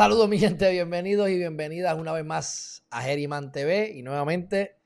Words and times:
Saludos 0.00 0.30
mi 0.30 0.38
gente, 0.38 0.70
bienvenidos 0.70 1.28
y 1.28 1.36
bienvenidas 1.36 1.94
una 1.98 2.14
vez 2.14 2.24
más 2.24 2.86
a 2.88 3.02
Geriman 3.02 3.52
TV 3.52 3.92
y 3.94 4.02
nuevamente 4.02 4.78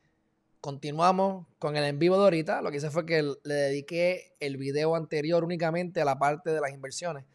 continuamos 0.60 1.46
con 1.60 1.76
el 1.76 1.84
en 1.84 2.00
vivo 2.00 2.16
de 2.16 2.24
ahorita. 2.24 2.62
Lo 2.62 2.72
que 2.72 2.78
hice 2.78 2.90
fue 2.90 3.06
que 3.06 3.22
le 3.22 3.54
dediqué 3.54 4.34
el 4.40 4.56
video 4.56 4.96
anterior 4.96 5.44
únicamente 5.44 6.00
a 6.00 6.04
la 6.04 6.18
parte 6.18 6.50
de 6.50 6.60
las 6.60 6.72
inversiones. 6.72 7.26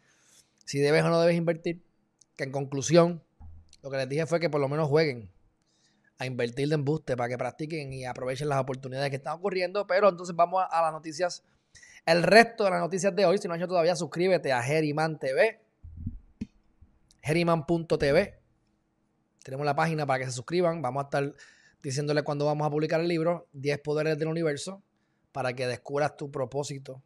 Si 0.66 0.78
debes 0.78 1.04
o 1.04 1.08
no 1.08 1.22
debes 1.22 1.38
invertir. 1.38 1.82
Que 2.36 2.44
en 2.44 2.52
conclusión, 2.52 3.22
lo 3.82 3.90
que 3.90 3.96
les 3.96 4.10
dije 4.10 4.26
fue 4.26 4.40
que 4.40 4.50
por 4.50 4.60
lo 4.60 4.68
menos 4.68 4.86
jueguen 4.86 5.30
a 6.18 6.26
invertir 6.26 6.68
de 6.68 6.74
embuste 6.74 7.16
para 7.16 7.30
que 7.30 7.38
practiquen 7.38 7.94
y 7.94 8.04
aprovechen 8.04 8.50
las 8.50 8.60
oportunidades 8.60 9.08
que 9.08 9.16
están 9.16 9.38
ocurriendo. 9.38 9.86
Pero 9.86 10.10
entonces 10.10 10.36
vamos 10.36 10.62
a, 10.70 10.82
las 10.82 10.92
noticias. 10.92 11.42
El 12.04 12.24
resto 12.24 12.64
de 12.64 12.72
las 12.72 12.80
noticias 12.80 13.16
de 13.16 13.24
hoy, 13.24 13.38
si 13.38 13.48
no 13.48 13.54
has 13.54 13.58
hecho 13.58 13.68
todavía, 13.68 13.96
suscríbete 13.96 14.52
a 14.52 14.62
Geriman 14.62 15.18
TV 15.18 15.69
Geriman.tv. 17.22 18.40
Tenemos 19.42 19.66
la 19.66 19.74
página 19.74 20.06
para 20.06 20.20
que 20.20 20.26
se 20.26 20.32
suscriban. 20.32 20.82
Vamos 20.82 21.02
a 21.02 21.04
estar 21.04 21.34
diciéndole 21.82 22.22
cuando 22.22 22.46
vamos 22.46 22.66
a 22.66 22.70
publicar 22.70 23.00
el 23.00 23.08
libro, 23.08 23.48
10 23.52 23.78
poderes 23.80 24.18
del 24.18 24.28
universo, 24.28 24.82
para 25.32 25.54
que 25.54 25.66
descubras 25.66 26.16
tu 26.16 26.30
propósito 26.30 27.02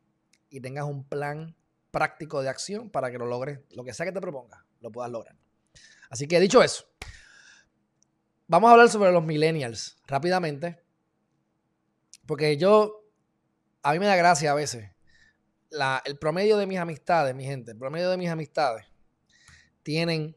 y 0.51 0.61
tengas 0.61 0.85
un 0.85 1.05
plan 1.05 1.57
práctico 1.91 2.43
de 2.43 2.49
acción 2.49 2.91
para 2.91 3.11
que 3.11 3.19
lo 3.19 3.27
logres, 3.27 3.61
lo 3.71 3.85
que 3.85 3.95
sea 3.95 4.07
que 4.07 4.13
te 4.13 4.21
proponga, 4.21 4.65
lo 4.81 4.91
puedas 4.91 5.11
lograr. 5.11 5.37
Así 6.11 6.27
que 6.27 6.41
dicho 6.41 6.63
eso, 6.63 6.87
vamos 8.49 8.69
a 8.69 8.73
hablar 8.73 8.89
sobre 8.89 9.13
los 9.13 9.25
millennials 9.25 9.97
rápidamente, 10.07 10.83
porque 12.27 12.57
yo, 12.57 13.05
a 13.83 13.93
mí 13.93 13.99
me 13.99 14.07
da 14.07 14.17
gracia 14.17 14.51
a 14.51 14.55
veces, 14.55 14.91
el 16.05 16.19
promedio 16.19 16.57
de 16.57 16.67
mis 16.67 16.79
amistades, 16.79 17.35
mi 17.35 17.45
gente, 17.45 17.73
el 17.73 17.79
promedio 17.79 18.11
de 18.11 18.17
mis 18.17 18.31
amistades 18.31 18.87
tienen 19.85 20.37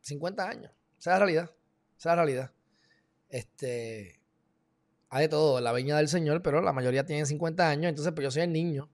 50 0.00 0.48
años. 0.48 0.72
Esa 0.98 1.10
es 1.10 1.14
la 1.14 1.18
realidad. 1.18 1.50
Esa 1.98 1.98
es 1.98 2.04
la 2.06 2.16
realidad. 2.16 2.52
Este, 3.28 4.20
hay 5.10 5.22
de 5.22 5.28
todo 5.28 5.60
la 5.60 5.72
viña 5.72 5.96
del 5.98 6.08
Señor, 6.08 6.40
pero 6.42 6.62
la 6.62 6.72
mayoría 6.72 7.04
tienen 7.04 7.26
50 7.26 7.68
años. 7.68 7.90
Entonces, 7.90 8.14
pues 8.14 8.24
yo 8.24 8.30
soy 8.30 8.42
el 8.42 8.52
niño. 8.52 8.90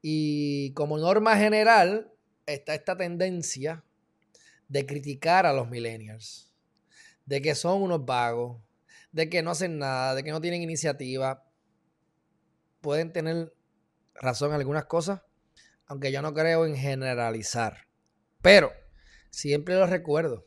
Y 0.00 0.72
como 0.74 0.98
norma 0.98 1.36
general, 1.36 2.12
está 2.46 2.74
esta 2.74 2.96
tendencia 2.96 3.82
de 4.68 4.86
criticar 4.86 5.46
a 5.46 5.52
los 5.52 5.68
millennials. 5.68 6.52
De 7.26 7.40
que 7.40 7.54
son 7.54 7.82
unos 7.82 8.04
vagos. 8.04 8.60
De 9.12 9.30
que 9.30 9.42
no 9.42 9.52
hacen 9.52 9.78
nada. 9.78 10.14
De 10.14 10.22
que 10.22 10.30
no 10.30 10.40
tienen 10.40 10.62
iniciativa. 10.62 11.44
Pueden 12.80 13.12
tener 13.12 13.54
razón 14.14 14.50
en 14.50 14.56
algunas 14.56 14.84
cosas. 14.84 15.22
Aunque 15.86 16.12
yo 16.12 16.20
no 16.22 16.34
creo 16.34 16.66
en 16.66 16.76
generalizar. 16.76 17.86
Pero 18.44 18.74
siempre 19.30 19.74
los 19.74 19.88
recuerdo 19.88 20.46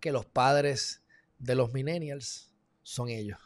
que 0.00 0.10
los 0.10 0.24
padres 0.24 1.04
de 1.38 1.54
los 1.54 1.70
millennials 1.74 2.50
son 2.82 3.10
ellos. 3.10 3.38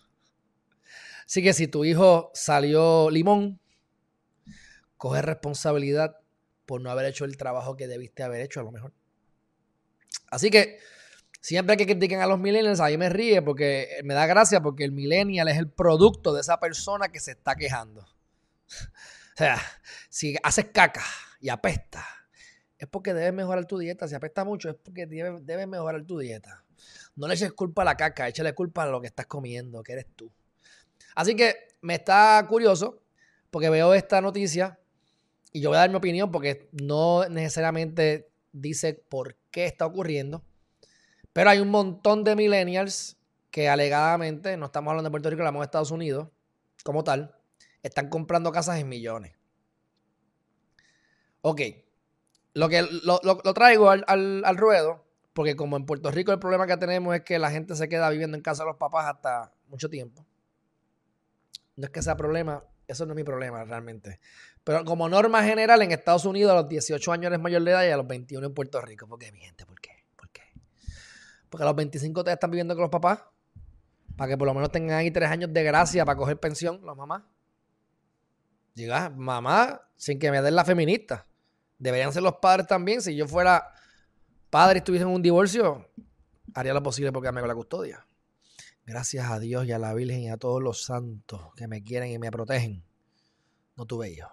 Así 1.26 1.42
que 1.42 1.52
si 1.52 1.66
tu 1.66 1.84
hijo 1.84 2.30
salió 2.34 3.10
limón, 3.10 3.60
coge 4.96 5.22
responsabilidad 5.22 6.20
por 6.66 6.80
no 6.80 6.92
haber 6.92 7.06
hecho 7.06 7.24
el 7.24 7.36
trabajo 7.36 7.76
que 7.76 7.88
debiste 7.88 8.22
haber 8.22 8.42
hecho 8.42 8.60
a 8.60 8.62
lo 8.62 8.70
mejor. 8.70 8.94
Así 10.30 10.50
que 10.50 10.78
siempre 11.40 11.76
que 11.76 11.86
critiquen 11.86 12.20
a 12.20 12.28
los 12.28 12.38
millennials, 12.38 12.78
ahí 12.78 12.96
me 12.96 13.08
ríe 13.08 13.42
porque 13.42 13.88
me 14.04 14.14
da 14.14 14.26
gracia 14.26 14.60
porque 14.60 14.84
el 14.84 14.92
millennial 14.92 15.48
es 15.48 15.58
el 15.58 15.68
producto 15.68 16.32
de 16.32 16.42
esa 16.42 16.60
persona 16.60 17.08
que 17.08 17.18
se 17.18 17.32
está 17.32 17.56
quejando. 17.56 18.06
O 19.34 19.38
sea, 19.38 19.62
si 20.08 20.34
haces 20.42 20.66
caca 20.72 21.04
y 21.40 21.48
apesta 21.48 22.04
es 22.78 22.86
porque 22.88 23.12
debes 23.12 23.32
mejorar 23.32 23.66
tu 23.66 23.78
dieta. 23.78 24.06
Si 24.06 24.14
apesta 24.14 24.44
mucho, 24.44 24.70
es 24.70 24.76
porque 24.76 25.06
debes, 25.06 25.66
mejorar 25.66 26.04
tu 26.04 26.18
dieta. 26.18 26.64
No 27.16 27.26
le 27.26 27.34
eches 27.34 27.52
culpa 27.52 27.82
a 27.82 27.84
la 27.84 27.96
caca, 27.96 28.28
échale 28.28 28.54
culpa 28.54 28.84
a 28.84 28.86
lo 28.86 29.00
que 29.00 29.08
estás 29.08 29.26
comiendo, 29.26 29.82
que 29.82 29.92
eres 29.92 30.06
tú. 30.14 30.30
Así 31.16 31.34
que 31.34 31.56
me 31.80 31.94
está 31.94 32.44
curioso 32.48 33.02
porque 33.50 33.68
veo 33.68 33.94
esta 33.94 34.20
noticia 34.20 34.78
y 35.52 35.60
yo 35.60 35.70
voy 35.70 35.76
a 35.76 35.80
dar 35.80 35.90
mi 35.90 35.96
opinión 35.96 36.30
porque 36.30 36.68
no 36.72 37.28
necesariamente 37.28 38.30
dice 38.52 38.94
por 38.94 39.36
qué 39.50 39.64
está 39.64 39.84
ocurriendo. 39.86 40.44
Pero 41.32 41.50
hay 41.50 41.58
un 41.58 41.70
montón 41.70 42.22
de 42.22 42.36
millennials 42.36 43.16
que 43.50 43.68
alegadamente, 43.68 44.56
no 44.56 44.66
estamos 44.66 44.90
hablando 44.90 45.08
de 45.08 45.10
Puerto 45.10 45.30
Rico, 45.30 45.42
hablamos 45.42 45.60
de 45.60 45.64
Estados 45.64 45.90
Unidos 45.90 46.28
como 46.84 47.02
tal, 47.02 47.34
están 47.82 48.08
comprando 48.08 48.52
casas 48.52 48.78
en 48.78 48.88
millones. 48.88 49.34
Ok, 51.40 51.60
lo 52.58 52.68
que 52.68 52.82
lo, 52.82 53.20
traigo 53.54 53.88
al, 53.88 54.56
ruedo, 54.56 55.04
porque 55.32 55.54
como 55.54 55.76
en 55.76 55.86
Puerto 55.86 56.10
Rico 56.10 56.32
el 56.32 56.40
problema 56.40 56.66
que 56.66 56.76
tenemos 56.76 57.14
es 57.14 57.22
que 57.22 57.38
la 57.38 57.52
gente 57.52 57.76
se 57.76 57.88
queda 57.88 58.10
viviendo 58.10 58.36
en 58.36 58.42
casa 58.42 58.64
de 58.64 58.70
los 58.70 58.76
papás 58.76 59.06
hasta 59.06 59.52
mucho 59.68 59.88
tiempo. 59.88 60.26
No 61.76 61.84
es 61.84 61.90
que 61.90 62.02
sea 62.02 62.16
problema, 62.16 62.64
eso 62.88 63.06
no 63.06 63.12
es 63.12 63.16
mi 63.16 63.22
problema 63.22 63.64
realmente. 63.64 64.18
Pero 64.64 64.84
como 64.84 65.08
norma 65.08 65.44
general, 65.44 65.82
en 65.82 65.92
Estados 65.92 66.24
Unidos 66.24 66.50
a 66.50 66.56
los 66.56 66.68
18 66.68 67.12
años 67.12 67.26
eres 67.26 67.38
mayor 67.38 67.62
de 67.62 67.70
edad 67.70 67.84
y 67.84 67.90
a 67.90 67.96
los 67.96 68.08
21 68.08 68.48
en 68.48 68.54
Puerto 68.54 68.80
Rico. 68.80 69.06
¿Por 69.06 69.20
qué, 69.20 69.30
mi 69.30 69.38
gente? 69.38 69.64
¿Por 69.64 69.80
qué? 69.80 69.90
¿Por 70.16 70.28
qué? 70.30 70.42
Porque 71.48 71.62
a 71.62 71.66
los 71.66 71.76
25 71.76 72.24
te 72.24 72.32
están 72.32 72.50
viviendo 72.50 72.74
con 72.74 72.82
los 72.82 72.90
papás. 72.90 73.22
Para 74.16 74.30
que 74.30 74.36
por 74.36 74.48
lo 74.48 74.54
menos 74.54 74.72
tengan 74.72 74.98
ahí 74.98 75.12
tres 75.12 75.30
años 75.30 75.52
de 75.52 75.62
gracia 75.62 76.04
para 76.04 76.16
coger 76.16 76.40
pensión, 76.40 76.80
los 76.82 76.96
mamás. 76.96 77.22
Llega, 78.74 79.10
mamá, 79.10 79.80
sin 79.94 80.18
que 80.18 80.32
me 80.32 80.42
den 80.42 80.56
la 80.56 80.64
feminista. 80.64 81.27
Deberían 81.78 82.12
ser 82.12 82.22
los 82.22 82.36
padres 82.36 82.66
también. 82.66 83.00
Si 83.00 83.14
yo 83.14 83.26
fuera 83.26 83.72
padre 84.50 84.78
y 84.78 84.78
estuviese 84.78 85.04
un 85.04 85.22
divorcio, 85.22 85.88
haría 86.54 86.74
lo 86.74 86.82
posible 86.82 87.12
porque 87.12 87.30
me 87.32 87.40
con 87.40 87.48
la 87.48 87.54
custodia. 87.54 88.06
Gracias 88.84 89.30
a 89.30 89.38
Dios 89.38 89.66
y 89.66 89.72
a 89.72 89.78
la 89.78 89.94
Virgen 89.94 90.20
y 90.20 90.30
a 90.30 90.38
todos 90.38 90.62
los 90.62 90.82
santos 90.82 91.52
que 91.56 91.68
me 91.68 91.84
quieren 91.84 92.10
y 92.10 92.18
me 92.18 92.30
protegen. 92.30 92.82
No 93.76 93.84
tuve 93.84 94.16
yo. 94.16 94.26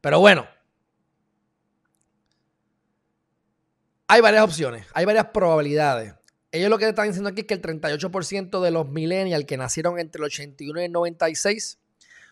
Pero 0.00 0.20
bueno. 0.20 0.46
Hay 4.06 4.20
varias 4.20 4.44
opciones, 4.44 4.86
hay 4.92 5.06
varias 5.06 5.26
probabilidades. 5.26 6.14
Ellos 6.52 6.70
lo 6.70 6.78
que 6.78 6.88
están 6.88 7.08
diciendo 7.08 7.30
aquí 7.30 7.40
es 7.40 7.46
que 7.46 7.54
el 7.54 7.62
38% 7.62 8.60
de 8.60 8.70
los 8.70 8.88
millennials 8.88 9.44
que 9.44 9.56
nacieron 9.56 9.98
entre 9.98 10.20
el 10.20 10.26
81 10.26 10.82
y 10.82 10.84
el 10.84 10.92
96 10.92 11.80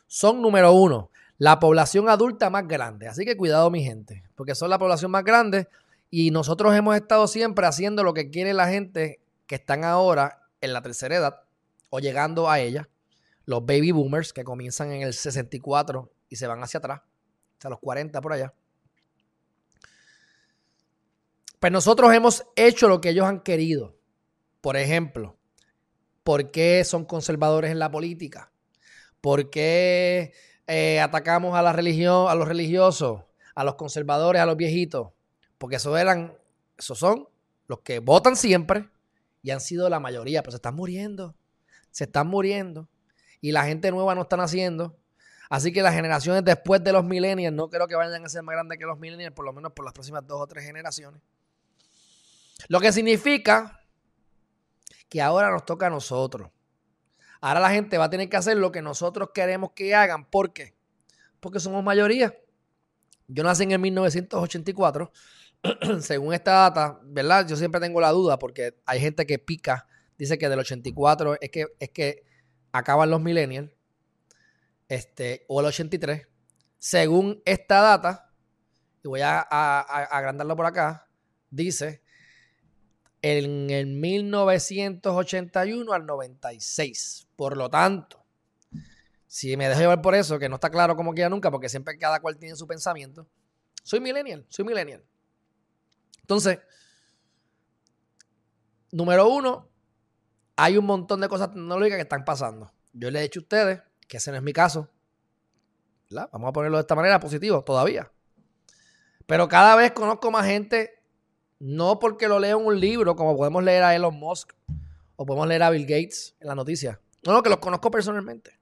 son 0.07 0.43
número 0.43 0.73
uno 0.75 1.11
la 1.43 1.59
población 1.59 2.09
adulta 2.09 2.51
más 2.51 2.69
grande. 2.69 3.09
Así 3.09 3.25
que 3.25 3.37
cuidado, 3.37 3.69
mi 3.69 3.83
gente, 3.83 4.23
porque 4.37 4.55
son 4.55 4.71
la 4.71 4.79
población 4.79 5.11
más 5.11 5.25
grande 5.25 5.67
y 6.09 6.31
nosotros 6.31 6.73
hemos 6.73 6.95
estado 6.95 7.27
siempre 7.27 7.67
haciendo 7.67 8.05
lo 8.05 8.15
que 8.15 8.31
quiere 8.31 8.55
la 8.55 8.69
gente 8.69 9.21
que 9.49 9.57
están 9.57 9.83
ahora 9.83 10.47
en 10.61 10.73
la 10.73 10.83
tercera 10.83 11.17
edad 11.17 11.41
o 11.91 11.99
llegando 11.99 12.49
a 12.49 12.61
ella, 12.61 12.89
los 13.45 13.67
baby 13.67 13.91
boomers 13.91 14.33
que 14.33 14.45
comienzan 14.45 14.93
en 14.93 15.03
el 15.03 15.15
64 15.15 16.13
y 16.29 16.37
se 16.37 16.47
van 16.47 16.63
hacia 16.63 16.79
atrás, 16.79 17.01
hasta 17.55 17.71
los 17.71 17.81
40 17.81 18.21
por 18.21 18.35
allá. 18.35 18.55
Pues 21.59 21.73
nosotros 21.73 22.15
hemos 22.15 22.47
hecho 22.55 22.87
lo 22.87 23.01
que 23.01 23.09
ellos 23.09 23.27
han 23.27 23.41
querido. 23.41 23.97
Por 24.61 24.77
ejemplo, 24.77 25.37
¿por 26.23 26.53
qué 26.53 26.85
son 26.85 27.05
conservadores 27.05 27.73
en 27.73 27.81
la 27.81 27.91
política? 27.91 28.53
¿Por 29.21 29.51
qué 29.51 30.33
eh, 30.67 31.01
atacamos 31.01 31.55
a 31.55 31.63
la 31.63 31.73
religión, 31.73 32.29
a 32.29 32.35
los 32.35 32.49
religiosos, 32.49 33.23
a 33.55 33.65
los 33.65 33.75
conservadores, 33.75 34.41
a 34.41 34.47
los 34.47 34.57
viejitos, 34.57 35.09
porque 35.59 35.77
esos 35.77 35.99
eran, 35.99 36.37
esos 36.79 36.99
son 36.99 37.29
los 37.67 37.81
que 37.81 37.99
votan 37.99 38.37
siempre 38.37 38.89
y 39.43 39.51
han 39.51 39.61
sido 39.61 39.89
la 39.89 40.01
mayoría, 40.01 40.43
pero 40.43 40.53
se 40.53 40.57
están 40.57 40.75
muriendo, 40.75 41.35
se 41.91 42.05
están 42.05 42.27
muriendo 42.29 42.89
y 43.41 43.53
la 43.53 43.65
gente 43.65 43.91
nueva 43.91 44.15
no 44.15 44.23
están 44.23 44.41
haciendo. 44.41 44.97
Así 45.51 45.73
que 45.73 45.83
las 45.83 45.95
generaciones 45.95 46.45
después 46.45 46.83
de 46.83 46.93
los 46.93 47.05
millennials 47.05 47.55
no 47.55 47.69
creo 47.69 47.87
que 47.87 47.95
vayan 47.95 48.25
a 48.25 48.29
ser 48.29 48.43
más 48.43 48.55
grandes 48.55 48.79
que 48.79 48.87
los 48.87 48.99
millennials, 48.99 49.35
por 49.35 49.45
lo 49.45 49.53
menos 49.53 49.73
por 49.73 49.85
las 49.85 49.93
próximas 49.93 50.27
dos 50.27 50.41
o 50.41 50.47
tres 50.47 50.65
generaciones. 50.65 51.21
Lo 52.69 52.81
que 52.81 52.93
significa 52.93 53.81
que 55.09 55.21
ahora 55.21 55.51
nos 55.51 55.67
toca 55.67 55.89
a 55.89 55.91
nosotros. 55.91 56.51
Ahora 57.43 57.59
la 57.59 57.71
gente 57.71 57.99
va 57.99 58.05
a 58.05 58.11
tener 58.11 58.29
que 58.29 58.37
hacer 58.37 58.57
lo 58.57 58.71
que 58.71 58.83
nosotros 58.83 59.31
queremos 59.35 59.73
que 59.73 59.97
hagan. 59.97 60.25
¿Por 60.25 60.53
qué? 60.53 60.77
Porque 61.41 61.59
somos 61.59 61.83
mayoría. 61.83 62.33
Yo 63.27 63.43
nací 63.43 63.65
en 63.65 63.73
el 63.73 63.81
1984. 63.81 65.13
Según 66.01 66.35
esta 66.35 66.53
data, 66.53 67.01
¿verdad? 67.03 67.45
Yo 67.49 67.57
siempre 67.57 67.81
tengo 67.81 68.01
la 68.01 68.11
duda 68.11 68.39
porque 68.39 68.81
hay 68.87 69.01
gente 69.01 69.27
que 69.27 69.41
pica. 69.41 69.89
Dice 70.17 70.39
que 70.39 70.49
del 70.49 70.61
84 70.61 71.39
es 71.41 71.51
que, 71.51 71.67
es 71.81 71.91
que 71.91 72.23
acaban 72.71 73.11
los 73.11 73.21
millennials. 73.21 73.73
Este, 74.87 75.45
o 75.49 75.59
el 75.59 75.67
83. 75.67 76.29
Según 76.79 77.43
esta 77.45 77.81
data, 77.81 78.33
y 79.03 79.09
voy 79.09 79.21
a 79.21 79.41
agrandarlo 79.41 80.55
por 80.55 80.67
acá, 80.67 81.09
dice 81.51 82.02
en 83.23 83.71
el 83.71 83.87
1981 83.87 85.93
al 85.93 86.05
96. 86.05 87.29
Por 87.37 87.57
lo 87.57 87.71
tanto, 87.71 88.23
si 89.27 89.57
me 89.57 89.69
dejo 89.69 89.81
llevar 89.81 90.03
por 90.03 90.15
eso, 90.15 90.39
que 90.39 90.49
no 90.49 90.57
está 90.57 90.71
claro 90.71 90.97
cómo 90.97 91.15
queda 91.15 91.29
nunca, 91.29 91.51
porque 91.51 91.69
siempre 91.69 91.99
cada 91.99 92.21
cual 92.21 92.37
tiene 92.37 92.57
su 92.57 92.67
pensamiento, 92.67 93.27
soy 93.83 94.01
millennial, 94.01 94.45
soy 94.49 94.65
millennial. 94.65 95.03
Entonces, 96.21 96.59
número 98.91 99.29
uno, 99.29 99.69
hay 100.57 100.77
un 100.77 100.85
montón 100.85 101.21
de 101.21 101.29
cosas 101.29 101.51
tecnológicas 101.51 101.97
que 101.97 102.03
están 102.03 102.25
pasando. 102.25 102.73
Yo 102.93 103.11
le 103.11 103.21
he 103.21 103.23
dicho 103.23 103.41
a 103.41 103.43
ustedes 103.43 103.83
que 104.07 104.19
ese 104.19 104.31
no 104.31 104.37
es 104.37 104.43
mi 104.43 104.53
caso. 104.53 104.89
Vamos 106.11 106.49
a 106.49 106.53
ponerlo 106.53 106.77
de 106.77 106.83
esta 106.83 106.95
manera 106.95 107.19
positivo 107.19 107.65
todavía. 107.65 108.11
Pero 109.27 109.49
cada 109.49 109.77
vez 109.77 109.93
conozco 109.93 110.31
más 110.31 110.45
gente, 110.45 111.02
no 111.63 112.01
porque 112.01 112.27
lo 112.27 112.41
leo 112.41 112.59
en 112.59 112.67
un 112.67 112.81
libro, 112.81 113.15
como 113.15 113.37
podemos 113.37 113.63
leer 113.63 113.85
a 113.85 113.95
Elon 113.95 114.19
Musk 114.19 114.53
o 115.15 115.25
podemos 115.25 115.47
leer 115.47 115.63
a 115.63 115.71
Bill 115.71 115.87
Gates 115.87 116.35
en 116.41 116.49
la 116.49 116.57
noticia. 116.57 117.01
No, 117.25 117.33
no, 117.33 117.41
que 117.41 117.51
los 117.51 117.61
conozco 117.61 117.89
personalmente. 117.89 118.59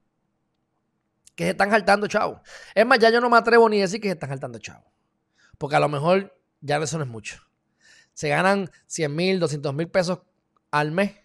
Que 1.33 1.45
se 1.45 1.49
están 1.49 1.71
saltando, 1.71 2.05
chavo. 2.05 2.43
Es 2.75 2.85
más, 2.85 2.99
ya 2.99 3.09
yo 3.09 3.19
no 3.19 3.27
me 3.27 3.37
atrevo 3.37 3.67
ni 3.67 3.79
a 3.79 3.81
decir 3.81 3.99
que 3.99 4.07
se 4.07 4.13
están 4.13 4.29
saltando, 4.29 4.59
chavo. 4.59 4.85
Porque 5.57 5.75
a 5.75 5.79
lo 5.79 5.89
mejor 5.89 6.39
ya 6.59 6.77
eso 6.77 6.99
no 6.99 7.03
es 7.03 7.09
mucho. 7.09 7.41
Se 8.13 8.29
ganan 8.29 8.69
100 8.85 9.15
mil, 9.15 9.39
200 9.39 9.73
mil 9.73 9.89
pesos 9.89 10.19
al 10.69 10.91
mes. 10.91 11.15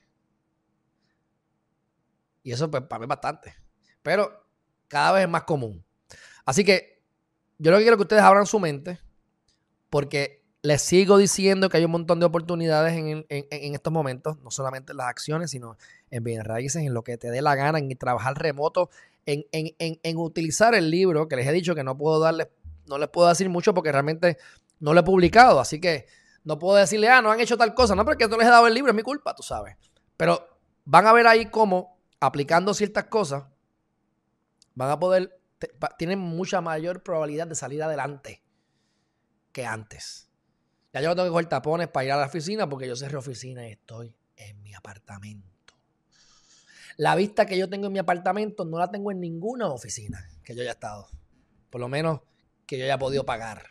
Y 2.42 2.52
eso 2.52 2.70
pues, 2.70 2.84
para 2.84 3.00
mí 3.00 3.04
es 3.04 3.08
bastante. 3.08 3.54
Pero 4.00 4.46
cada 4.88 5.12
vez 5.12 5.24
es 5.24 5.28
más 5.28 5.42
común. 5.42 5.84
Así 6.46 6.64
que 6.64 7.02
yo 7.58 7.70
lo 7.70 7.76
que 7.76 7.84
quiero 7.84 7.98
que 7.98 8.04
ustedes 8.04 8.22
abran 8.22 8.46
su 8.46 8.58
mente 8.58 8.98
porque 9.90 10.45
les 10.66 10.82
sigo 10.82 11.16
diciendo 11.16 11.68
que 11.68 11.76
hay 11.76 11.84
un 11.84 11.92
montón 11.92 12.18
de 12.18 12.26
oportunidades 12.26 12.94
en, 12.94 13.24
estos 13.28 13.92
momentos, 13.92 14.38
no 14.40 14.50
solamente 14.50 14.92
en 14.92 14.98
las 14.98 15.06
acciones, 15.06 15.52
sino 15.52 15.76
en 16.10 16.24
bien 16.24 16.44
raíces, 16.44 16.82
en 16.82 16.92
lo 16.92 17.04
que 17.04 17.16
te 17.16 17.30
dé 17.30 17.40
la 17.40 17.54
gana, 17.54 17.78
en 17.78 17.96
trabajar 17.96 18.36
remoto, 18.36 18.90
en, 19.26 20.16
utilizar 20.16 20.74
el 20.74 20.90
libro, 20.90 21.28
que 21.28 21.36
les 21.36 21.46
he 21.46 21.52
dicho 21.52 21.76
que 21.76 21.84
no 21.84 21.96
puedo 21.96 22.18
darles, 22.18 22.48
no 22.86 22.98
les 22.98 23.08
puedo 23.08 23.28
decir 23.28 23.48
mucho 23.48 23.74
porque 23.74 23.92
realmente 23.92 24.38
no 24.80 24.92
lo 24.92 25.00
he 25.00 25.04
publicado, 25.04 25.60
así 25.60 25.80
que 25.80 26.06
no 26.42 26.58
puedo 26.58 26.76
decirle, 26.76 27.08
ah, 27.10 27.22
no 27.22 27.30
han 27.30 27.38
hecho 27.38 27.56
tal 27.56 27.72
cosa, 27.72 27.94
no, 27.94 28.04
porque 28.04 28.26
no 28.26 28.36
les 28.36 28.48
he 28.48 28.50
dado 28.50 28.66
el 28.66 28.74
libro, 28.74 28.90
es 28.90 28.96
mi 28.96 29.02
culpa, 29.02 29.36
tú 29.36 29.44
sabes. 29.44 29.76
Pero 30.16 30.48
van 30.84 31.06
a 31.06 31.12
ver 31.12 31.28
ahí 31.28 31.46
cómo, 31.46 32.00
aplicando 32.18 32.74
ciertas 32.74 33.04
cosas, 33.04 33.44
van 34.74 34.90
a 34.90 34.98
poder, 34.98 35.38
tienen 35.96 36.18
mucha 36.18 36.60
mayor 36.60 37.04
probabilidad 37.04 37.46
de 37.46 37.54
salir 37.54 37.84
adelante 37.84 38.42
que 39.52 39.64
antes. 39.64 40.25
Ya 40.96 41.02
yo 41.02 41.10
no 41.10 41.16
tengo 41.16 41.26
que 41.26 41.32
coger 41.32 41.46
tapones 41.50 41.88
para 41.88 42.06
ir 42.06 42.12
a 42.12 42.16
la 42.16 42.24
oficina 42.24 42.66
porque 42.66 42.88
yo 42.88 42.96
cerré 42.96 43.18
oficina 43.18 43.68
y 43.68 43.72
estoy 43.72 44.16
en 44.34 44.62
mi 44.62 44.72
apartamento. 44.72 45.74
La 46.96 47.14
vista 47.14 47.44
que 47.44 47.58
yo 47.58 47.68
tengo 47.68 47.88
en 47.88 47.92
mi 47.92 47.98
apartamento 47.98 48.64
no 48.64 48.78
la 48.78 48.90
tengo 48.90 49.10
en 49.10 49.20
ninguna 49.20 49.68
oficina 49.68 50.26
que 50.42 50.54
yo 50.54 50.62
haya 50.62 50.70
estado. 50.70 51.06
Por 51.68 51.82
lo 51.82 51.88
menos 51.88 52.20
que 52.64 52.78
yo 52.78 52.84
haya 52.84 52.96
podido 52.96 53.26
pagar. 53.26 53.66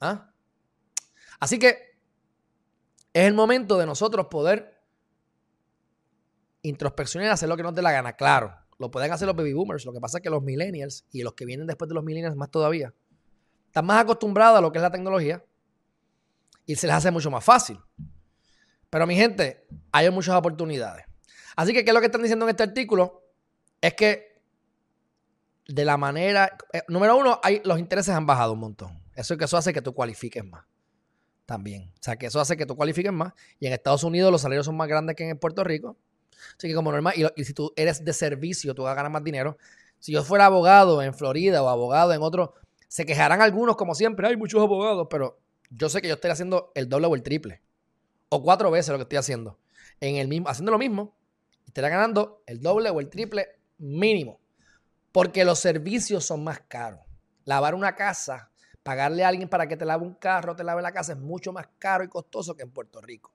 ¿Ah? 0.00 0.32
Así 1.38 1.58
que 1.58 1.98
es 3.12 3.26
el 3.26 3.34
momento 3.34 3.76
de 3.76 3.84
nosotros 3.84 4.28
poder 4.30 4.82
introspeccionar 6.62 7.28
y 7.28 7.32
hacer 7.32 7.50
lo 7.50 7.56
que 7.58 7.64
nos 7.64 7.74
dé 7.74 7.82
la 7.82 7.92
gana. 7.92 8.14
Claro, 8.14 8.56
lo 8.78 8.90
pueden 8.90 9.12
hacer 9.12 9.26
los 9.26 9.36
baby 9.36 9.52
boomers. 9.52 9.84
Lo 9.84 9.92
que 9.92 10.00
pasa 10.00 10.16
es 10.16 10.22
que 10.22 10.30
los 10.30 10.42
millennials 10.42 11.04
y 11.12 11.22
los 11.22 11.34
que 11.34 11.44
vienen 11.44 11.66
después 11.66 11.90
de 11.90 11.94
los 11.94 12.02
millennials 12.02 12.34
más 12.34 12.50
todavía 12.50 12.94
están 13.66 13.84
más 13.84 14.00
acostumbrados 14.00 14.56
a 14.56 14.62
lo 14.62 14.72
que 14.72 14.78
es 14.78 14.82
la 14.82 14.90
tecnología 14.90 15.44
y 16.66 16.76
se 16.76 16.86
les 16.86 16.96
hace 16.96 17.10
mucho 17.10 17.30
más 17.30 17.44
fácil. 17.44 17.78
Pero 18.90 19.06
mi 19.06 19.16
gente, 19.16 19.66
hay 19.90 20.10
muchas 20.10 20.34
oportunidades. 20.34 21.06
Así 21.56 21.72
que, 21.72 21.84
¿qué 21.84 21.90
es 21.90 21.94
lo 21.94 22.00
que 22.00 22.06
están 22.06 22.22
diciendo 22.22 22.44
en 22.44 22.50
este 22.50 22.62
artículo? 22.62 23.24
Es 23.80 23.94
que 23.94 24.42
de 25.66 25.84
la 25.84 25.96
manera, 25.96 26.56
eh, 26.72 26.82
número 26.88 27.16
uno, 27.16 27.40
hay, 27.42 27.62
los 27.64 27.78
intereses 27.78 28.14
han 28.14 28.26
bajado 28.26 28.52
un 28.52 28.60
montón. 28.60 29.02
Eso, 29.14 29.36
que 29.36 29.44
eso 29.44 29.56
hace 29.56 29.72
que 29.72 29.82
tú 29.82 29.94
cualifiques 29.94 30.44
más. 30.44 30.64
También. 31.46 31.92
O 31.94 32.02
sea, 32.02 32.16
que 32.16 32.26
eso 32.26 32.40
hace 32.40 32.56
que 32.56 32.66
tú 32.66 32.76
cualifiques 32.76 33.12
más. 33.12 33.32
Y 33.58 33.66
en 33.66 33.72
Estados 33.72 34.04
Unidos 34.04 34.30
los 34.30 34.42
salarios 34.42 34.66
son 34.66 34.76
más 34.76 34.88
grandes 34.88 35.16
que 35.16 35.28
en 35.28 35.38
Puerto 35.38 35.64
Rico. 35.64 35.96
Así 36.56 36.68
que 36.68 36.74
como 36.74 36.92
normal, 36.92 37.14
y, 37.16 37.40
y 37.40 37.44
si 37.44 37.54
tú 37.54 37.72
eres 37.76 38.04
de 38.04 38.12
servicio, 38.12 38.74
tú 38.74 38.82
vas 38.82 38.92
a 38.92 38.94
ganar 38.94 39.12
más 39.12 39.22
dinero. 39.24 39.58
Si 39.98 40.12
yo 40.12 40.24
fuera 40.24 40.46
abogado 40.46 41.02
en 41.02 41.14
Florida 41.14 41.62
o 41.62 41.68
abogado 41.68 42.12
en 42.12 42.22
otro, 42.22 42.54
se 42.88 43.06
quejarán 43.06 43.40
algunos, 43.40 43.76
como 43.76 43.94
siempre, 43.94 44.26
hay 44.26 44.36
muchos 44.36 44.60
abogados, 44.60 45.06
pero 45.08 45.38
yo 45.76 45.88
sé 45.88 46.02
que 46.02 46.08
yo 46.08 46.14
estoy 46.14 46.30
haciendo 46.30 46.72
el 46.74 46.88
doble 46.88 47.06
o 47.06 47.14
el 47.14 47.22
triple. 47.22 47.62
O 48.28 48.42
cuatro 48.42 48.70
veces 48.70 48.90
lo 48.90 48.98
que 48.98 49.02
estoy 49.02 49.18
haciendo. 49.18 49.58
En 50.00 50.16
el 50.16 50.28
mismo, 50.28 50.48
haciendo 50.48 50.72
lo 50.72 50.78
mismo, 50.78 51.16
estará 51.66 51.88
ganando 51.88 52.42
el 52.46 52.60
doble 52.60 52.90
o 52.90 53.00
el 53.00 53.08
triple 53.08 53.58
mínimo. 53.78 54.40
Porque 55.12 55.44
los 55.44 55.58
servicios 55.58 56.24
son 56.24 56.44
más 56.44 56.60
caros. 56.60 57.00
Lavar 57.44 57.74
una 57.74 57.94
casa, 57.94 58.50
pagarle 58.82 59.24
a 59.24 59.28
alguien 59.28 59.48
para 59.48 59.66
que 59.66 59.76
te 59.76 59.84
lave 59.84 60.04
un 60.04 60.14
carro, 60.14 60.56
te 60.56 60.64
lave 60.64 60.82
la 60.82 60.92
casa, 60.92 61.12
es 61.12 61.18
mucho 61.18 61.52
más 61.52 61.68
caro 61.78 62.04
y 62.04 62.08
costoso 62.08 62.56
que 62.56 62.62
en 62.62 62.70
Puerto 62.70 63.00
Rico. 63.00 63.32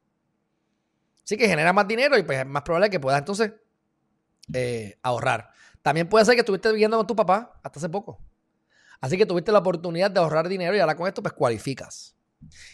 Así 1.23 1.37
que 1.37 1.47
genera 1.47 1.73
más 1.73 1.87
dinero 1.87 2.17
y 2.17 2.23
pues 2.23 2.39
es 2.39 2.45
más 2.45 2.63
probable 2.63 2.89
que 2.89 2.99
puedas 2.99 3.19
entonces 3.19 3.51
eh, 4.53 4.97
ahorrar. 5.01 5.51
También 5.81 6.07
puede 6.07 6.25
ser 6.25 6.35
que 6.35 6.41
estuviste 6.41 6.71
viviendo 6.71 6.97
con 6.97 7.05
tu 7.05 7.15
papá 7.15 7.59
hasta 7.63 7.79
hace 7.79 7.89
poco. 7.89 8.19
Así 8.99 9.17
que 9.17 9.25
tuviste 9.25 9.51
la 9.51 9.59
oportunidad 9.59 10.09
de 10.09 10.19
ahorrar 10.19 10.47
dinero 10.47 10.75
y 10.75 10.79
ahora 10.79 10.95
con 10.95 11.07
esto 11.07 11.21
pues 11.21 11.33
cualificas. 11.33 12.16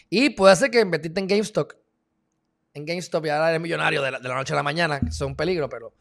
Y 0.10 0.32
puede 0.32 0.56
ser 0.56 0.72
que 0.72 0.82
invertiste 0.82 1.20
en 1.20 1.28
GameStop. 1.28 1.74
En 2.74 2.86
GameStop 2.86 3.26
y 3.26 3.30
ahora 3.30 3.50
eres 3.50 3.62
millonario 3.62 4.02
de 4.02 4.12
la, 4.12 4.20
noche 4.20 4.54
a 4.54 4.56
la 4.56 4.64
mañana, 4.64 5.00
que 5.00 5.10
es 5.10 5.22
un 5.22 5.36
peligro, 5.36 5.70
pero 5.70 5.94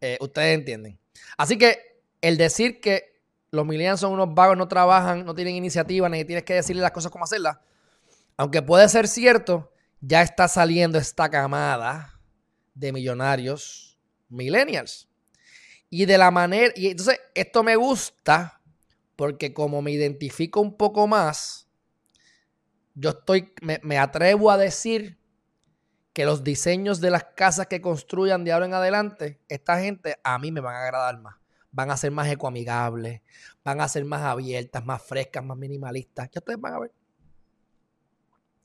eh, 0.00 0.16
ustedes 0.20 0.54
entienden. 0.54 0.98
Así 1.36 1.58
que 1.58 2.00
el 2.20 2.36
decir 2.36 2.80
que 2.80 3.20
los 3.50 3.66
millennials 3.66 4.00
son 4.00 4.12
unos 4.12 4.34
vagos, 4.34 4.56
no 4.56 4.68
trabajan, 4.68 5.24
no 5.24 5.34
tienen 5.34 5.54
iniciativa, 5.54 6.08
ni 6.08 6.24
tienes 6.24 6.44
que 6.44 6.54
decirle 6.54 6.82
las 6.82 6.90
cosas 6.90 7.10
como 7.10 7.24
hacerlas, 7.24 7.58
aunque 8.36 8.62
puede 8.62 8.88
ser 8.88 9.06
cierto, 9.06 9.72
ya 10.00 10.22
está 10.22 10.48
saliendo 10.48 10.98
esta 10.98 11.30
camada 11.30 12.20
de 12.74 12.92
millonarios 12.92 13.98
millennials. 14.28 15.08
Y 15.88 16.06
de 16.06 16.18
la 16.18 16.30
manera, 16.30 16.72
y 16.76 16.88
entonces 16.88 17.20
esto 17.34 17.62
me 17.62 17.76
gusta 17.76 18.60
porque 19.16 19.54
como 19.54 19.80
me 19.80 19.92
identifico 19.92 20.60
un 20.60 20.76
poco 20.76 21.06
más, 21.06 21.63
yo 22.94 23.10
estoy, 23.10 23.52
me, 23.60 23.98
atrevo 23.98 24.50
a 24.50 24.56
decir 24.56 25.18
que 26.12 26.24
los 26.24 26.44
diseños 26.44 27.00
de 27.00 27.10
las 27.10 27.24
casas 27.24 27.66
que 27.66 27.80
construyan 27.80 28.44
de 28.44 28.52
ahora 28.52 28.66
en 28.66 28.74
adelante, 28.74 29.40
esta 29.48 29.80
gente 29.80 30.16
a 30.22 30.38
mí 30.38 30.52
me 30.52 30.60
van 30.60 30.76
a 30.76 30.84
agradar 30.84 31.20
más. 31.20 31.36
Van 31.72 31.90
a 31.90 31.96
ser 31.96 32.12
más 32.12 32.28
ecoamigables, 32.30 33.20
van 33.64 33.80
a 33.80 33.88
ser 33.88 34.04
más 34.04 34.22
abiertas, 34.22 34.84
más 34.84 35.02
frescas, 35.02 35.44
más 35.44 35.58
minimalistas. 35.58 36.30
Ya 36.30 36.38
ustedes 36.38 36.60
van 36.60 36.74
a 36.74 36.78
ver. 36.78 36.92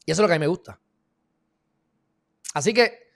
Y 0.05 0.11
eso 0.11 0.21
es 0.21 0.23
lo 0.23 0.27
que 0.27 0.33
a 0.35 0.37
mí 0.37 0.41
me 0.41 0.47
gusta. 0.47 0.79
Así 2.53 2.71
que 2.71 3.09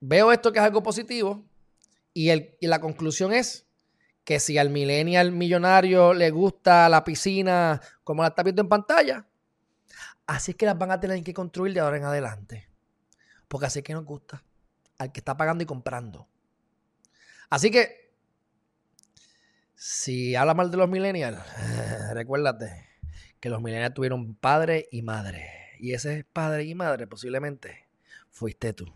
veo 0.00 0.32
esto 0.32 0.50
que 0.52 0.58
es 0.58 0.64
algo 0.64 0.82
positivo 0.82 1.44
y, 2.14 2.30
el, 2.30 2.56
y 2.60 2.66
la 2.66 2.80
conclusión 2.80 3.34
es 3.34 3.66
que 4.24 4.40
si 4.40 4.56
al 4.56 4.70
millennial 4.70 5.32
millonario 5.32 6.14
le 6.14 6.30
gusta 6.30 6.88
la 6.88 7.04
piscina 7.04 7.80
como 8.04 8.22
la 8.22 8.28
está 8.28 8.42
viendo 8.42 8.62
en 8.62 8.68
pantalla, 8.68 9.26
así 10.26 10.52
es 10.52 10.56
que 10.56 10.66
las 10.66 10.78
van 10.78 10.90
a 10.90 11.00
tener 11.00 11.22
que 11.22 11.34
construir 11.34 11.74
de 11.74 11.80
ahora 11.80 11.96
en 11.96 12.04
adelante. 12.04 12.68
Porque 13.48 13.66
así 13.66 13.80
es 13.80 13.84
que 13.84 13.92
nos 13.92 14.04
gusta 14.04 14.42
al 14.98 15.12
que 15.12 15.20
está 15.20 15.36
pagando 15.36 15.62
y 15.62 15.66
comprando. 15.66 16.28
Así 17.50 17.70
que, 17.70 18.12
si 19.74 20.34
habla 20.34 20.54
mal 20.54 20.70
de 20.70 20.76
los 20.76 20.88
millennials, 20.88 21.42
recuérdate 22.12 22.88
que 23.40 23.50
los 23.50 23.60
millennials 23.60 23.94
tuvieron 23.94 24.34
padre 24.34 24.88
y 24.90 25.02
madre. 25.02 25.50
Y 25.78 25.92
ese 25.92 26.24
padre 26.24 26.64
y 26.64 26.74
madre 26.74 27.06
posiblemente 27.06 27.88
fuiste 28.30 28.72
tú. 28.72 28.92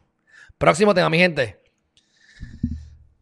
Próximo 0.57 0.95
tema, 0.95 1.11
mi 1.11 1.19
gente. 1.19 1.62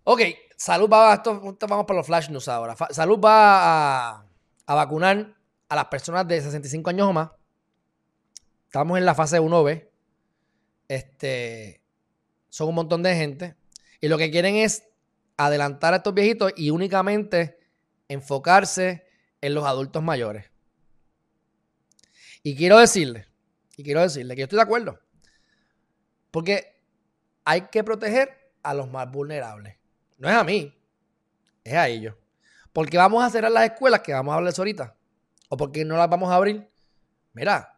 Ok, 0.05 0.21
Salud 0.57 0.89
va, 0.89 1.13
esto, 1.13 1.39
vamos 1.69 1.85
para 1.87 1.99
los 1.99 2.07
flash 2.07 2.31
news 2.31 2.49
ahora. 2.49 2.75
Salud 2.91 3.19
va 3.19 4.11
a, 4.11 4.25
vacunar 4.67 5.35
a 5.69 5.77
las 5.77 5.85
personas 5.87 6.27
de 6.27 6.41
65 6.41 6.89
años 6.91 7.09
o 7.09 7.13
más. 7.13 7.31
Estamos 8.77 8.99
en 8.99 9.07
la 9.07 9.15
fase 9.15 9.41
1B. 9.41 9.89
Este, 10.87 11.81
son 12.51 12.69
un 12.69 12.75
montón 12.75 13.03
de 13.03 13.17
gente. 13.17 13.57
Y 14.03 14.09
lo 14.09 14.19
que 14.19 14.31
quieren 14.31 14.57
es 14.57 14.87
adelantar 15.39 15.95
a 15.95 15.97
estos 15.97 16.13
viejitos 16.13 16.53
y 16.57 16.69
únicamente 16.69 17.59
enfocarse 18.07 19.07
en 19.41 19.55
los 19.55 19.65
adultos 19.65 20.03
mayores. 20.03 20.51
Y 22.43 22.55
quiero 22.55 22.79
decirle, 22.79 23.27
y 23.79 23.83
quiero 23.83 24.03
decirle 24.03 24.35
que 24.35 24.41
yo 24.41 24.45
estoy 24.45 24.59
de 24.59 24.65
acuerdo. 24.65 25.01
Porque 26.31 26.79
hay 27.47 27.63
que 27.69 27.83
proteger 27.83 28.53
a 28.63 28.75
los 28.75 28.91
más 28.91 29.11
vulnerables. 29.11 29.79
No 30.19 30.29
es 30.29 30.35
a 30.35 30.45
mí, 30.45 30.79
es 31.65 31.73
a 31.73 31.89
ellos. 31.89 32.15
Porque 32.75 32.99
vamos 32.99 33.25
a 33.25 33.31
cerrar 33.31 33.53
las 33.53 33.65
escuelas 33.65 34.01
que 34.01 34.13
vamos 34.13 34.35
a 34.35 34.37
hablar 34.37 34.53
ahorita. 34.55 34.95
O 35.49 35.57
porque 35.57 35.83
no 35.83 35.97
las 35.97 36.11
vamos 36.11 36.31
a 36.31 36.35
abrir. 36.35 36.71
Mira, 37.33 37.76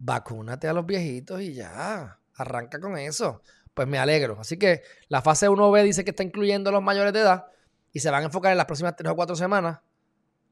vacúnate 0.00 0.66
a 0.66 0.72
los 0.72 0.84
viejitos 0.84 1.40
y 1.40 1.54
ya. 1.54 2.18
Arranca 2.34 2.80
con 2.80 2.98
eso. 2.98 3.42
Pues 3.72 3.86
me 3.86 3.98
alegro. 3.98 4.40
Así 4.40 4.58
que 4.58 4.82
la 5.08 5.22
fase 5.22 5.48
1B 5.48 5.84
dice 5.84 6.02
que 6.02 6.10
está 6.10 6.24
incluyendo 6.24 6.70
a 6.70 6.72
los 6.72 6.82
mayores 6.82 7.12
de 7.12 7.20
edad 7.20 7.46
y 7.92 8.00
se 8.00 8.10
van 8.10 8.22
a 8.22 8.26
enfocar 8.26 8.50
en 8.50 8.58
las 8.58 8.66
próximas 8.66 8.96
tres 8.96 9.12
o 9.12 9.14
cuatro 9.14 9.36
semanas 9.36 9.78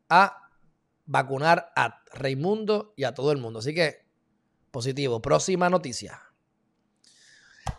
a 0.09 0.49
vacunar 1.07 1.73
a 1.75 2.03
Raimundo 2.13 2.95
y 2.97 3.03
a 3.03 3.15
todo 3.15 3.33
el 3.33 3.39
mundo. 3.39 3.59
Así 3.59 3.75
que 3.75 4.09
Positivo. 4.71 5.21
Próxima 5.21 5.71
noticia. 5.71 6.23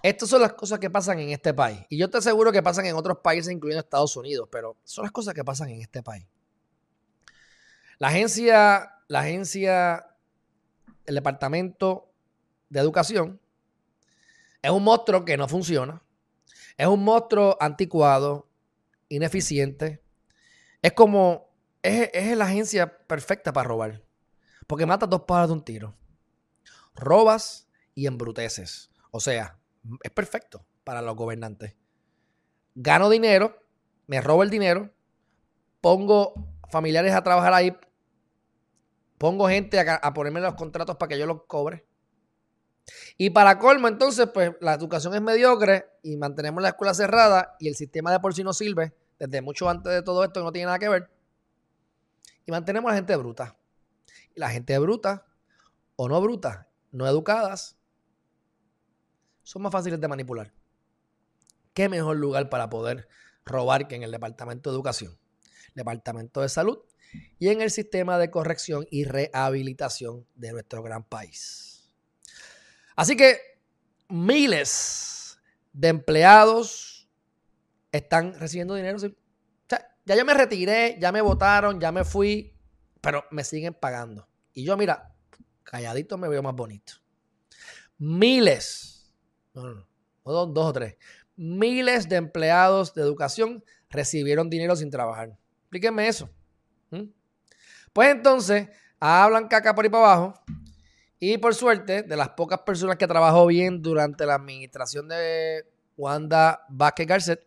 Estas 0.02 0.30
son 0.30 0.42
las 0.42 0.54
cosas 0.54 0.80
que 0.80 0.90
pasan 0.90 1.20
en 1.20 1.30
este 1.30 1.54
país. 1.54 1.80
Y 1.90 1.98
yo 1.98 2.10
te 2.10 2.18
aseguro 2.18 2.52
que 2.52 2.64
pasan 2.64 2.86
en 2.86 2.96
otros 2.96 3.20
países, 3.20 3.54
incluyendo 3.54 3.82
Estados 3.82 4.16
Unidos, 4.16 4.50
pero 4.52 4.78
son 4.84 5.04
las 5.04 5.12
cosas 5.12 5.34
que 5.34 5.44
pasan 5.44 5.70
en 5.70 5.82
este 5.82 6.02
país. 6.04 6.26
La 7.98 8.08
agencia, 8.08 8.92
la 9.08 9.22
agencia, 9.22 10.09
el 11.10 11.16
departamento 11.16 12.14
de 12.70 12.80
educación 12.80 13.42
es 14.62 14.70
un 14.70 14.84
monstruo 14.84 15.26
que 15.26 15.38
no 15.38 15.48
funciona. 15.48 16.04
Es 16.78 16.86
un 16.86 17.04
monstruo 17.04 17.58
anticuado, 17.60 18.48
ineficiente. 19.10 20.04
Es 20.84 20.94
como, 20.94 21.50
es, 21.82 22.12
es 22.14 22.38
la 22.38 22.46
agencia 22.46 23.00
perfecta 23.08 23.52
para 23.52 23.68
robar. 23.68 24.04
Porque 24.68 24.86
mata 24.86 25.08
dos 25.08 25.24
pájaros 25.24 25.50
de 25.50 25.54
un 25.54 25.66
tiro. 25.66 25.96
Robas 26.94 27.68
y 27.96 28.06
embruteces. 28.06 28.92
O 29.10 29.20
sea, 29.20 29.58
es 30.04 30.12
perfecto 30.12 30.64
para 30.84 31.02
los 31.02 31.16
gobernantes. 31.16 31.76
Gano 32.76 33.10
dinero, 33.10 33.58
me 34.06 34.22
robo 34.22 34.44
el 34.44 34.52
dinero, 34.52 34.94
pongo 35.82 36.36
familiares 36.70 37.14
a 37.14 37.24
trabajar 37.24 37.54
ahí, 37.54 37.76
pongo 39.20 39.48
gente 39.50 39.80
a, 39.80 40.14
ponerme 40.14 40.40
los 40.40 40.56
contratos 40.56 40.96
para 40.96 41.10
que 41.10 41.20
yo 41.20 41.28
los 41.28 41.44
cobre. 41.44 41.86
Y 43.18 43.30
para 43.30 43.60
colmo, 43.60 43.88
entonces, 43.88 44.28
pues 44.34 44.54
la 44.62 44.74
educación 44.74 45.14
es 45.14 45.22
mediocre 45.22 45.86
y 46.02 46.18
mantenemos 46.18 46.64
la 46.64 46.70
escuela 46.70 46.96
cerrada 46.96 47.56
y 47.60 47.68
el 47.68 47.76
sistema 47.76 48.12
de 48.12 48.20
por 48.20 48.34
sí 48.34 48.44
no 48.44 48.54
sirve 48.54 48.96
desde 49.20 49.42
mucho 49.42 49.70
antes 49.70 49.92
de 49.92 50.02
todo 50.02 50.24
esto 50.24 50.42
no 50.42 50.52
tiene 50.52 50.68
nada 50.68 50.80
que 50.80 50.90
ver. 50.90 51.12
Y 52.48 52.52
mantenemos 52.52 52.90
a 52.90 52.94
la 52.94 52.98
gente 52.98 53.16
bruta. 53.18 53.58
Y 54.34 54.40
la 54.40 54.50
gente 54.50 54.80
bruta 54.80 55.26
o 55.98 56.08
no 56.08 56.20
bruta, 56.22 56.70
no 56.92 57.06
educadas, 57.06 57.78
son 59.44 59.62
más 59.62 59.72
fáciles 59.72 60.00
de 60.00 60.08
manipular. 60.08 60.54
¿Qué 61.74 61.90
mejor 61.90 62.18
lugar 62.18 62.50
para 62.50 62.70
poder 62.70 63.10
robar 63.46 63.88
que 63.88 63.96
en 63.96 64.04
el 64.04 64.12
Departamento 64.12 64.70
de 64.70 64.76
Educación, 64.76 65.20
Departamento 65.76 66.42
de 66.42 66.50
Salud 66.50 66.80
y 67.38 67.50
en 67.50 67.62
el 67.62 67.72
sistema 67.72 68.18
de 68.18 68.30
corrección 68.30 68.88
y 68.90 69.04
rehabilitación 69.04 70.26
de 70.36 70.52
nuestro 70.52 70.84
gran 70.84 71.04
país? 71.04 71.92
Así 72.96 73.16
que 73.16 73.40
miles 74.10 75.40
de 75.74 75.88
empleados 75.88 77.10
están 77.92 78.34
recibiendo 78.40 78.76
dinero. 78.76 78.98
ya 79.68 80.16
yo 80.16 80.26
me 80.26 80.34
retiré, 80.34 80.98
ya 81.00 81.12
me 81.12 81.22
votaron, 81.22 81.80
ya 81.80 81.92
me 81.92 82.04
fui, 82.04 82.56
pero 83.02 83.26
me 83.32 83.44
siguen 83.44 83.74
pagando. 83.74 84.28
Y 84.54 84.66
yo, 84.66 84.76
mira, 84.76 85.16
calladito 85.64 86.18
me 86.18 86.28
veo 86.28 86.44
más 86.44 86.56
bonito. 86.56 86.94
Miles 87.98 89.00
no, 89.54 89.64
no, 89.64 89.74
no. 89.76 89.88
dos, 90.24 90.66
o 90.68 90.74
tres. 90.74 90.98
Miles 91.36 92.10
de 92.10 92.18
empleados 92.18 92.94
de 92.94 93.02
educación 93.02 93.64
recibieron 93.90 94.50
dinero 94.50 94.76
sin 94.76 94.90
trabajar. 94.90 95.38
Explíquenme 95.62 96.08
eso. 96.08 96.30
Pues 97.94 98.10
entonces, 98.10 98.70
hablan 99.00 99.48
caca 99.48 99.74
por 99.74 99.86
ahí 99.86 99.90
para 99.90 100.14
abajo. 100.14 100.34
Y 101.20 101.38
por 101.38 101.54
suerte, 101.54 102.04
de 102.04 102.16
las 102.16 102.30
pocas 102.30 102.60
personas 102.60 102.98
que 102.98 103.08
trabajó 103.08 103.46
bien 103.48 103.82
durante 103.82 104.26
la 104.26 104.36
administración 104.36 105.08
de 105.10 105.66
Wanda 105.98 106.66
Vázquez 106.70 107.08
Garcet, 107.08 107.46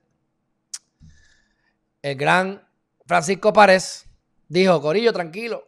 el 2.02 2.16
gran 2.16 2.68
Francisco 3.06 3.52
Párez 3.52 4.06
dijo, 4.48 4.80
Corillo, 4.82 5.12
tranquilo, 5.12 5.66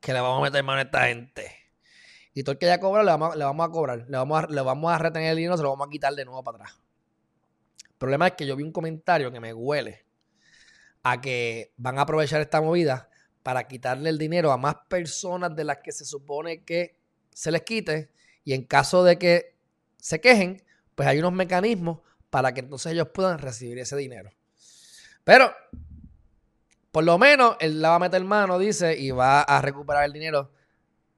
que 0.00 0.12
le 0.12 0.20
vamos 0.20 0.40
a 0.40 0.44
meter 0.44 0.64
mano 0.64 0.80
a 0.80 0.82
esta 0.82 1.06
gente. 1.06 1.52
Y 2.34 2.42
todo 2.42 2.52
el 2.52 2.58
que 2.58 2.66
ya 2.66 2.80
cobra 2.80 3.02
le 3.02 3.10
vamos, 3.10 3.68
a 3.68 3.70
cobrar. 3.70 4.06
Le 4.08 4.16
vamos 4.16 4.44
a, 4.44 4.62
vamos 4.62 4.92
a 4.92 4.98
retener 4.98 5.30
el 5.30 5.36
dinero, 5.36 5.56
se 5.56 5.62
lo 5.62 5.70
vamos 5.70 5.86
a 5.86 5.90
quitar 5.90 6.14
de 6.14 6.24
nuevo 6.24 6.42
para 6.42 6.56
atrás. 6.56 6.80
El 7.88 7.96
problema 7.96 8.26
es 8.26 8.34
que 8.34 8.46
yo 8.46 8.56
vi 8.56 8.64
un 8.64 8.72
comentario 8.72 9.30
que 9.30 9.40
me 9.40 9.52
huele 9.54 10.05
a 11.08 11.20
que 11.20 11.72
van 11.76 11.98
a 11.98 12.02
aprovechar 12.02 12.40
esta 12.40 12.60
movida 12.60 13.08
para 13.44 13.68
quitarle 13.68 14.10
el 14.10 14.18
dinero 14.18 14.50
a 14.50 14.56
más 14.56 14.74
personas 14.88 15.54
de 15.54 15.62
las 15.62 15.78
que 15.78 15.92
se 15.92 16.04
supone 16.04 16.64
que 16.64 16.96
se 17.30 17.52
les 17.52 17.62
quite. 17.62 18.10
Y 18.42 18.54
en 18.54 18.64
caso 18.64 19.04
de 19.04 19.16
que 19.16 19.54
se 19.98 20.20
quejen, 20.20 20.64
pues 20.96 21.06
hay 21.06 21.20
unos 21.20 21.32
mecanismos 21.32 22.00
para 22.28 22.52
que 22.52 22.58
entonces 22.58 22.92
ellos 22.92 23.08
puedan 23.14 23.38
recibir 23.38 23.78
ese 23.78 23.94
dinero. 23.94 24.32
Pero, 25.22 25.52
por 26.90 27.04
lo 27.04 27.18
menos, 27.18 27.56
él 27.60 27.80
la 27.80 27.90
va 27.90 27.94
a 27.96 28.00
meter 28.00 28.24
mano, 28.24 28.58
dice, 28.58 28.98
y 28.98 29.12
va 29.12 29.42
a 29.42 29.62
recuperar 29.62 30.06
el 30.06 30.12
dinero 30.12 30.50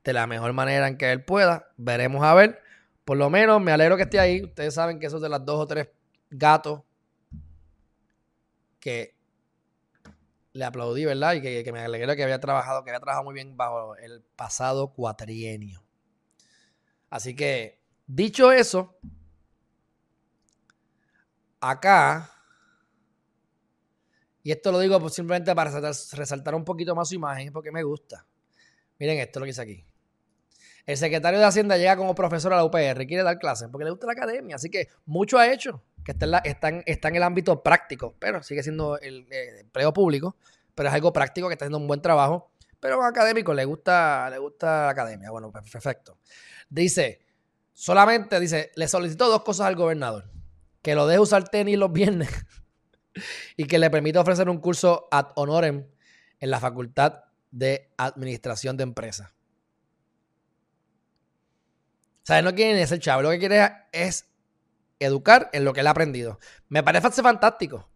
de 0.04 0.12
la 0.12 0.26
mejor 0.26 0.52
manera 0.52 0.86
en 0.86 0.98
que 0.98 1.10
él 1.10 1.24
pueda. 1.24 1.70
Veremos 1.78 2.22
a 2.24 2.34
ver. 2.34 2.60
Por 3.06 3.16
lo 3.16 3.30
menos 3.30 3.58
me 3.62 3.72
alegro 3.72 3.96
que 3.96 4.02
esté 4.02 4.20
ahí. 4.20 4.42
Ustedes 4.42 4.74
saben 4.74 5.00
que 5.00 5.06
esos 5.06 5.22
de 5.22 5.30
las 5.30 5.42
dos 5.46 5.60
o 5.60 5.66
tres 5.66 5.88
gatos 6.28 6.82
que 8.80 9.17
le 10.58 10.64
aplaudí, 10.64 11.04
¿verdad? 11.04 11.34
Y 11.34 11.40
que, 11.40 11.72
me 11.72 11.78
alegró 11.78 12.16
que 12.16 12.24
había 12.24 12.40
trabajado, 12.40 12.82
que 12.82 12.90
había 12.90 12.98
trabajado 12.98 13.24
muy 13.24 13.34
bien 13.34 13.56
bajo 13.56 13.94
el 13.96 14.22
pasado 14.34 14.92
cuatrienio. 14.92 15.84
Así 17.10 17.36
que, 17.36 17.80
dicho 18.08 18.50
eso, 18.50 18.98
acá, 21.60 22.28
y 24.42 24.50
esto 24.50 24.72
lo 24.72 24.80
digo 24.80 25.08
simplemente 25.08 25.54
para 25.54 25.70
resaltar, 25.70 26.18
resaltar 26.18 26.54
un 26.56 26.64
poquito 26.64 26.92
más 26.96 27.08
su 27.08 27.14
imagen, 27.14 27.52
porque 27.52 27.70
me 27.70 27.84
gusta. 27.84 28.26
Miren 28.98 29.18
esto 29.18 29.38
lo 29.38 29.44
que 29.44 29.50
hice 29.50 29.62
aquí. 29.62 29.84
El 30.86 30.96
secretario 30.96 31.38
de 31.38 31.44
Hacienda 31.44 31.76
llega 31.76 31.96
como 31.96 32.16
profesor 32.16 32.52
a 32.52 32.56
la 32.56 32.64
UPR, 32.64 33.06
quiere 33.06 33.22
dar 33.22 33.38
clases 33.38 33.68
porque 33.70 33.84
le 33.84 33.90
gusta 33.90 34.06
la 34.06 34.14
academia. 34.14 34.56
Así 34.56 34.70
que 34.70 34.88
mucho 35.06 35.38
ha 35.38 35.52
hecho, 35.52 35.84
que 36.08 36.12
está 36.86 37.08
en, 37.08 37.16
el 37.16 37.22
ámbito 37.22 37.62
práctico, 37.62 38.16
pero 38.18 38.42
sigue 38.42 38.62
siendo 38.62 38.98
el, 38.98 39.26
eh, 39.30 39.60
empleo 39.60 39.92
público, 39.92 40.36
pero 40.74 40.88
es 40.88 40.94
algo 40.94 41.12
práctico 41.12 41.48
que 41.48 41.52
está 41.52 41.66
haciendo 41.66 41.76
un 41.76 41.86
buen 41.86 42.00
trabajo. 42.00 42.50
Pero 42.80 43.04
académico, 43.04 43.52
le 43.52 43.66
gusta, 43.66 44.30
le 44.30 44.38
gusta 44.38 44.84
la 44.86 44.90
academia. 44.90 45.30
Bueno, 45.30 45.52
perfecto. 45.52 46.16
Dice, 46.70 47.20
solamente, 47.74 48.40
dice, 48.40 48.72
le 48.74 48.88
solicitó 48.88 49.28
dos 49.28 49.42
cosas 49.42 49.66
al 49.66 49.76
gobernador. 49.76 50.30
Que 50.80 50.94
lo 50.94 51.06
deje 51.06 51.20
usar 51.20 51.46
tenis 51.46 51.76
los 51.76 51.92
viernes 51.92 52.30
y 53.58 53.66
que 53.66 53.78
le 53.78 53.90
permita 53.90 54.22
ofrecer 54.22 54.48
un 54.48 54.60
curso 54.60 55.08
ad 55.10 55.32
honorem 55.34 55.88
en 56.40 56.50
la 56.50 56.58
Facultad 56.58 57.24
de 57.50 57.92
Administración 57.98 58.78
de 58.78 58.84
Empresas. 58.84 59.30
O 62.22 62.26
sea, 62.28 62.40
no 62.40 62.54
quiere 62.54 62.86
ser 62.86 62.98
chavo, 62.98 63.20
lo 63.20 63.30
que 63.30 63.38
quiere 63.40 63.70
es 63.92 64.27
educar 64.98 65.50
en 65.52 65.64
lo 65.64 65.72
que 65.72 65.80
él 65.80 65.86
ha 65.86 65.90
aprendido. 65.90 66.38
Me 66.68 66.82
parece 66.82 67.22
fantástico. 67.22 67.88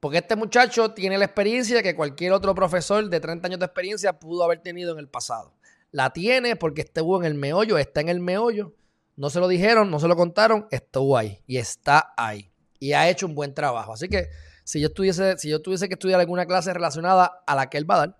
Porque 0.00 0.18
este 0.18 0.36
muchacho 0.36 0.92
tiene 0.92 1.16
la 1.16 1.24
experiencia 1.24 1.82
que 1.82 1.96
cualquier 1.96 2.32
otro 2.32 2.54
profesor 2.54 3.08
de 3.08 3.20
30 3.20 3.46
años 3.46 3.58
de 3.58 3.66
experiencia 3.66 4.18
pudo 4.18 4.44
haber 4.44 4.60
tenido 4.60 4.92
en 4.92 4.98
el 4.98 5.08
pasado. 5.08 5.54
La 5.90 6.12
tiene 6.12 6.56
porque 6.56 6.82
estuvo 6.82 7.18
en 7.18 7.24
el 7.24 7.34
meollo, 7.34 7.78
está 7.78 8.02
en 8.02 8.10
el 8.10 8.20
meollo. 8.20 8.74
No 9.16 9.30
se 9.30 9.40
lo 9.40 9.48
dijeron, 9.48 9.90
no 9.90 10.00
se 10.00 10.08
lo 10.08 10.16
contaron, 10.16 10.66
estuvo 10.70 11.16
ahí 11.16 11.40
y 11.46 11.56
está 11.56 12.12
ahí. 12.16 12.50
Y 12.78 12.92
ha 12.92 13.08
hecho 13.08 13.26
un 13.26 13.34
buen 13.34 13.54
trabajo. 13.54 13.94
Así 13.94 14.08
que 14.08 14.28
si 14.64 14.80
yo, 14.80 14.88
estuviese, 14.88 15.38
si 15.38 15.48
yo 15.48 15.62
tuviese 15.62 15.88
que 15.88 15.94
estudiar 15.94 16.20
alguna 16.20 16.46
clase 16.46 16.74
relacionada 16.74 17.42
a 17.46 17.54
la 17.54 17.70
que 17.70 17.78
él 17.78 17.88
va 17.88 17.94
a 17.94 17.98
dar, 17.98 18.18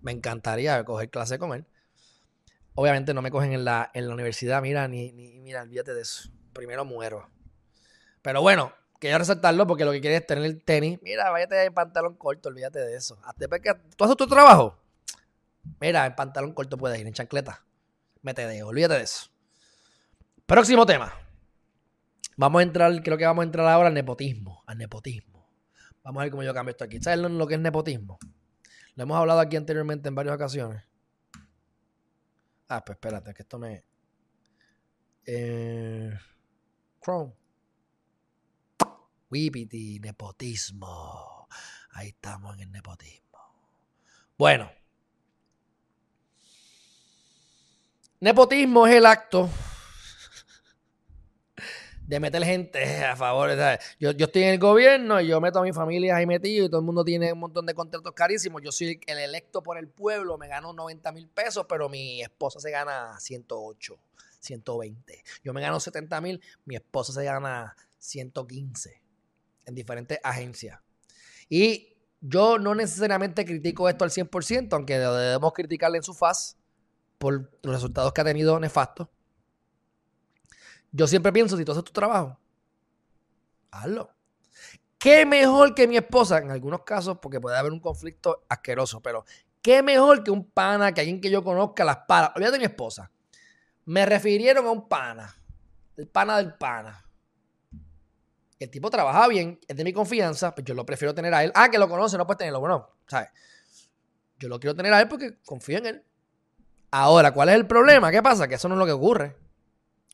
me 0.00 0.12
encantaría 0.12 0.84
coger 0.84 1.10
clase 1.10 1.38
con 1.38 1.52
él. 1.52 1.66
Obviamente 2.74 3.12
no 3.12 3.20
me 3.20 3.30
cogen 3.30 3.52
en 3.52 3.64
la, 3.64 3.90
en 3.92 4.06
la 4.06 4.14
universidad, 4.14 4.62
mira, 4.62 4.86
ni, 4.86 5.12
ni, 5.12 5.40
mira, 5.40 5.62
olvídate 5.62 5.92
de 5.92 6.02
eso. 6.02 6.30
Primero 6.58 6.84
muero. 6.84 7.30
Pero 8.20 8.42
bueno, 8.42 8.72
quiero 8.98 9.16
resaltarlo 9.16 9.64
porque 9.68 9.84
lo 9.84 9.92
que 9.92 10.00
quieres 10.00 10.22
es 10.22 10.26
tener 10.26 10.42
el 10.42 10.60
tenis. 10.64 10.98
Mira, 11.02 11.30
váyate 11.30 11.64
en 11.64 11.72
pantalón 11.72 12.16
corto, 12.16 12.48
olvídate 12.48 12.80
de 12.80 12.96
eso. 12.96 13.16
¿Tú 13.96 14.04
haces 14.04 14.16
tu 14.16 14.26
trabajo? 14.26 14.76
Mira, 15.80 16.04
en 16.04 16.16
pantalón 16.16 16.52
corto 16.54 16.76
puedes 16.76 16.98
ir, 16.98 17.06
en 17.06 17.12
chancleta. 17.12 17.64
Mete 18.22 18.44
de, 18.44 18.64
olvídate 18.64 18.94
de 18.94 19.02
eso. 19.02 19.30
Próximo 20.46 20.84
tema. 20.84 21.14
Vamos 22.36 22.58
a 22.58 22.62
entrar, 22.64 23.02
creo 23.04 23.16
que 23.16 23.24
vamos 23.24 23.42
a 23.42 23.46
entrar 23.46 23.68
ahora 23.68 23.86
al 23.86 23.94
nepotismo. 23.94 24.64
Al 24.66 24.78
nepotismo. 24.78 25.48
Vamos 26.02 26.20
a 26.20 26.24
ver 26.24 26.32
cómo 26.32 26.42
yo 26.42 26.52
cambio 26.52 26.72
esto 26.72 26.82
aquí. 26.82 27.00
¿Sabes 27.00 27.20
lo 27.20 27.46
que 27.46 27.54
es 27.54 27.60
nepotismo? 27.60 28.18
Lo 28.96 29.04
hemos 29.04 29.16
hablado 29.16 29.38
aquí 29.38 29.54
anteriormente 29.54 30.08
en 30.08 30.16
varias 30.16 30.34
ocasiones. 30.34 30.82
Ah, 32.66 32.84
pues 32.84 32.96
espérate, 32.96 33.32
que 33.32 33.42
esto 33.42 33.60
me. 33.60 33.84
Eh, 35.24 36.18
Whippity, 39.30 40.00
nepotismo. 40.00 41.48
Ahí 41.92 42.08
estamos 42.08 42.54
en 42.54 42.60
el 42.60 42.72
nepotismo. 42.72 43.38
Bueno. 44.36 44.70
Nepotismo 48.20 48.86
es 48.86 48.94
el 48.96 49.06
acto 49.06 49.48
de 52.08 52.20
meter 52.20 52.42
gente 52.42 53.04
a 53.04 53.14
favor. 53.16 53.50
Yo, 54.00 54.12
yo 54.12 54.26
estoy 54.26 54.44
en 54.44 54.48
el 54.48 54.58
gobierno 54.58 55.20
y 55.20 55.28
yo 55.28 55.40
meto 55.42 55.58
a 55.58 55.62
mi 55.62 55.72
familia 55.74 56.16
ahí 56.16 56.24
metido 56.24 56.64
y 56.64 56.68
todo 56.68 56.80
el 56.80 56.86
mundo 56.86 57.04
tiene 57.04 57.32
un 57.34 57.38
montón 57.38 57.66
de 57.66 57.74
contratos 57.74 58.12
carísimos. 58.12 58.62
Yo 58.62 58.72
soy 58.72 58.98
el 59.06 59.18
electo 59.18 59.62
por 59.62 59.76
el 59.76 59.88
pueblo, 59.88 60.38
me 60.38 60.48
gano 60.48 60.72
90 60.72 61.12
mil 61.12 61.28
pesos, 61.28 61.66
pero 61.68 61.90
mi 61.90 62.22
esposa 62.22 62.60
se 62.60 62.70
gana 62.70 63.20
108, 63.20 63.98
120. 64.40 65.24
Yo 65.42 65.52
me 65.52 65.60
gano 65.60 65.80
70 65.80 66.20
mil, 66.20 66.40
mi 66.64 66.76
esposa 66.76 67.12
se 67.12 67.24
gana 67.24 67.76
115 67.98 69.02
en 69.66 69.74
diferentes 69.74 70.18
agencias. 70.22 70.80
Y 71.48 71.96
yo 72.20 72.58
no 72.58 72.74
necesariamente 72.74 73.44
critico 73.44 73.88
esto 73.88 74.04
al 74.04 74.10
100%, 74.10 74.72
aunque 74.72 74.98
debemos 74.98 75.52
criticarle 75.52 75.98
en 75.98 76.02
su 76.02 76.14
faz 76.14 76.56
por 77.18 77.50
los 77.62 77.74
resultados 77.74 78.12
que 78.12 78.20
ha 78.20 78.24
tenido 78.24 78.58
nefastos. 78.58 79.08
Yo 80.90 81.06
siempre 81.06 81.32
pienso, 81.32 81.56
si 81.56 81.64
tú 81.64 81.72
haces 81.72 81.84
tu 81.84 81.92
trabajo, 81.92 82.38
hazlo. 83.70 84.10
¿Qué 84.98 85.24
mejor 85.26 85.74
que 85.74 85.86
mi 85.86 85.96
esposa? 85.96 86.38
En 86.38 86.50
algunos 86.50 86.82
casos, 86.82 87.18
porque 87.20 87.40
puede 87.40 87.56
haber 87.56 87.72
un 87.72 87.80
conflicto 87.80 88.44
asqueroso, 88.48 89.00
pero 89.00 89.24
¿qué 89.62 89.82
mejor 89.82 90.24
que 90.24 90.30
un 90.30 90.50
pana, 90.50 90.92
que 90.92 91.02
alguien 91.02 91.20
que 91.20 91.30
yo 91.30 91.44
conozca 91.44 91.84
las 91.84 91.98
palas? 92.08 92.32
Olvídate 92.34 92.54
de 92.54 92.58
mi 92.58 92.64
esposa. 92.64 93.12
Me 93.88 94.04
refirieron 94.04 94.66
a 94.66 94.70
un 94.70 94.86
pana, 94.86 95.34
el 95.96 96.06
pana 96.08 96.36
del 96.36 96.52
pana. 96.52 97.06
El 98.58 98.68
tipo 98.68 98.90
trabaja 98.90 99.26
bien, 99.28 99.58
es 99.66 99.74
de 99.74 99.82
mi 99.82 99.94
confianza, 99.94 100.54
pues 100.54 100.66
yo 100.66 100.74
lo 100.74 100.84
prefiero 100.84 101.14
tener 101.14 101.32
a 101.32 101.42
él. 101.42 101.52
Ah, 101.54 101.70
que 101.70 101.78
lo 101.78 101.88
conoce, 101.88 102.18
no 102.18 102.26
puedes 102.26 102.36
tenerlo. 102.36 102.60
Bueno, 102.60 102.86
¿sabes? 103.06 103.30
Yo 104.38 104.50
lo 104.50 104.60
quiero 104.60 104.76
tener 104.76 104.92
a 104.92 105.00
él 105.00 105.08
porque 105.08 105.38
confío 105.42 105.78
en 105.78 105.86
él. 105.86 106.04
Ahora, 106.90 107.32
¿cuál 107.32 107.48
es 107.48 107.54
el 107.54 107.66
problema? 107.66 108.10
¿Qué 108.10 108.22
pasa? 108.22 108.46
Que 108.46 108.56
eso 108.56 108.68
no 108.68 108.74
es 108.74 108.78
lo 108.78 108.84
que 108.84 108.92
ocurre. 108.92 109.36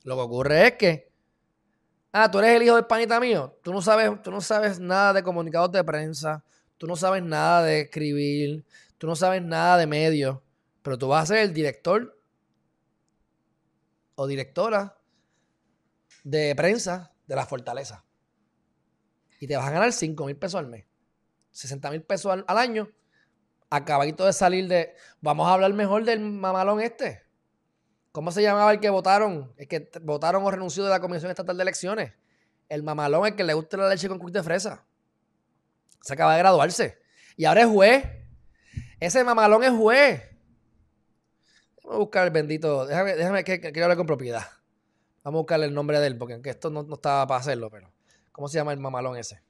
Lo 0.04 0.14
que 0.14 0.23
ocurre 0.23 0.66
es 0.69 0.73
que, 0.75 1.12
ah, 2.12 2.31
tú 2.31 2.38
eres 2.38 2.54
el 2.54 2.62
hijo 2.62 2.76
del 2.76 2.87
panita 2.87 3.19
mío, 3.19 3.59
tú 3.64 3.73
no 3.73 3.83
sabes, 3.83 4.23
tú 4.23 4.31
no 4.31 4.40
sabes 4.40 4.78
nada 4.78 5.14
de 5.14 5.25
comunicados 5.25 5.73
de 5.73 5.83
prensa, 5.83 6.45
tú 6.78 6.87
no 6.87 6.95
sabes 6.95 7.25
nada 7.25 7.64
de 7.64 7.81
escribir, 7.81 8.64
tú 8.99 9.09
no 9.09 9.16
sabes 9.16 9.43
nada 9.43 9.78
de 9.78 9.88
medios, 9.88 10.38
pero 10.81 10.97
tú 10.97 11.09
vas 11.09 11.25
a 11.25 11.35
ser 11.35 11.38
el 11.38 11.52
director 11.52 12.16
o 14.14 14.26
directora 14.26 14.99
de 16.23 16.54
prensa 16.56 17.12
de 17.26 17.37
la 17.37 17.47
fortaleza. 17.47 18.04
Y 19.40 19.47
te 19.47 19.56
vas 19.56 19.66
a 19.66 19.71
ganar 19.71 19.92
5 19.92 20.26
mil 20.26 20.37
pesos 20.37 20.59
al 20.59 20.68
mes, 20.68 20.85
60 21.50 21.90
mil 21.90 22.02
pesos 22.02 22.44
al, 22.47 22.59
año. 22.59 22.88
Acabadito 23.71 24.25
de 24.25 24.33
salir 24.33 24.68
de. 24.68 24.94
Vamos 25.21 25.49
a 25.49 25.54
hablar 25.54 25.73
mejor 25.75 26.04
del 26.04 26.21
mamalón 26.21 26.80
este. 26.80 27.23
¿Cómo 28.12 28.30
se 28.30 28.42
llamaba 28.42 28.73
el 28.73 28.78
que 28.78 28.90
votaron? 28.90 29.52
El 29.56 29.66
que 29.66 29.90
votaron 30.02 30.44
o 30.44 30.50
renunció 30.50 30.85
de 30.85 30.90
la 30.90 31.00
Comisión 31.00 31.30
Estatal 31.30 31.56
de 31.56 31.62
Elecciones. 31.62 32.12
El 32.68 32.85
mamalón, 32.85 33.26
el 33.26 33.35
que 33.35 33.42
le 33.42 33.54
gusta 33.54 33.76
la 33.76 33.88
leche 33.88 34.09
con 34.09 34.18
cuit 34.18 34.35
de 34.35 34.42
fresa. 34.42 34.87
Se 36.00 36.12
acaba 36.12 36.35
de 36.35 36.38
graduarse. 36.38 36.99
Y 37.37 37.44
ahora 37.44 37.62
es 37.62 37.66
juez. 37.66 38.04
Ese 39.00 39.25
mamalón 39.25 39.64
es 39.64 39.71
juez. 39.71 40.23
Vamos 41.85 41.97
a 41.97 41.99
buscar 41.99 42.25
el 42.26 42.33
bendito. 42.33 42.87
Déjame, 42.87 43.14
déjame 43.14 43.45
que, 43.45 43.61
quiero 43.61 43.85
hablar 43.85 43.99
con 43.99 44.07
propiedad. 44.07 44.43
Vamos 45.23 45.38
a 45.38 45.43
buscarle 45.43 45.67
el 45.67 45.75
nombre 45.75 46.00
de 46.00 46.07
él, 46.07 46.19
porque 46.19 46.35
aunque 46.35 46.50
esto 46.50 46.71
no, 46.71 46.95
estaba 46.95 47.26
para 47.26 47.40
hacerlo, 47.40 47.70
pero. 47.70 47.92
¿Cómo 48.33 48.49
se 48.49 48.57
llama 48.57 48.73
el 48.73 48.81
mamalón 48.81 49.16
ese? 49.16 49.42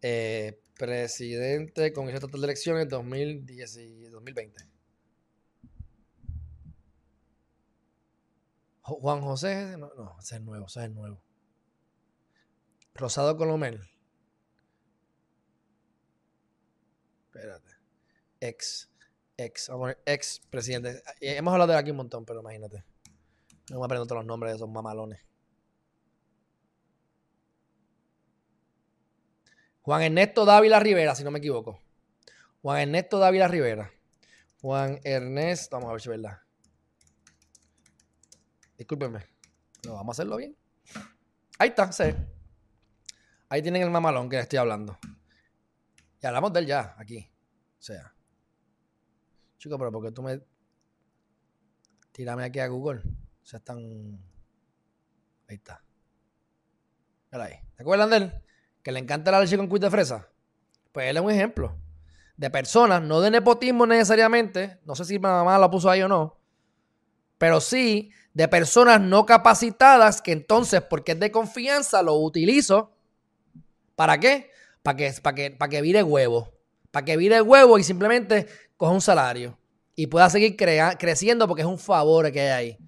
Eh, 0.00 0.58
presidente 0.78 1.92
Comisión 1.92 2.16
Estatal 2.16 2.40
de 2.40 2.46
Elecciones 2.46 2.88
2010 2.88 3.76
y 3.76 4.04
2020. 4.08 4.62
Juan 8.82 9.20
José, 9.20 9.76
no, 9.76 9.92
no, 9.96 10.16
ese 10.20 10.36
es 10.36 10.42
nuevo, 10.42 10.66
ese 10.66 10.84
es 10.84 10.90
nuevo. 10.92 11.20
Rosado 12.94 13.36
Colomel. 13.36 13.80
Espérate. 17.26 17.70
Ex, 18.40 18.88
ex, 19.36 19.68
vamos 19.68 19.90
a 19.90 19.94
poner 19.94 20.02
ex 20.06 20.40
presidente. 20.50 21.02
Eh, 21.20 21.36
hemos 21.36 21.52
hablado 21.52 21.72
de 21.72 21.78
aquí 21.78 21.90
un 21.90 21.98
montón, 21.98 22.24
pero 22.24 22.40
imagínate. 22.40 22.84
No 23.70 23.80
me 23.80 23.84
aprendo 23.84 24.06
todos 24.06 24.20
los 24.20 24.26
nombres 24.26 24.52
de 24.52 24.56
esos 24.56 24.68
mamalones. 24.68 25.20
Juan 29.82 30.02
Ernesto 30.02 30.44
Dávila 30.44 30.80
Rivera, 30.80 31.14
si 31.14 31.22
no 31.22 31.30
me 31.30 31.38
equivoco. 31.38 31.80
Juan 32.62 32.80
Ernesto 32.80 33.18
Dávila 33.18 33.48
Rivera. 33.48 33.92
Juan 34.60 34.98
Ernesto, 35.04 35.76
vamos 35.76 35.90
a 35.90 35.92
ver 35.92 36.00
si 36.00 36.10
es 36.10 36.20
verdad. 36.20 36.38
Discúlpenme. 38.76 39.24
No, 39.84 39.94
vamos 39.94 40.14
a 40.14 40.14
hacerlo 40.16 40.36
bien. 40.36 40.56
Ahí 41.58 41.68
está, 41.68 41.92
sí. 41.92 42.04
Ahí 43.48 43.62
tienen 43.62 43.82
el 43.82 43.90
mamalón 43.90 44.28
que 44.28 44.40
estoy 44.40 44.58
hablando. 44.58 44.98
Y 46.20 46.26
hablamos 46.26 46.52
de 46.52 46.60
él 46.60 46.66
ya, 46.66 46.96
aquí. 46.98 47.30
O 47.78 47.82
sea. 47.82 48.15
Pero 49.68 49.92
porque 49.92 50.12
tú 50.12 50.22
me. 50.22 50.40
Tírame 52.12 52.44
aquí 52.44 52.58
a 52.60 52.68
Google. 52.68 53.00
O 53.00 53.46
sea, 53.46 53.58
están. 53.58 53.78
Ahí 55.48 55.56
está. 55.56 55.82
Mira 57.32 57.44
ahí. 57.44 57.54
¿Te 57.76 57.82
acuerdan 57.82 58.10
de 58.10 58.16
él? 58.16 58.32
Que 58.82 58.92
le 58.92 59.00
encanta 59.00 59.30
la 59.30 59.40
leche 59.40 59.56
con 59.56 59.68
cuit 59.68 59.82
de 59.82 59.90
fresa. 59.90 60.28
Pues 60.92 61.08
él 61.08 61.16
es 61.16 61.22
un 61.22 61.30
ejemplo 61.30 61.76
de 62.36 62.50
personas, 62.50 63.02
no 63.02 63.20
de 63.20 63.30
nepotismo 63.30 63.86
necesariamente. 63.86 64.78
No 64.84 64.94
sé 64.94 65.04
si 65.04 65.18
mamá 65.18 65.58
lo 65.58 65.70
puso 65.70 65.90
ahí 65.90 66.02
o 66.02 66.08
no. 66.08 66.38
Pero 67.38 67.60
sí 67.60 68.12
de 68.34 68.48
personas 68.48 69.00
no 69.00 69.24
capacitadas 69.24 70.20
que 70.20 70.32
entonces, 70.32 70.82
porque 70.82 71.12
es 71.12 71.20
de 71.20 71.30
confianza, 71.30 72.02
lo 72.02 72.14
utilizo. 72.16 72.92
¿Para 73.94 74.20
qué? 74.20 74.50
Para 74.82 74.96
que, 74.96 75.14
para 75.22 75.34
que, 75.34 75.50
para 75.50 75.70
que 75.70 75.80
vire 75.80 76.02
huevo. 76.02 76.52
Para 76.90 77.04
que 77.04 77.16
vire 77.16 77.40
huevo 77.40 77.78
y 77.78 77.82
simplemente 77.82 78.46
coja 78.76 78.92
un 78.92 79.00
salario. 79.00 79.58
Y 79.94 80.08
pueda 80.08 80.28
seguir 80.28 80.56
creciendo 80.56 81.48
porque 81.48 81.62
es 81.62 81.68
un 81.68 81.78
favor 81.78 82.30
que 82.30 82.40
hay 82.40 82.48
ahí. 82.48 82.78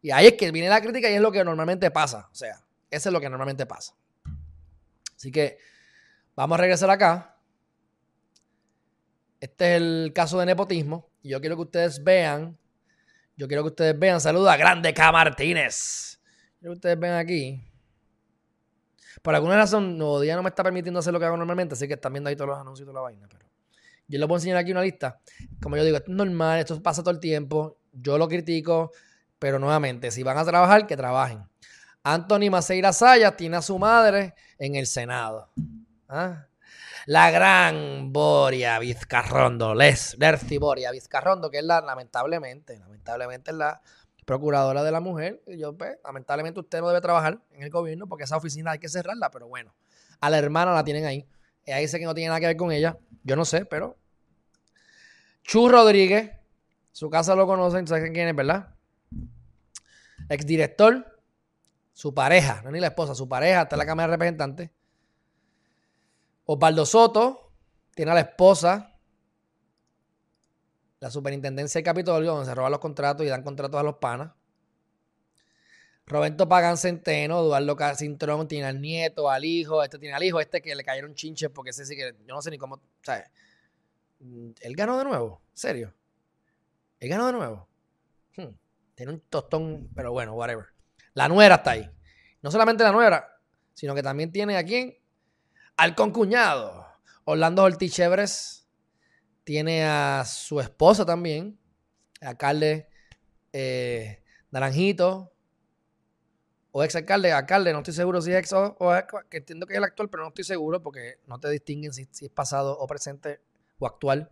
Y 0.00 0.10
ahí 0.10 0.26
es 0.26 0.34
que 0.34 0.50
viene 0.52 0.68
la 0.68 0.80
crítica 0.80 1.10
y 1.10 1.14
es 1.14 1.20
lo 1.20 1.32
que 1.32 1.42
normalmente 1.44 1.90
pasa. 1.90 2.28
O 2.30 2.34
sea, 2.34 2.62
eso 2.90 3.08
es 3.08 3.12
lo 3.12 3.20
que 3.20 3.28
normalmente 3.28 3.66
pasa. 3.66 3.94
Así 5.16 5.32
que 5.32 5.58
vamos 6.36 6.56
a 6.56 6.60
regresar 6.60 6.88
acá. 6.90 7.36
Este 9.40 9.74
es 9.74 9.82
el 9.82 10.12
caso 10.14 10.38
de 10.38 10.46
nepotismo. 10.46 11.10
Y 11.22 11.30
yo 11.30 11.40
quiero 11.40 11.56
que 11.56 11.62
ustedes 11.62 12.04
vean 12.04 12.56
yo 13.36 13.46
quiero 13.46 13.62
que 13.64 13.68
ustedes 13.68 13.98
vean, 13.98 14.18
saluda 14.18 14.54
a 14.54 14.56
Grande 14.56 14.94
K. 14.94 15.12
Martínez. 15.12 16.18
Quiero 16.58 16.72
que 16.72 16.76
ustedes 16.76 16.98
vean 16.98 17.18
aquí. 17.18 17.62
Por 19.20 19.34
alguna 19.34 19.56
razón, 19.56 19.98
Nuevo 19.98 20.20
Día 20.20 20.36
no 20.36 20.42
me 20.42 20.48
está 20.48 20.62
permitiendo 20.62 21.00
hacer 21.00 21.12
lo 21.12 21.18
que 21.18 21.26
hago 21.26 21.36
normalmente, 21.36 21.74
así 21.74 21.86
que 21.86 21.94
están 21.94 22.14
viendo 22.14 22.30
ahí 22.30 22.36
todos 22.36 22.48
los 22.48 22.58
anuncios 22.58 22.86
y 22.86 22.86
toda 22.86 22.94
la 22.94 23.00
vaina. 23.02 23.28
Pero 23.28 23.45
yo 24.08 24.18
les 24.18 24.28
voy 24.28 24.36
a 24.36 24.38
enseñar 24.38 24.58
aquí 24.58 24.72
una 24.72 24.82
lista. 24.82 25.20
Como 25.62 25.76
yo 25.76 25.84
digo, 25.84 25.96
esto 25.96 26.10
es 26.10 26.16
normal, 26.16 26.58
esto 26.58 26.82
pasa 26.82 27.02
todo 27.02 27.12
el 27.12 27.20
tiempo. 27.20 27.78
Yo 27.92 28.18
lo 28.18 28.28
critico, 28.28 28.92
pero 29.38 29.58
nuevamente, 29.58 30.10
si 30.10 30.22
van 30.22 30.38
a 30.38 30.44
trabajar, 30.44 30.86
que 30.86 30.96
trabajen. 30.96 31.44
Anthony 32.02 32.50
Maceira 32.50 32.92
Sayas 32.92 33.36
tiene 33.36 33.56
a 33.56 33.62
su 33.62 33.78
madre 33.78 34.34
en 34.58 34.76
el 34.76 34.86
Senado. 34.86 35.50
¿Ah? 36.08 36.46
la 37.06 37.30
gran 37.30 38.12
Boria 38.12 38.80
Vizcarrondo, 38.80 39.76
Les, 39.76 40.18
Lerci 40.18 40.58
Boria 40.58 40.90
Vizcarrondo, 40.90 41.50
que 41.50 41.58
es 41.58 41.64
la, 41.64 41.80
lamentablemente, 41.80 42.78
lamentablemente 42.80 43.52
es 43.52 43.56
la 43.56 43.80
procuradora 44.24 44.82
de 44.82 44.90
la 44.90 45.00
mujer. 45.00 45.40
Y 45.46 45.56
yo, 45.58 45.76
pues, 45.76 45.98
lamentablemente 46.04 46.58
usted 46.58 46.80
no 46.80 46.88
debe 46.88 47.00
trabajar 47.00 47.40
en 47.52 47.62
el 47.62 47.70
gobierno 47.70 48.08
porque 48.08 48.24
esa 48.24 48.36
oficina 48.36 48.72
hay 48.72 48.80
que 48.80 48.88
cerrarla, 48.88 49.30
pero 49.30 49.46
bueno, 49.46 49.72
a 50.20 50.28
la 50.28 50.38
hermana 50.38 50.74
la 50.74 50.82
tienen 50.82 51.06
ahí. 51.06 51.28
Ella 51.64 51.78
dice 51.78 52.00
que 52.00 52.04
no 52.04 52.14
tiene 52.14 52.28
nada 52.28 52.40
que 52.40 52.46
ver 52.46 52.56
con 52.56 52.72
ella. 52.72 52.98
Yo 53.26 53.34
no 53.34 53.44
sé, 53.44 53.64
pero. 53.64 53.96
Chu 55.42 55.68
Rodríguez, 55.68 56.30
su 56.92 57.10
casa 57.10 57.34
lo 57.34 57.46
conocen, 57.46 57.86
¿saben 57.86 58.12
quién 58.12 58.28
es, 58.28 58.36
verdad? 58.36 58.74
Exdirector, 60.28 61.20
su 61.92 62.14
pareja, 62.14 62.62
no 62.62 62.70
ni 62.70 62.78
la 62.78 62.88
esposa, 62.88 63.14
su 63.14 63.28
pareja, 63.28 63.62
está 63.62 63.74
en 63.74 63.78
la 63.78 63.86
Cámara 63.86 64.08
de 64.08 64.16
Representantes. 64.16 64.70
Osvaldo 66.44 66.86
Soto 66.86 67.52
tiene 67.94 68.12
a 68.12 68.14
la 68.14 68.20
esposa, 68.20 68.96
la 71.00 71.10
superintendencia 71.10 71.80
del 71.80 71.84
Capitolio, 71.84 72.30
donde 72.30 72.46
se 72.46 72.54
roban 72.54 72.70
los 72.70 72.80
contratos 72.80 73.26
y 73.26 73.28
dan 73.28 73.42
contratos 73.42 73.80
a 73.80 73.82
los 73.82 73.96
panas. 73.96 74.32
Roberto 76.06 76.48
Pagan 76.48 76.76
Centeno, 76.76 77.40
Eduardo 77.40 77.76
Casintrón 77.76 78.46
tiene 78.46 78.66
al 78.66 78.80
nieto, 78.80 79.28
al 79.28 79.44
hijo, 79.44 79.82
este 79.82 79.98
tiene 79.98 80.14
al 80.14 80.22
hijo, 80.22 80.40
este 80.40 80.62
que 80.62 80.74
le 80.74 80.84
cayeron 80.84 81.14
chinches 81.14 81.50
porque 81.50 81.70
ese 81.70 81.84
sí 81.84 81.96
que 81.96 82.14
yo 82.26 82.34
no 82.34 82.40
sé 82.40 82.50
ni 82.50 82.58
cómo, 82.58 82.80
¿sabes? 83.02 83.24
Él 84.60 84.76
ganó 84.76 84.98
de 84.98 85.04
nuevo, 85.04 85.42
serio. 85.52 85.92
Él 87.00 87.08
ganó 87.08 87.26
de 87.26 87.32
nuevo. 87.32 87.68
Hmm. 88.36 88.54
Tiene 88.94 89.12
un 89.12 89.20
tostón, 89.28 89.90
pero 89.94 90.12
bueno, 90.12 90.34
whatever. 90.34 90.66
La 91.14 91.28
nuera 91.28 91.56
está 91.56 91.72
ahí. 91.72 91.90
No 92.40 92.50
solamente 92.50 92.84
la 92.84 92.92
nuera, 92.92 93.40
sino 93.74 93.94
que 93.94 94.02
también 94.02 94.30
tiene 94.30 94.56
a 94.56 94.64
quién? 94.64 94.96
al 95.76 95.94
concuñado. 95.94 96.86
Orlando 97.24 97.62
Ortiz 97.62 97.92
Chevres 97.92 98.66
tiene 99.44 99.84
a 99.84 100.24
su 100.24 100.60
esposa 100.60 101.04
también, 101.04 101.58
alcalde 102.20 102.88
eh, 103.52 104.22
Naranjito, 104.50 105.32
o 106.78 106.84
ex 106.84 106.94
alcalde, 106.94 107.32
alcalde, 107.32 107.72
no 107.72 107.78
estoy 107.78 107.94
seguro 107.94 108.20
si 108.20 108.32
es 108.32 108.36
ex 108.36 108.52
o, 108.52 108.94
ex, 108.94 109.06
que 109.30 109.38
entiendo 109.38 109.66
que 109.66 109.72
es 109.72 109.78
el 109.78 109.84
actual, 109.84 110.10
pero 110.10 110.24
no 110.24 110.28
estoy 110.28 110.44
seguro 110.44 110.82
porque 110.82 111.20
no 111.26 111.40
te 111.40 111.48
distinguen 111.48 111.90
si, 111.94 112.02
es 112.02 112.28
pasado 112.28 112.78
o 112.78 112.86
presente 112.86 113.40
o 113.78 113.86
actual. 113.86 114.30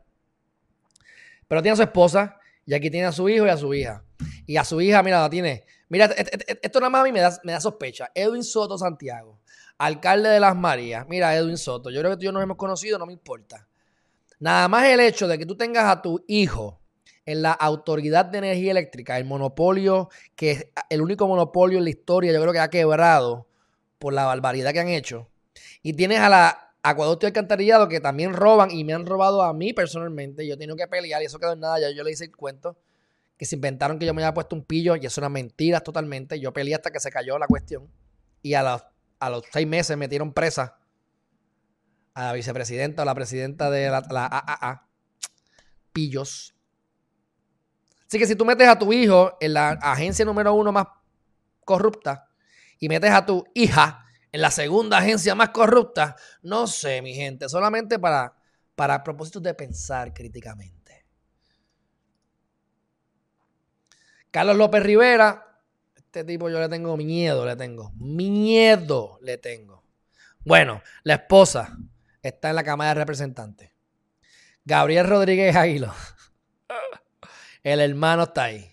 Pero 1.48 1.62
tiene 1.62 1.72
a 1.72 1.76
su 1.76 1.82
esposa 1.84 2.38
y 2.66 2.74
aquí 2.74 2.90
tiene 2.90 3.06
a 3.06 3.12
su 3.12 3.30
hijo 3.30 3.46
y 3.46 3.48
a 3.48 3.56
su 3.56 3.72
hija. 3.72 4.04
Y 4.44 4.58
a 4.58 4.64
su 4.64 4.78
hija, 4.82 5.02
mira, 5.02 5.22
la 5.22 5.30
tiene. 5.30 5.64
Mira, 5.88 6.04
esto 6.60 6.80
nada 6.80 6.90
más 6.90 7.00
a 7.00 7.04
mí 7.04 7.12
me 7.12 7.20
da, 7.20 7.34
me 7.44 7.52
da 7.52 7.62
sospecha. 7.62 8.10
Edwin 8.14 8.44
Soto 8.44 8.76
Santiago, 8.76 9.40
alcalde 9.78 10.28
de 10.28 10.38
Las 10.38 10.54
Marías. 10.54 11.08
Mira, 11.08 11.34
Edwin 11.34 11.56
Soto, 11.56 11.88
yo 11.88 12.00
creo 12.00 12.10
que 12.10 12.16
tú 12.18 12.22
y 12.24 12.26
yo 12.26 12.32
nos 12.32 12.42
hemos 12.42 12.58
conocido, 12.58 12.98
no 12.98 13.06
me 13.06 13.14
importa. 13.14 13.66
Nada 14.38 14.68
más 14.68 14.84
el 14.84 15.00
hecho 15.00 15.26
de 15.26 15.38
que 15.38 15.46
tú 15.46 15.56
tengas 15.56 15.86
a 15.86 16.02
tu 16.02 16.22
hijo 16.28 16.78
en 17.26 17.42
la 17.42 17.52
Autoridad 17.52 18.26
de 18.26 18.38
Energía 18.38 18.70
Eléctrica, 18.72 19.16
el 19.18 19.24
monopolio, 19.24 20.10
que 20.36 20.50
es 20.50 20.66
el 20.90 21.00
único 21.00 21.26
monopolio 21.26 21.78
en 21.78 21.84
la 21.84 21.90
historia, 21.90 22.32
yo 22.32 22.40
creo 22.40 22.52
que 22.52 22.58
ha 22.58 22.68
quebrado 22.68 23.46
por 23.98 24.12
la 24.12 24.24
barbaridad 24.24 24.72
que 24.72 24.80
han 24.80 24.88
hecho. 24.88 25.28
Y 25.82 25.94
tienes 25.94 26.20
a 26.20 26.28
la 26.28 26.64
Acueducto 26.82 27.24
y 27.24 27.28
Alcantarillado 27.28 27.88
que 27.88 27.98
también 28.00 28.34
roban 28.34 28.70
y 28.70 28.84
me 28.84 28.92
han 28.92 29.06
robado 29.06 29.42
a 29.42 29.54
mí 29.54 29.72
personalmente. 29.72 30.46
Yo 30.46 30.54
he 30.54 30.56
tenido 30.58 30.76
que 30.76 30.86
pelear 30.86 31.22
y 31.22 31.24
eso 31.24 31.38
quedó 31.38 31.54
en 31.54 31.60
nada. 31.60 31.80
Ya 31.80 31.90
yo 31.90 32.04
le 32.04 32.10
hice 32.10 32.24
el 32.24 32.36
cuento 32.36 32.76
que 33.38 33.46
se 33.46 33.56
inventaron 33.56 33.98
que 33.98 34.06
yo 34.06 34.14
me 34.14 34.22
había 34.22 34.34
puesto 34.34 34.54
un 34.54 34.64
pillo 34.64 34.94
y 34.96 35.06
eso 35.06 35.20
era 35.20 35.30
mentira 35.30 35.80
totalmente. 35.80 36.38
Yo 36.38 36.52
peleé 36.52 36.74
hasta 36.74 36.90
que 36.90 37.00
se 37.00 37.10
cayó 37.10 37.38
la 37.38 37.46
cuestión. 37.46 37.88
Y 38.42 38.52
a 38.52 38.62
los, 38.62 38.82
a 39.18 39.30
los 39.30 39.44
seis 39.50 39.66
meses 39.66 39.96
metieron 39.96 40.34
presa 40.34 40.78
a 42.12 42.24
la 42.24 42.32
vicepresidenta 42.34 43.02
o 43.02 43.04
la 43.06 43.14
presidenta 43.14 43.70
de 43.70 43.88
la, 43.88 44.02
la 44.10 44.26
AAA. 44.26 44.86
Pillos. 45.92 46.53
Así 48.06 48.18
que 48.18 48.26
si 48.26 48.36
tú 48.36 48.44
metes 48.44 48.68
a 48.68 48.78
tu 48.78 48.92
hijo 48.92 49.36
en 49.40 49.54
la 49.54 49.70
agencia 49.70 50.24
número 50.24 50.54
uno 50.54 50.72
más 50.72 50.86
corrupta 51.64 52.28
y 52.78 52.88
metes 52.88 53.10
a 53.10 53.24
tu 53.24 53.44
hija 53.54 54.04
en 54.30 54.40
la 54.40 54.50
segunda 54.50 54.98
agencia 54.98 55.34
más 55.34 55.50
corrupta, 55.50 56.16
no 56.42 56.66
sé, 56.66 57.00
mi 57.02 57.14
gente, 57.14 57.48
solamente 57.48 57.98
para, 57.98 58.34
para 58.74 59.02
propósitos 59.02 59.42
de 59.42 59.54
pensar 59.54 60.12
críticamente. 60.12 61.06
Carlos 64.30 64.56
López 64.56 64.82
Rivera, 64.82 65.60
este 65.94 66.24
tipo 66.24 66.50
yo 66.50 66.58
le 66.58 66.68
tengo 66.68 66.96
miedo, 66.96 67.46
le 67.46 67.56
tengo. 67.56 67.92
Miedo 67.96 69.18
le 69.22 69.38
tengo. 69.38 69.84
Bueno, 70.44 70.82
la 71.04 71.14
esposa 71.14 71.76
está 72.20 72.50
en 72.50 72.56
la 72.56 72.64
Cámara 72.64 72.90
de 72.90 72.94
Representantes. 72.94 73.70
Gabriel 74.64 75.06
Rodríguez 75.06 75.54
Aguilo 75.54 75.92
el 77.64 77.80
hermano 77.80 78.24
está 78.24 78.44
ahí. 78.44 78.70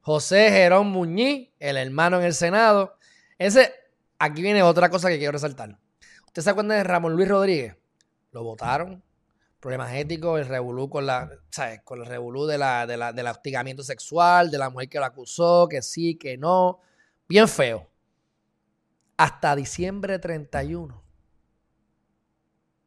José 0.00 0.50
Jerón 0.50 0.88
Muñiz, 0.88 1.50
el 1.58 1.76
hermano 1.76 2.18
en 2.18 2.24
el 2.24 2.34
Senado. 2.34 2.96
Ese, 3.38 3.74
aquí 4.18 4.40
viene 4.40 4.62
otra 4.62 4.88
cosa 4.88 5.08
que 5.08 5.18
quiero 5.18 5.32
resaltar. 5.32 5.78
¿Usted 6.26 6.42
se 6.42 6.50
acuerda 6.50 6.76
de 6.76 6.84
Ramón 6.84 7.14
Luis 7.14 7.28
Rodríguez? 7.28 7.76
Lo 8.30 8.44
votaron. 8.44 9.02
Problemas 9.60 9.94
éticos, 9.94 10.40
el 10.40 10.46
revolú 10.46 10.90
con 10.90 11.06
la, 11.06 11.30
¿sabes? 11.50 11.80
Con 11.82 12.00
el 12.00 12.06
revolú 12.06 12.46
de 12.46 12.58
la, 12.58 12.86
de 12.86 12.96
la, 12.96 13.12
del 13.12 13.26
hostigamiento 13.26 13.82
sexual, 13.82 14.50
de 14.50 14.58
la 14.58 14.70
mujer 14.70 14.88
que 14.88 14.98
lo 14.98 15.06
acusó, 15.06 15.68
que 15.68 15.82
sí, 15.82 16.16
que 16.16 16.36
no. 16.36 16.80
Bien 17.26 17.48
feo. 17.48 17.90
Hasta 19.16 19.56
diciembre 19.56 20.18
31. 20.18 21.02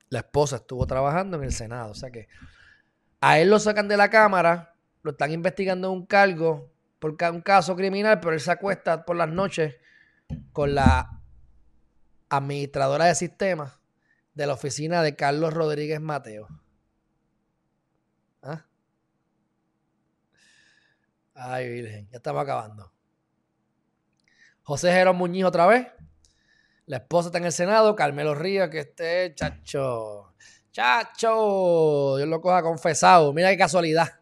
La 0.10 0.20
esposa 0.20 0.58
estuvo 0.58 0.86
trabajando 0.86 1.38
en 1.38 1.44
el 1.44 1.52
Senado. 1.52 1.92
O 1.92 1.96
sea 1.96 2.12
que 2.12 2.28
a 3.20 3.40
él 3.40 3.50
lo 3.50 3.60
sacan 3.60 3.88
de 3.88 3.98
la 3.98 4.10
Cámara 4.10 4.77
lo 5.08 5.12
están 5.12 5.32
investigando 5.32 5.90
un 5.90 6.06
cargo 6.06 6.70
por 7.00 7.16
un 7.32 7.40
caso 7.40 7.78
criminal, 7.78 8.20
pero 8.20 8.34
él 8.34 8.42
se 8.42 8.52
acuesta 8.52 9.06
por 9.06 9.16
las 9.16 9.30
noches 9.30 9.78
con 10.52 10.76
la 10.76 11.22
administradora 12.28 13.06
de 13.06 13.16
sistemas 13.16 13.80
de 14.34 14.48
la 14.48 14.54
oficina 14.54 15.02
de 15.02 15.16
Carlos 15.16 15.54
Rodríguez 15.54 16.02
Mateo. 16.02 16.50
¿Ah? 18.42 18.66
Ay, 21.36 21.70
Virgen, 21.70 22.10
ya 22.10 22.18
estamos 22.18 22.44
acabando. 22.44 22.92
José 24.64 24.92
Jerón 24.92 25.16
Muñiz 25.16 25.46
otra 25.46 25.68
vez. 25.68 25.88
La 26.86 26.98
esposa 26.98 27.30
está 27.30 27.38
en 27.38 27.46
el 27.46 27.54
Senado. 27.54 27.96
Carmelo 27.96 28.36
Ríos, 28.36 28.70
que 28.70 28.80
esté, 28.80 29.34
chacho. 29.34 30.34
Chacho. 30.70 32.18
Dios 32.18 32.28
lo 32.28 32.42
coja 32.42 32.62
confesado. 32.62 33.32
Mira 33.32 33.50
qué 33.52 33.58
casualidad 33.58 34.17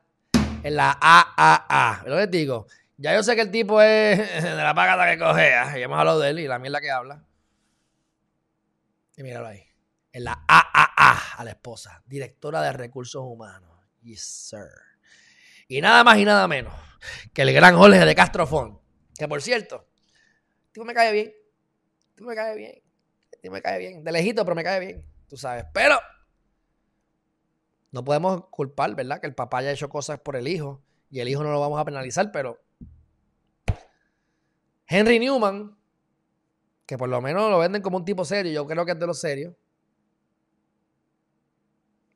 en 0.66 0.76
la 0.76 0.98
AAA. 1.00 2.04
Lo 2.08 2.18
que 2.18 2.26
digo, 2.26 2.66
ya 2.98 3.14
yo 3.14 3.22
sé 3.22 3.36
que 3.36 3.44
el 3.44 3.52
tipo 3.52 3.80
es 3.84 4.18
de 4.44 4.56
la 4.56 4.74
pagata 4.74 5.08
que 5.12 5.20
cogea. 5.20 5.78
Y 5.78 5.84
hemos 5.84 6.00
hablado 6.00 6.20
de 6.20 6.32
él 6.32 6.40
y 6.40 6.48
la 6.48 6.58
mierda 6.58 6.82
que 6.82 6.90
habla. 6.90 7.24
Y 9.16 9.22
míralo 9.22 9.48
ahí. 9.48 9.64
En 10.12 10.24
la 10.24 10.44
AAA 10.48 11.36
a 11.38 11.44
la 11.44 11.52
esposa, 11.52 12.02
directora 12.08 12.64
de 12.64 12.74
recursos 12.74 13.22
humanos. 13.24 13.70
Yes, 14.02 14.24
sir. 14.50 14.68
Y 15.68 15.82
nada 15.82 16.04
más 16.04 16.18
y 16.18 16.26
nada 16.26 16.48
menos 16.48 16.74
que 17.32 17.44
el 17.44 17.54
gran 17.54 17.76
Jorge 17.76 18.04
de 18.04 18.16
Castrofón. 18.16 18.82
Que 19.16 19.28
por 19.28 19.44
cierto, 19.44 19.88
tipo 20.72 20.84
me 20.84 20.96
cae 20.96 21.12
bien. 21.12 21.34
Tipo 22.16 22.28
me 22.28 22.36
cae 22.36 22.56
bien. 22.56 22.82
Tipo 23.40 23.54
me 23.54 23.62
cae 23.62 23.78
bien. 23.78 24.04
De 24.04 24.12
lejito, 24.12 24.44
pero 24.44 24.56
me 24.56 24.64
cae 24.64 24.80
bien. 24.80 25.06
Tú 25.28 25.38
sabes. 25.38 25.66
Pero 25.74 26.00
no 27.96 28.04
podemos 28.04 28.48
culpar, 28.48 28.94
¿verdad? 28.94 29.22
Que 29.22 29.28
el 29.28 29.34
papá 29.34 29.60
haya 29.60 29.72
hecho 29.72 29.88
cosas 29.88 30.20
por 30.20 30.36
el 30.36 30.50
hijo 30.50 30.84
y 31.10 31.22
el 31.22 31.30
hijo 31.30 31.46
no 31.46 31.52
lo 31.54 31.62
vamos 31.62 31.80
a 31.80 31.86
penalizar, 31.86 32.30
pero 32.30 32.62
Henry 34.86 35.18
Newman, 35.18 35.78
que 36.86 36.98
por 36.98 37.08
lo 37.08 37.22
menos 37.22 37.50
lo 37.50 37.58
venden 37.58 37.82
como 37.82 37.96
un 37.96 38.04
tipo 38.04 38.26
serio, 38.26 38.52
yo 38.52 38.68
creo 38.68 38.86
que 38.86 38.92
es 38.92 39.00
de 39.00 39.08
los 39.08 39.18
serios, 39.18 39.56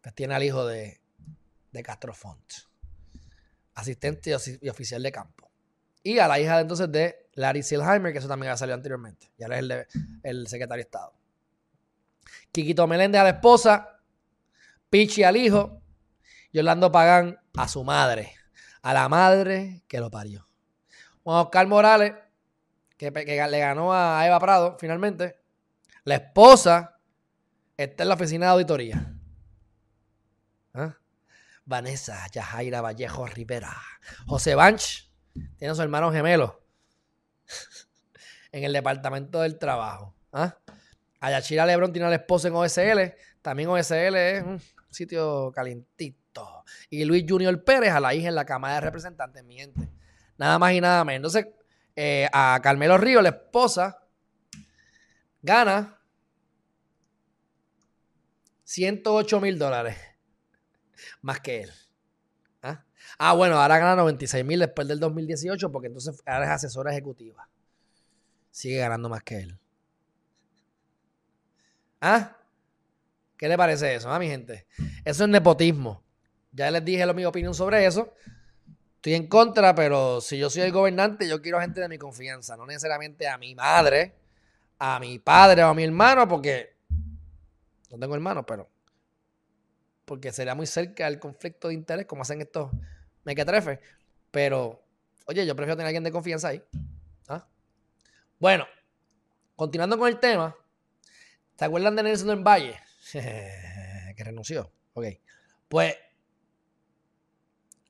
pues 0.01 0.13
tiene 0.13 0.35
al 0.35 0.43
hijo 0.43 0.65
de, 0.65 0.99
de 1.71 1.81
Castro 1.81 2.13
Font, 2.13 2.43
asistente 3.73 4.35
y 4.61 4.67
oficial 4.67 5.01
de 5.01 5.13
campo. 5.13 5.49
Y 6.03 6.19
a 6.19 6.27
la 6.27 6.41
hija 6.41 6.59
entonces 6.59 6.91
de 6.91 7.29
Larry 7.35 7.63
Silheimer, 7.63 8.11
que 8.11 8.19
eso 8.19 8.27
también 8.27 8.51
ha 8.51 8.57
salido 8.57 8.75
anteriormente. 8.75 9.31
Y 9.37 9.43
ahora 9.43 9.59
es 9.59 9.63
el, 9.63 9.87
el 10.23 10.47
secretario 10.47 10.83
de 10.83 10.87
Estado. 10.87 11.13
Quiquito 12.51 12.85
Meléndez 12.85 13.21
a 13.21 13.23
la 13.23 13.29
esposa, 13.29 13.98
Pichi 14.89 15.23
al 15.23 15.37
hijo 15.37 15.79
Orlando 16.57 16.91
Pagán 16.91 17.39
a 17.55 17.67
su 17.67 17.83
madre, 17.83 18.33
a 18.81 18.93
la 18.93 19.07
madre 19.07 19.83
que 19.87 19.99
lo 19.99 20.09
parió. 20.09 20.47
Juan 21.23 21.45
Oscar 21.45 21.67
Morales, 21.67 22.13
que, 22.97 23.11
le 23.11 23.59
ganó 23.59 23.93
a 23.93 24.25
Eva 24.25 24.39
Prado 24.39 24.77
finalmente, 24.79 25.37
la 26.03 26.15
esposa 26.15 26.99
está 27.77 28.03
en 28.03 28.09
la 28.09 28.15
oficina 28.15 28.47
de 28.47 28.51
auditoría. 28.53 29.15
¿Ah? 30.73 30.97
Vanessa 31.65 32.25
Yajaira 32.31 32.81
Vallejo 32.81 33.27
Rivera. 33.27 33.75
José 34.25 34.55
Banch 34.55 35.11
tiene 35.57 35.71
a 35.71 35.75
su 35.75 35.81
hermano 35.81 36.11
gemelo 36.11 36.63
en 38.51 38.63
el 38.63 38.73
departamento 38.73 39.41
del 39.41 39.59
trabajo. 39.59 40.15
¿Ah? 40.33 40.57
Ayachira 41.19 41.65
Lebron 41.65 41.91
tiene 41.91 42.07
a 42.07 42.09
la 42.09 42.15
esposa 42.15 42.47
en 42.47 42.55
OSL. 42.55 43.15
También 43.41 43.69
OSL 43.69 44.15
es 44.15 44.43
sitio 44.89 45.51
calentito. 45.53 46.63
Y 46.89 47.05
Luis 47.05 47.25
Junior 47.27 47.63
Pérez 47.63 47.91
a 47.91 47.99
la 47.99 48.13
hija 48.13 48.29
en 48.29 48.35
la 48.35 48.45
Cámara 48.45 48.75
de 48.75 48.81
Representantes, 48.81 49.43
mi 49.43 49.57
gente. 49.57 49.89
Nada 50.37 50.57
más 50.59 50.73
y 50.73 50.81
nada 50.81 51.03
menos. 51.03 51.35
Entonces, 51.35 51.53
eh, 51.95 52.27
a 52.31 52.59
Carmelo 52.63 52.97
Río, 52.97 53.21
la 53.21 53.29
esposa, 53.29 54.03
gana 55.41 55.99
108 58.63 59.41
mil 59.41 59.57
dólares 59.57 59.97
más 61.21 61.39
que 61.39 61.63
él. 61.63 61.71
¿Ah? 62.61 62.85
¿Ah? 63.17 63.33
bueno, 63.33 63.59
ahora 63.59 63.79
gana 63.79 63.95
96 63.95 64.45
mil 64.45 64.59
después 64.59 64.87
del 64.87 64.99
2018 64.99 65.71
porque 65.71 65.87
entonces 65.87 66.21
ahora 66.25 66.45
es 66.45 66.51
asesora 66.51 66.91
ejecutiva. 66.91 67.49
Sigue 68.51 68.77
ganando 68.77 69.09
más 69.09 69.23
que 69.23 69.39
él. 69.39 69.59
¿Ah? 72.01 72.38
¿Qué 73.39 73.47
le 73.47 73.55
parece 73.55 73.95
eso, 73.95 74.11
ah, 74.11 74.19
mi 74.19 74.27
gente? 74.27 74.67
Eso 75.05 75.23
es 75.23 75.29
nepotismo. 75.29 76.03
Ya 76.51 76.69
les 76.69 76.83
dije 76.83 77.05
lo, 77.05 77.13
mi 77.13 77.23
opinión 77.23 77.53
sobre 77.53 77.85
eso. 77.85 78.13
Estoy 78.97 79.13
en 79.13 79.27
contra, 79.27 79.73
pero 79.73 80.19
si 80.19 80.37
yo 80.37 80.49
soy 80.49 80.63
el 80.63 80.73
gobernante, 80.73 81.25
yo 81.25 81.41
quiero 81.41 81.61
gente 81.61 81.79
de 81.79 81.87
mi 81.87 81.97
confianza, 81.97 82.57
no 82.57 82.65
necesariamente 82.65 83.29
a 83.29 83.37
mi 83.37 83.55
madre, 83.55 84.13
a 84.77 84.99
mi 84.99 85.19
padre 85.19 85.63
o 85.63 85.67
a 85.67 85.73
mi 85.73 85.85
hermano, 85.85 86.27
porque 86.27 86.75
no 87.89 87.97
tengo 87.97 88.13
hermanos, 88.13 88.43
pero 88.45 88.69
porque 90.03 90.33
sería 90.33 90.53
muy 90.53 90.67
cerca 90.67 91.05
del 91.05 91.17
conflicto 91.17 91.69
de 91.69 91.75
interés, 91.75 92.07
como 92.07 92.23
hacen 92.23 92.41
estos 92.41 92.69
mequetrefes. 93.23 93.79
Pero, 94.31 94.83
oye, 95.27 95.45
yo 95.45 95.55
prefiero 95.55 95.77
tener 95.77 95.85
a 95.85 95.89
alguien 95.89 96.03
de 96.03 96.11
confianza 96.11 96.49
ahí. 96.49 96.61
¿Ah? 97.29 97.47
Bueno, 98.37 98.67
continuando 99.55 99.97
con 99.97 100.09
el 100.09 100.19
tema, 100.19 100.53
¿se 101.57 101.63
acuerdan 101.63 101.95
de 101.95 102.03
Nelson 102.03 102.31
en 102.31 102.43
Valle? 102.43 102.88
que 103.11 104.23
renunció. 104.23 104.71
Ok. 104.93 105.05
Pues 105.67 105.95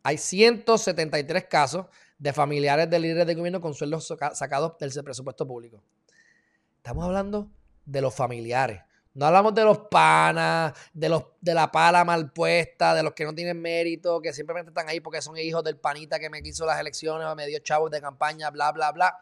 hay 0.04 0.18
173 0.18 1.46
casos 1.46 1.88
de 2.18 2.34
familiares 2.34 2.90
de 2.90 3.00
líderes 3.00 3.28
de 3.28 3.36
gobierno 3.36 3.62
con 3.62 3.74
sueldos 3.74 4.14
sacados 4.34 4.78
del 4.80 4.92
presupuesto 5.04 5.48
público. 5.48 5.84
Estamos 6.78 7.06
hablando 7.06 7.50
de 7.86 8.02
los 8.02 8.14
familiares. 8.14 8.82
No 9.14 9.26
hablamos 9.26 9.54
de 9.56 9.64
los 9.64 9.80
panas, 9.90 10.74
de 10.94 11.10
los 11.10 11.24
de 11.42 11.54
la 11.54 11.72
pala 11.72 12.06
mal 12.06 12.32
puesta, 12.32 12.94
de 12.94 13.04
los 13.04 13.14
que 13.14 13.26
no 13.26 13.34
tienen 13.34 13.60
mérito, 13.60 14.22
que 14.22 14.32
simplemente 14.34 14.70
están 14.70 14.88
ahí 14.88 15.00
porque 15.00 15.22
son 15.22 15.38
hijos 15.38 15.64
del 15.64 15.78
panita 15.78 16.20
que 16.20 16.30
me 16.30 16.42
quiso 16.42 16.66
las 16.66 16.80
elecciones 16.80 17.28
o 17.28 17.36
me 17.36 17.48
dio 17.48 17.60
chavos 17.60 17.90
de 17.92 18.00
campaña, 18.00 18.50
bla, 18.50 18.72
bla, 18.72 18.92
bla. 18.92 19.18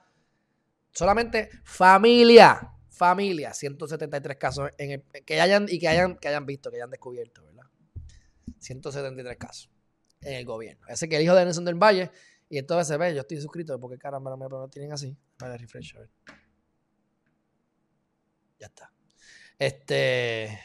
Solamente 0.91 1.49
familia, 1.63 2.73
familia. 2.97 3.53
173 3.53 4.37
casos 4.37 4.71
en 4.77 4.91
el, 4.91 5.03
que 5.23 5.39
hayan 5.39 5.67
y 5.69 5.79
que 5.79 5.87
hayan, 5.87 6.17
que 6.17 6.27
hayan 6.27 6.45
visto, 6.45 6.69
que 6.69 6.77
hayan 6.77 6.89
descubierto, 6.89 7.43
¿verdad? 7.45 7.65
173 8.59 9.37
casos 9.37 9.69
en 10.21 10.33
el 10.33 10.45
gobierno. 10.45 10.85
Ese 10.87 11.07
que 11.07 11.17
el 11.17 11.23
hijo 11.23 11.35
de 11.35 11.45
Nelson 11.45 11.65
del 11.65 11.75
Valle, 11.75 12.11
y 12.49 12.57
esto 12.57 12.83
se 12.83 12.97
ve, 12.97 13.13
yo 13.13 13.21
estoy 13.21 13.39
suscrito, 13.41 13.79
porque 13.79 13.97
caramba 13.97 14.35
me 14.35 14.47
lo 14.49 14.67
tienen 14.69 14.91
así. 14.91 15.15
Vaya 15.39 15.57
refresh, 15.57 15.95
a 15.95 15.99
ver. 15.99 16.09
Ya 18.59 18.67
está. 18.67 18.91
Este. 19.59 20.59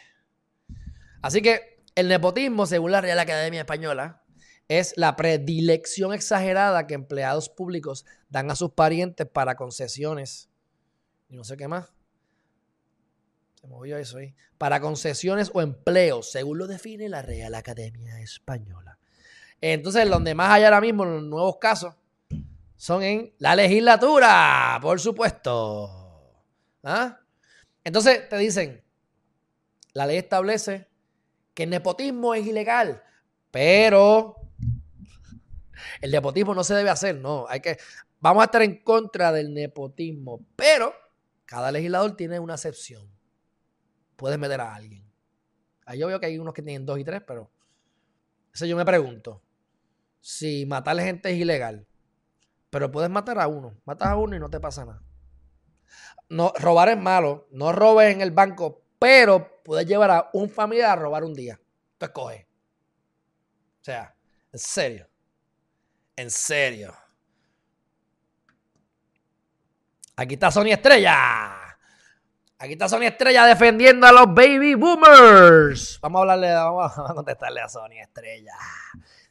Así 1.20 1.42
que 1.42 1.82
el 1.94 2.08
nepotismo, 2.08 2.66
según 2.66 2.92
la 2.92 3.00
Real 3.00 3.18
Academia 3.18 3.60
Española, 3.60 4.22
es 4.68 4.94
la 4.96 5.16
predilección 5.16 6.14
exagerada 6.14 6.86
que 6.86 6.94
empleados 6.94 7.48
públicos 7.48 8.06
dan 8.28 8.50
a 8.50 8.56
sus 8.56 8.72
parientes 8.72 9.26
para 9.26 9.56
concesiones. 9.56 10.48
Y 11.28 11.36
no 11.36 11.44
sé 11.44 11.56
qué 11.56 11.68
más. 11.68 11.92
Se 13.62 13.68
movió 13.68 13.96
eso 13.96 14.18
ahí. 14.18 14.34
Para 14.58 14.80
concesiones 14.80 15.52
o 15.54 15.62
empleos, 15.62 16.32
según 16.32 16.58
lo 16.58 16.66
define 16.66 17.08
la 17.08 17.22
Real 17.22 17.54
Academia 17.54 18.18
Española. 18.20 18.98
Entonces, 19.60 20.10
donde 20.10 20.34
más 20.34 20.50
hay 20.50 20.64
ahora 20.64 20.80
mismo, 20.80 21.04
los 21.04 21.22
nuevos 21.22 21.58
casos, 21.58 21.94
son 22.76 23.04
en 23.04 23.32
la 23.38 23.54
legislatura, 23.54 24.80
por 24.82 24.98
supuesto. 24.98 26.42
¿Ah? 26.82 27.20
Entonces 27.84 28.28
te 28.28 28.36
dicen, 28.36 28.82
la 29.92 30.06
ley 30.06 30.16
establece 30.16 30.88
que 31.54 31.62
el 31.62 31.70
nepotismo 31.70 32.34
es 32.34 32.44
ilegal, 32.44 33.00
pero 33.52 34.34
el 36.00 36.10
nepotismo 36.10 36.56
no 36.56 36.64
se 36.64 36.74
debe 36.74 36.90
hacer, 36.90 37.14
no, 37.14 37.46
hay 37.48 37.60
que, 37.60 37.78
vamos 38.18 38.42
a 38.42 38.46
estar 38.46 38.62
en 38.62 38.82
contra 38.82 39.30
del 39.30 39.54
nepotismo, 39.54 40.44
pero 40.56 40.92
cada 41.44 41.70
legislador 41.70 42.16
tiene 42.16 42.40
una 42.40 42.54
excepción. 42.54 43.11
Puedes 44.22 44.38
meter 44.38 44.60
a 44.60 44.72
alguien. 44.72 45.04
Ahí 45.84 45.98
yo 45.98 46.06
veo 46.06 46.20
que 46.20 46.26
hay 46.26 46.38
unos 46.38 46.54
que 46.54 46.62
tienen 46.62 46.86
dos 46.86 46.96
y 46.96 47.02
tres, 47.02 47.22
pero 47.26 47.50
eso 48.54 48.66
yo 48.66 48.76
me 48.76 48.84
pregunto, 48.84 49.42
si 50.20 50.64
matar 50.64 50.96
gente 51.00 51.32
es 51.32 51.36
ilegal, 51.36 51.88
pero 52.70 52.92
puedes 52.92 53.10
matar 53.10 53.40
a 53.40 53.48
uno, 53.48 53.74
matas 53.84 54.06
a 54.06 54.16
uno 54.16 54.36
y 54.36 54.38
no 54.38 54.48
te 54.48 54.60
pasa 54.60 54.84
nada 54.84 55.02
no, 56.28 56.52
robar 56.56 56.88
es 56.88 56.98
malo, 56.98 57.48
no 57.50 57.72
robes 57.72 58.14
en 58.14 58.20
el 58.20 58.30
banco, 58.30 58.84
pero 59.00 59.60
puedes 59.64 59.86
llevar 59.86 60.10
a 60.12 60.30
un 60.32 60.48
familiar 60.48 60.90
a 60.90 61.02
robar 61.02 61.24
un 61.24 61.34
día. 61.34 61.60
Tú 61.98 62.06
escoges. 62.06 62.44
O 62.44 63.84
sea, 63.84 64.14
en 64.52 64.58
serio. 64.58 65.08
En 66.14 66.30
serio. 66.30 66.94
Aquí 70.14 70.34
está 70.34 70.50
Sony 70.52 70.70
Estrella. 70.70 71.61
Aquí 72.62 72.74
está 72.74 72.88
Sony 72.88 73.06
Estrella 73.06 73.44
defendiendo 73.44 74.06
a 74.06 74.12
los 74.12 74.26
baby 74.26 74.76
boomers. 74.76 75.98
Vamos 76.00 76.20
a 76.20 76.22
hablarle, 76.22 76.52
vamos 76.52 76.92
a 76.96 77.02
contestarle 77.14 77.60
a 77.60 77.68
Sony 77.68 77.98
Estrella. 78.00 78.52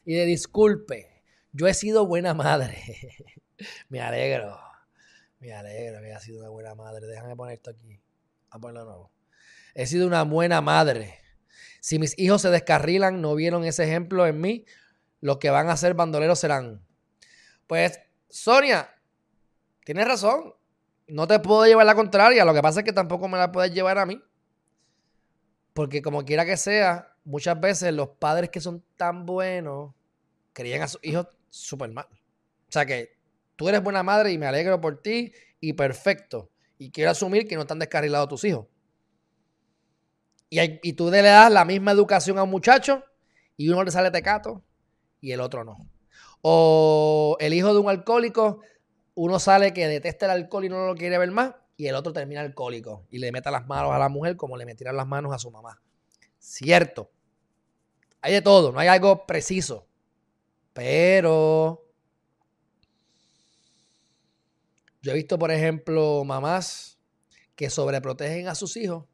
Y 0.04 0.12
de 0.12 0.26
disculpe, 0.26 1.22
yo 1.50 1.66
he 1.66 1.72
sido 1.72 2.04
buena 2.04 2.34
madre. 2.34 2.78
Me 3.88 4.02
alegro. 4.02 4.60
Me 5.40 5.50
alegro, 5.54 6.14
ha 6.14 6.20
sido 6.20 6.40
una 6.40 6.50
buena 6.50 6.74
madre. 6.74 7.06
Déjame 7.06 7.34
poner 7.34 7.54
esto 7.54 7.70
aquí. 7.70 7.98
a 8.50 8.58
ponerlo 8.58 8.84
nuevo. 8.84 9.12
He 9.74 9.86
sido 9.86 10.06
una 10.06 10.24
buena 10.24 10.60
madre. 10.60 11.18
Si 11.80 11.98
mis 11.98 12.18
hijos 12.18 12.42
se 12.42 12.50
descarrilan, 12.50 13.22
no 13.22 13.34
vieron 13.34 13.64
ese 13.64 13.84
ejemplo 13.84 14.26
en 14.26 14.42
mí, 14.42 14.66
los 15.22 15.38
que 15.38 15.48
van 15.48 15.70
a 15.70 15.76
ser 15.78 15.94
bandoleros 15.94 16.38
serán. 16.38 16.86
Pues, 17.66 17.98
Sonia, 18.28 18.94
tienes 19.86 20.06
razón. 20.06 20.52
No 21.12 21.26
te 21.26 21.38
puedo 21.38 21.66
llevar 21.66 21.86
la 21.86 21.94
contraria. 21.94 22.44
Lo 22.44 22.54
que 22.54 22.62
pasa 22.62 22.80
es 22.80 22.84
que 22.84 22.92
tampoco 22.92 23.28
me 23.28 23.38
la 23.38 23.52
puedes 23.52 23.72
llevar 23.72 23.98
a 23.98 24.06
mí. 24.06 24.22
Porque 25.74 26.02
como 26.02 26.24
quiera 26.24 26.44
que 26.44 26.56
sea, 26.56 27.14
muchas 27.24 27.58
veces 27.60 27.92
los 27.92 28.08
padres 28.08 28.50
que 28.50 28.60
son 28.60 28.84
tan 28.96 29.26
buenos 29.26 29.94
crían 30.52 30.82
a 30.82 30.88
sus 30.88 31.00
hijos 31.04 31.28
súper 31.50 31.90
mal. 31.90 32.06
O 32.10 32.72
sea 32.72 32.86
que 32.86 33.22
Tú 33.62 33.68
eres 33.68 33.80
buena 33.80 34.02
madre 34.02 34.32
y 34.32 34.38
me 34.38 34.46
alegro 34.46 34.80
por 34.80 35.00
ti 35.02 35.32
y 35.60 35.74
perfecto. 35.74 36.50
Y 36.78 36.90
quiero 36.90 37.12
asumir 37.12 37.46
que 37.46 37.54
no 37.54 37.60
están 37.62 37.78
descarrilados 37.78 38.28
tus 38.28 38.44
hijos. 38.44 38.66
Y, 40.50 40.92
tú 40.94 41.10
le 41.10 41.22
das 41.22 41.50
la 41.50 41.64
misma 41.64 41.92
educación 41.92 42.38
a 42.38 42.42
un 42.42 42.50
muchacho 42.50 43.04
y 43.56 43.68
uno 43.68 43.84
le 43.84 43.92
sale 43.92 44.10
tecato 44.10 44.64
y 45.20 45.32
el 45.32 45.40
otro 45.40 45.62
no. 45.62 45.76
O 46.40 47.36
el 47.38 47.54
hijo 47.54 47.72
de 47.72 47.78
un 47.78 47.88
alcohólico, 47.88 48.62
uno 49.14 49.38
sale 49.38 49.72
que 49.72 49.86
detesta 49.88 50.26
el 50.26 50.32
alcohol 50.32 50.64
y 50.64 50.68
no 50.68 50.86
lo 50.86 50.94
quiere 50.94 51.18
ver 51.18 51.30
más 51.30 51.54
y 51.76 51.86
el 51.86 51.94
otro 51.94 52.12
termina 52.12 52.40
alcohólico 52.40 53.06
y 53.10 53.18
le 53.18 53.32
mete 53.32 53.50
las 53.50 53.66
manos 53.66 53.92
a 53.92 53.98
la 53.98 54.08
mujer 54.08 54.36
como 54.36 54.56
le 54.56 54.64
metieran 54.64 54.96
las 54.96 55.06
manos 55.06 55.32
a 55.32 55.38
su 55.38 55.50
mamá. 55.50 55.80
Cierto. 56.38 57.10
Hay 58.20 58.32
de 58.32 58.42
todo, 58.42 58.72
no 58.72 58.78
hay 58.78 58.88
algo 58.88 59.26
preciso. 59.26 59.86
Pero 60.72 61.82
Yo 65.02 65.10
he 65.10 65.14
visto, 65.16 65.36
por 65.36 65.50
ejemplo, 65.50 66.22
mamás 66.24 67.00
que 67.56 67.70
sobreprotegen 67.70 68.46
a 68.46 68.54
sus 68.54 68.76
hijos. 68.76 69.04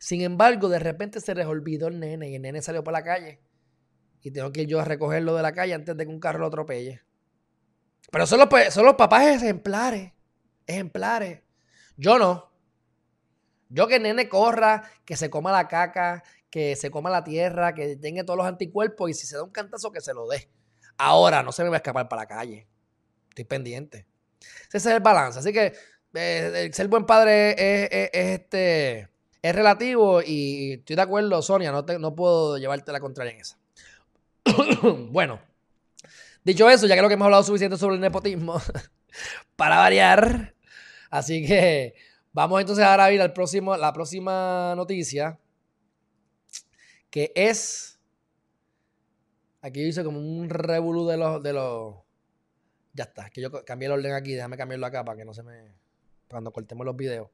Sin 0.00 0.22
embargo, 0.22 0.68
de 0.68 0.80
repente 0.80 1.20
se 1.20 1.36
les 1.36 1.46
olvidó 1.46 1.86
el 1.86 2.00
nene 2.00 2.28
y 2.28 2.34
el 2.34 2.42
nene 2.42 2.60
salió 2.62 2.82
por 2.82 2.92
la 2.92 3.04
calle. 3.04 3.40
Y 4.22 4.32
tengo 4.32 4.50
que 4.50 4.62
ir 4.62 4.68
yo 4.68 4.80
a 4.80 4.84
recogerlo 4.84 5.36
de 5.36 5.42
la 5.42 5.52
calle 5.52 5.74
antes 5.74 5.96
de 5.96 6.04
que 6.04 6.10
un 6.10 6.18
carro 6.18 6.40
lo 6.40 6.46
atropelle. 6.46 7.00
Pero 8.10 8.26
son 8.26 8.40
los, 8.40 8.48
son 8.72 8.84
los 8.84 8.94
papás 8.94 9.26
ejemplares. 9.26 10.12
Ejemplares. 10.66 11.42
Yo 11.96 12.18
no. 12.18 12.50
Yo 13.68 13.86
que 13.86 13.96
el 13.96 14.02
nene 14.02 14.28
corra, 14.28 14.82
que 15.04 15.16
se 15.16 15.28
coma 15.28 15.52
la 15.52 15.68
caca, 15.68 16.22
que 16.50 16.76
se 16.76 16.90
coma 16.90 17.10
la 17.10 17.24
tierra, 17.24 17.74
que 17.74 17.96
tenga 17.96 18.24
todos 18.24 18.38
los 18.38 18.46
anticuerpos 18.46 19.10
y 19.10 19.14
si 19.14 19.26
se 19.26 19.36
da 19.36 19.42
un 19.42 19.50
cantazo 19.50 19.92
que 19.92 20.00
se 20.00 20.14
lo 20.14 20.26
dé. 20.26 20.48
Ahora 20.96 21.42
no 21.42 21.52
se 21.52 21.62
me 21.62 21.68
va 21.68 21.76
a 21.76 21.78
escapar 21.78 22.08
para 22.08 22.22
la 22.22 22.28
calle. 22.28 22.66
Estoy 23.28 23.44
pendiente. 23.44 24.06
Ese 24.68 24.78
es 24.78 24.86
el 24.86 25.00
balance. 25.00 25.38
Así 25.38 25.52
que 25.52 25.74
eh, 26.14 26.70
ser 26.72 26.88
buen 26.88 27.04
padre 27.04 27.50
es, 27.50 28.10
este, 28.12 29.08
es 29.42 29.54
relativo 29.54 30.22
y 30.24 30.74
estoy 30.74 30.96
de 30.96 31.02
acuerdo, 31.02 31.42
Sonia, 31.42 31.70
no, 31.70 31.82
no 31.82 32.14
puedo 32.14 32.58
llevarte 32.58 32.90
la 32.90 33.00
contraria 33.00 33.32
en 33.32 33.40
esa. 33.40 33.58
bueno, 35.10 35.40
dicho 36.48 36.68
eso, 36.68 36.86
ya 36.86 36.96
creo 36.96 37.08
que 37.08 37.14
hemos 37.14 37.26
hablado 37.26 37.42
suficiente 37.42 37.76
sobre 37.76 37.96
el 37.96 38.00
nepotismo 38.00 38.60
para 39.56 39.76
variar. 39.76 40.54
Así 41.10 41.46
que 41.46 41.94
vamos 42.32 42.60
entonces 42.60 42.84
ahora 42.84 43.04
a 43.06 43.12
ir 43.12 43.20
al 43.20 43.32
próximo, 43.32 43.76
la 43.76 43.92
próxima 43.92 44.74
noticia, 44.76 45.38
que 47.10 47.32
es... 47.34 47.98
Aquí 49.60 49.82
dice 49.82 50.04
como 50.04 50.20
un 50.20 50.48
revolú 50.48 51.06
de 51.06 51.16
los, 51.16 51.42
de 51.42 51.52
los 51.52 51.96
ya 52.98 53.04
está, 53.04 53.30
que 53.30 53.40
yo 53.40 53.64
cambié 53.64 53.86
el 53.86 53.92
orden 53.92 54.12
aquí, 54.12 54.34
déjame 54.34 54.56
cambiarlo 54.56 54.86
acá 54.86 55.04
para 55.04 55.16
que 55.16 55.24
no 55.24 55.32
se 55.32 55.42
me. 55.42 55.72
Cuando 56.28 56.52
cortemos 56.52 56.84
los 56.84 56.96
videos. 56.96 57.28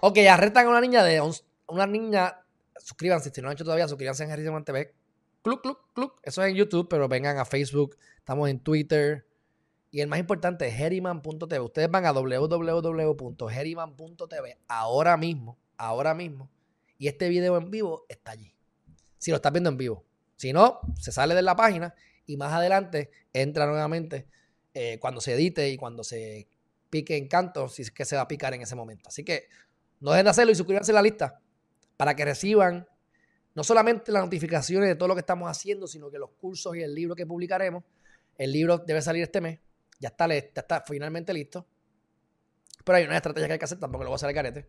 Ok, 0.00 0.18
arrestan 0.30 0.66
a 0.66 0.70
una 0.70 0.80
niña 0.80 1.02
de. 1.02 1.20
Una 1.66 1.86
niña. 1.86 2.40
Suscríbanse, 2.78 3.30
si 3.30 3.42
no 3.42 3.48
han 3.48 3.54
hecho 3.54 3.64
todavía, 3.64 3.88
suscríbanse 3.88 4.24
en 4.24 4.30
Harrison 4.30 4.64
TV. 4.64 4.94
Club, 5.42 5.60
club, 5.60 5.78
club. 5.92 6.12
Eso 6.22 6.42
es 6.42 6.50
en 6.50 6.56
YouTube, 6.56 6.88
pero 6.88 7.08
vengan 7.08 7.38
a 7.38 7.44
Facebook. 7.44 7.98
Estamos 8.18 8.48
en 8.48 8.60
Twitter. 8.60 9.26
Y 9.90 10.00
el 10.00 10.08
más 10.08 10.20
importante 10.20 10.68
es 10.68 10.80
Heriman.tv. 10.80 11.60
Ustedes 11.60 11.90
van 11.90 12.06
a 12.06 12.12
www.heriman.tv 12.12 14.58
ahora 14.68 15.16
mismo. 15.16 15.58
Ahora 15.76 16.14
mismo. 16.14 16.48
Y 16.96 17.08
este 17.08 17.28
video 17.28 17.56
en 17.56 17.70
vivo 17.70 18.06
está 18.08 18.30
allí. 18.30 18.54
Si 19.18 19.30
lo 19.30 19.36
estás 19.36 19.52
viendo 19.52 19.70
en 19.70 19.76
vivo. 19.76 20.04
Si 20.36 20.52
no, 20.52 20.80
se 20.98 21.12
sale 21.12 21.34
de 21.34 21.42
la 21.42 21.56
página 21.56 21.94
y 22.26 22.36
más 22.36 22.52
adelante 22.52 23.10
entra 23.32 23.66
nuevamente 23.66 24.28
eh, 24.74 24.98
cuando 25.00 25.20
se 25.20 25.34
edite 25.34 25.68
y 25.68 25.76
cuando 25.76 26.04
se 26.04 26.48
pique 26.88 27.16
en 27.16 27.26
canto, 27.28 27.68
si 27.68 27.82
es 27.82 27.90
que 27.90 28.04
se 28.04 28.16
va 28.16 28.22
a 28.22 28.28
picar 28.28 28.54
en 28.54 28.62
ese 28.62 28.76
momento. 28.76 29.08
Así 29.08 29.24
que 29.24 29.48
no 30.00 30.12
dejen 30.12 30.24
de 30.24 30.30
hacerlo 30.30 30.52
y 30.52 30.54
suscríbanse 30.54 30.92
a 30.92 30.94
la 30.94 31.02
lista 31.02 31.40
para 31.96 32.16
que 32.16 32.24
reciban 32.24 32.86
no 33.54 33.64
solamente 33.64 34.12
las 34.12 34.24
notificaciones 34.24 34.88
de 34.88 34.94
todo 34.94 35.08
lo 35.08 35.14
que 35.14 35.20
estamos 35.20 35.50
haciendo, 35.50 35.86
sino 35.86 36.10
que 36.10 36.18
los 36.18 36.30
cursos 36.30 36.76
y 36.76 36.82
el 36.82 36.94
libro 36.94 37.14
que 37.14 37.26
publicaremos. 37.26 37.84
El 38.36 38.52
libro 38.52 38.78
debe 38.78 39.02
salir 39.02 39.22
este 39.22 39.40
mes. 39.40 39.60
Ya 39.98 40.08
está, 40.08 40.26
ya 40.26 40.36
está 40.36 40.82
finalmente 40.86 41.32
listo. 41.32 41.66
Pero 42.84 42.96
hay 42.96 43.04
una 43.04 43.16
estrategia 43.16 43.46
que 43.46 43.52
hay 43.54 43.58
que 43.58 43.64
hacer, 43.64 43.78
tampoco 43.78 44.04
lo 44.04 44.10
voy 44.10 44.14
a 44.14 44.16
hacer 44.16 44.28
al 44.28 44.34
carete. 44.34 44.68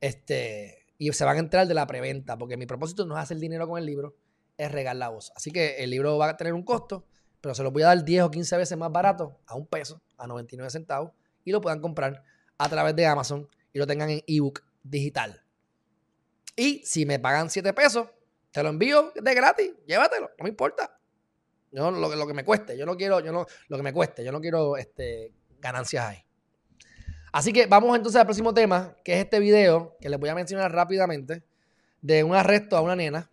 Este, 0.00 0.86
y 0.98 1.12
se 1.12 1.24
van 1.24 1.36
a 1.36 1.40
entrar 1.40 1.66
de 1.66 1.74
la 1.74 1.86
preventa, 1.86 2.36
porque 2.36 2.56
mi 2.56 2.66
propósito 2.66 3.06
no 3.06 3.16
es 3.16 3.22
hacer 3.22 3.38
dinero 3.38 3.68
con 3.68 3.78
el 3.78 3.86
libro, 3.86 4.16
es 4.58 4.70
regar 4.70 4.96
la 4.96 5.08
voz. 5.08 5.32
Así 5.36 5.50
que 5.50 5.76
el 5.76 5.90
libro 5.90 6.18
va 6.18 6.30
a 6.30 6.36
tener 6.36 6.52
un 6.52 6.64
costo, 6.64 7.06
pero 7.40 7.54
se 7.54 7.62
los 7.62 7.72
voy 7.72 7.82
a 7.82 7.86
dar 7.86 8.04
10 8.04 8.24
o 8.24 8.30
15 8.30 8.56
veces 8.56 8.78
más 8.78 8.92
barato, 8.92 9.40
a 9.46 9.54
un 9.54 9.66
peso, 9.66 10.02
a 10.18 10.26
99 10.26 10.70
centavos, 10.70 11.12
y 11.44 11.52
lo 11.52 11.60
puedan 11.60 11.80
comprar 11.80 12.22
a 12.58 12.68
través 12.68 12.94
de 12.94 13.06
Amazon 13.06 13.48
y 13.72 13.78
lo 13.78 13.86
tengan 13.86 14.10
en 14.10 14.22
ebook 14.26 14.62
digital. 14.82 15.42
Y 16.56 16.84
si 16.84 17.06
me 17.06 17.18
pagan 17.18 17.50
7 17.50 17.72
pesos, 17.72 18.08
te 18.50 18.62
lo 18.62 18.68
envío 18.68 19.12
de 19.14 19.34
gratis, 19.34 19.72
llévatelo, 19.86 20.30
no 20.38 20.42
me 20.44 20.50
importa. 20.50 20.98
Yo, 21.70 21.90
lo, 21.90 22.14
lo 22.14 22.26
que 22.26 22.34
me 22.34 22.44
cueste, 22.44 22.76
yo 22.76 22.84
no 22.84 22.96
quiero, 22.96 23.20
yo 23.20 23.32
no, 23.32 23.46
lo 23.68 23.76
que 23.78 23.82
me 23.82 23.94
cueste, 23.94 24.22
yo 24.22 24.30
no 24.30 24.40
quiero 24.40 24.76
este, 24.76 25.32
ganancias 25.58 26.04
ahí. 26.04 26.24
Así 27.32 27.50
que 27.52 27.64
vamos 27.64 27.96
entonces 27.96 28.20
al 28.20 28.26
próximo 28.26 28.52
tema, 28.52 28.94
que 29.02 29.14
es 29.14 29.24
este 29.24 29.40
video 29.40 29.96
que 29.98 30.10
les 30.10 30.20
voy 30.20 30.28
a 30.28 30.34
mencionar 30.34 30.70
rápidamente, 30.70 31.42
de 32.02 32.24
un 32.24 32.34
arresto 32.34 32.76
a 32.76 32.82
una 32.82 32.94
nena 32.94 33.30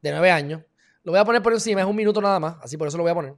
de 0.00 0.12
9 0.12 0.30
años. 0.30 0.62
Lo 1.02 1.10
voy 1.10 1.20
a 1.20 1.24
poner 1.24 1.42
por 1.42 1.52
encima, 1.52 1.80
es 1.80 1.86
un 1.86 1.96
minuto 1.96 2.20
nada 2.20 2.38
más, 2.38 2.56
así 2.62 2.76
por 2.76 2.86
eso 2.86 2.96
lo 2.96 3.02
voy 3.02 3.10
a 3.10 3.14
poner. 3.14 3.34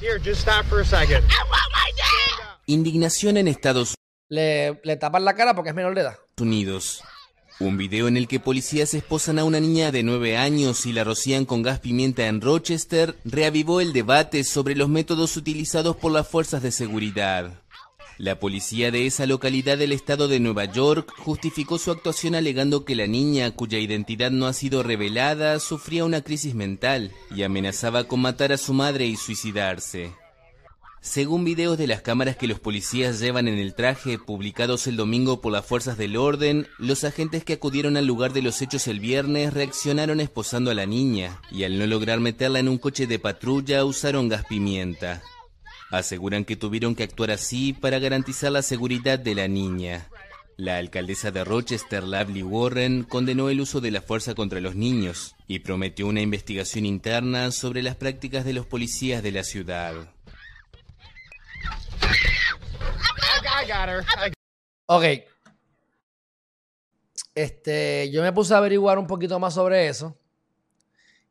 Here, 0.00 0.18
just 0.20 0.40
stop 0.40 0.64
for 0.66 0.80
a 0.80 0.84
second. 0.84 1.24
Indignación 2.70 3.38
en 3.38 3.48
Estados 3.48 3.94
Le, 4.28 4.78
le 4.84 4.96
tapan 4.98 5.24
la 5.24 5.34
cara 5.34 5.54
porque 5.54 5.70
es 5.70 5.74
menor 5.74 5.94
de 5.94 6.02
edad. 6.02 6.18
Unidos. 6.38 7.02
Un 7.60 7.78
video 7.78 8.08
en 8.08 8.18
el 8.18 8.28
que 8.28 8.40
policías 8.40 8.92
esposan 8.92 9.38
a 9.38 9.44
una 9.44 9.58
niña 9.58 9.90
de 9.90 10.02
9 10.02 10.36
años 10.36 10.84
y 10.84 10.92
la 10.92 11.02
rocían 11.02 11.46
con 11.46 11.62
gas 11.62 11.80
pimienta 11.80 12.26
en 12.26 12.42
Rochester 12.42 13.16
reavivó 13.24 13.80
el 13.80 13.94
debate 13.94 14.44
sobre 14.44 14.76
los 14.76 14.90
métodos 14.90 15.38
utilizados 15.38 15.96
por 15.96 16.12
las 16.12 16.28
fuerzas 16.28 16.62
de 16.62 16.70
seguridad. 16.70 17.62
La 18.18 18.38
policía 18.38 18.90
de 18.90 19.06
esa 19.06 19.24
localidad 19.24 19.78
del 19.78 19.92
estado 19.92 20.28
de 20.28 20.38
Nueva 20.38 20.66
York 20.66 21.10
justificó 21.16 21.78
su 21.78 21.90
actuación 21.90 22.34
alegando 22.34 22.84
que 22.84 22.96
la 22.96 23.06
niña, 23.06 23.50
cuya 23.52 23.78
identidad 23.78 24.30
no 24.30 24.46
ha 24.46 24.52
sido 24.52 24.82
revelada, 24.82 25.58
sufría 25.58 26.04
una 26.04 26.20
crisis 26.20 26.54
mental 26.54 27.12
y 27.34 27.44
amenazaba 27.44 28.04
con 28.04 28.20
matar 28.20 28.52
a 28.52 28.58
su 28.58 28.74
madre 28.74 29.06
y 29.06 29.16
suicidarse. 29.16 30.12
Según 31.00 31.44
videos 31.44 31.78
de 31.78 31.86
las 31.86 32.02
cámaras 32.02 32.36
que 32.36 32.48
los 32.48 32.58
policías 32.58 33.20
llevan 33.20 33.46
en 33.46 33.58
el 33.58 33.74
traje, 33.74 34.18
publicados 34.18 34.86
el 34.88 34.96
domingo 34.96 35.40
por 35.40 35.52
las 35.52 35.64
fuerzas 35.64 35.96
del 35.96 36.16
orden, 36.16 36.66
los 36.78 37.04
agentes 37.04 37.44
que 37.44 37.54
acudieron 37.54 37.96
al 37.96 38.06
lugar 38.06 38.32
de 38.32 38.42
los 38.42 38.60
hechos 38.62 38.88
el 38.88 38.98
viernes 38.98 39.54
reaccionaron 39.54 40.20
esposando 40.20 40.70
a 40.70 40.74
la 40.74 40.86
niña, 40.86 41.40
y 41.52 41.62
al 41.64 41.78
no 41.78 41.86
lograr 41.86 42.18
meterla 42.18 42.58
en 42.58 42.68
un 42.68 42.78
coche 42.78 43.06
de 43.06 43.18
patrulla 43.18 43.84
usaron 43.84 44.28
gas 44.28 44.44
pimienta. 44.46 45.22
Aseguran 45.90 46.44
que 46.44 46.56
tuvieron 46.56 46.94
que 46.94 47.04
actuar 47.04 47.30
así 47.30 47.72
para 47.72 47.98
garantizar 47.98 48.52
la 48.52 48.62
seguridad 48.62 49.18
de 49.18 49.34
la 49.34 49.48
niña. 49.48 50.08
La 50.56 50.78
alcaldesa 50.78 51.30
de 51.30 51.44
Rochester, 51.44 52.02
Lovely 52.02 52.42
Warren, 52.42 53.04
condenó 53.04 53.48
el 53.48 53.60
uso 53.60 53.80
de 53.80 53.92
la 53.92 54.02
fuerza 54.02 54.34
contra 54.34 54.60
los 54.60 54.74
niños 54.74 55.36
y 55.46 55.60
prometió 55.60 56.08
una 56.08 56.20
investigación 56.20 56.84
interna 56.84 57.52
sobre 57.52 57.80
las 57.80 57.94
prácticas 57.94 58.44
de 58.44 58.54
los 58.54 58.66
policías 58.66 59.22
de 59.22 59.30
la 59.30 59.44
ciudad. 59.44 59.94
Ok. 64.86 65.04
Este, 67.34 68.10
yo 68.10 68.22
me 68.22 68.32
puse 68.32 68.54
a 68.54 68.58
averiguar 68.58 68.98
un 68.98 69.06
poquito 69.06 69.38
más 69.38 69.54
sobre 69.54 69.86
eso. 69.88 70.18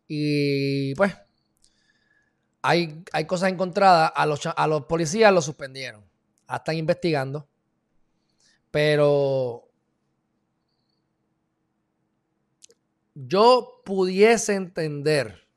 Y 0.07 0.95
pues, 0.95 1.13
hay, 2.61 3.03
hay 3.11 3.25
cosas 3.25 3.51
encontradas. 3.51 4.11
A 4.15 4.25
los, 4.25 4.45
a 4.45 4.67
los 4.67 4.85
policías 4.85 5.33
los 5.33 5.45
suspendieron. 5.45 6.05
Ah, 6.47 6.57
Están 6.57 6.75
investigando. 6.77 7.49
Pero 8.71 9.69
yo 13.15 13.81
pudiese 13.83 14.53
entender 14.53 15.47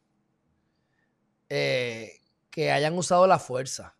eh, 1.48 2.20
que 2.50 2.72
hayan 2.72 2.96
usado 2.96 3.26
la 3.26 3.38
fuerza. 3.38 3.96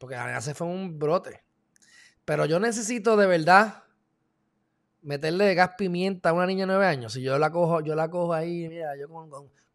Porque 0.00 0.16
la 0.16 0.24
nena 0.24 0.40
se 0.40 0.54
fue 0.54 0.66
un 0.66 0.98
brote. 0.98 1.44
Pero 2.24 2.46
yo 2.46 2.58
necesito 2.58 3.18
de 3.18 3.26
verdad 3.26 3.84
meterle 5.02 5.54
gas 5.54 5.72
pimienta 5.76 6.30
a 6.30 6.32
una 6.32 6.46
niña 6.46 6.62
de 6.62 6.72
9 6.72 6.86
años. 6.86 7.12
Si 7.12 7.20
yo 7.20 7.38
la 7.38 7.52
cojo, 7.52 7.82
yo 7.82 7.94
la 7.94 8.08
cojo 8.08 8.32
ahí, 8.32 8.66
mira, 8.66 8.96
yo 8.96 9.08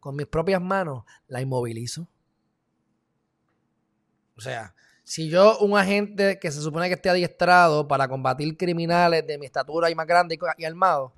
con, 0.00 0.16
mis 0.16 0.26
propias 0.26 0.60
manos 0.60 1.04
la 1.28 1.40
inmovilizo. 1.40 2.08
O 4.36 4.40
sea, 4.40 4.74
si 5.04 5.30
yo, 5.30 5.58
un 5.60 5.78
agente 5.78 6.40
que 6.40 6.50
se 6.50 6.60
supone 6.60 6.88
que 6.88 6.94
esté 6.94 7.08
adiestrado 7.08 7.86
para 7.86 8.08
combatir 8.08 8.56
criminales 8.56 9.24
de 9.24 9.38
mi 9.38 9.46
estatura 9.46 9.90
y 9.90 9.94
más 9.94 10.08
grande 10.08 10.34
y, 10.34 10.38
y 10.60 10.64
armado, 10.64 11.12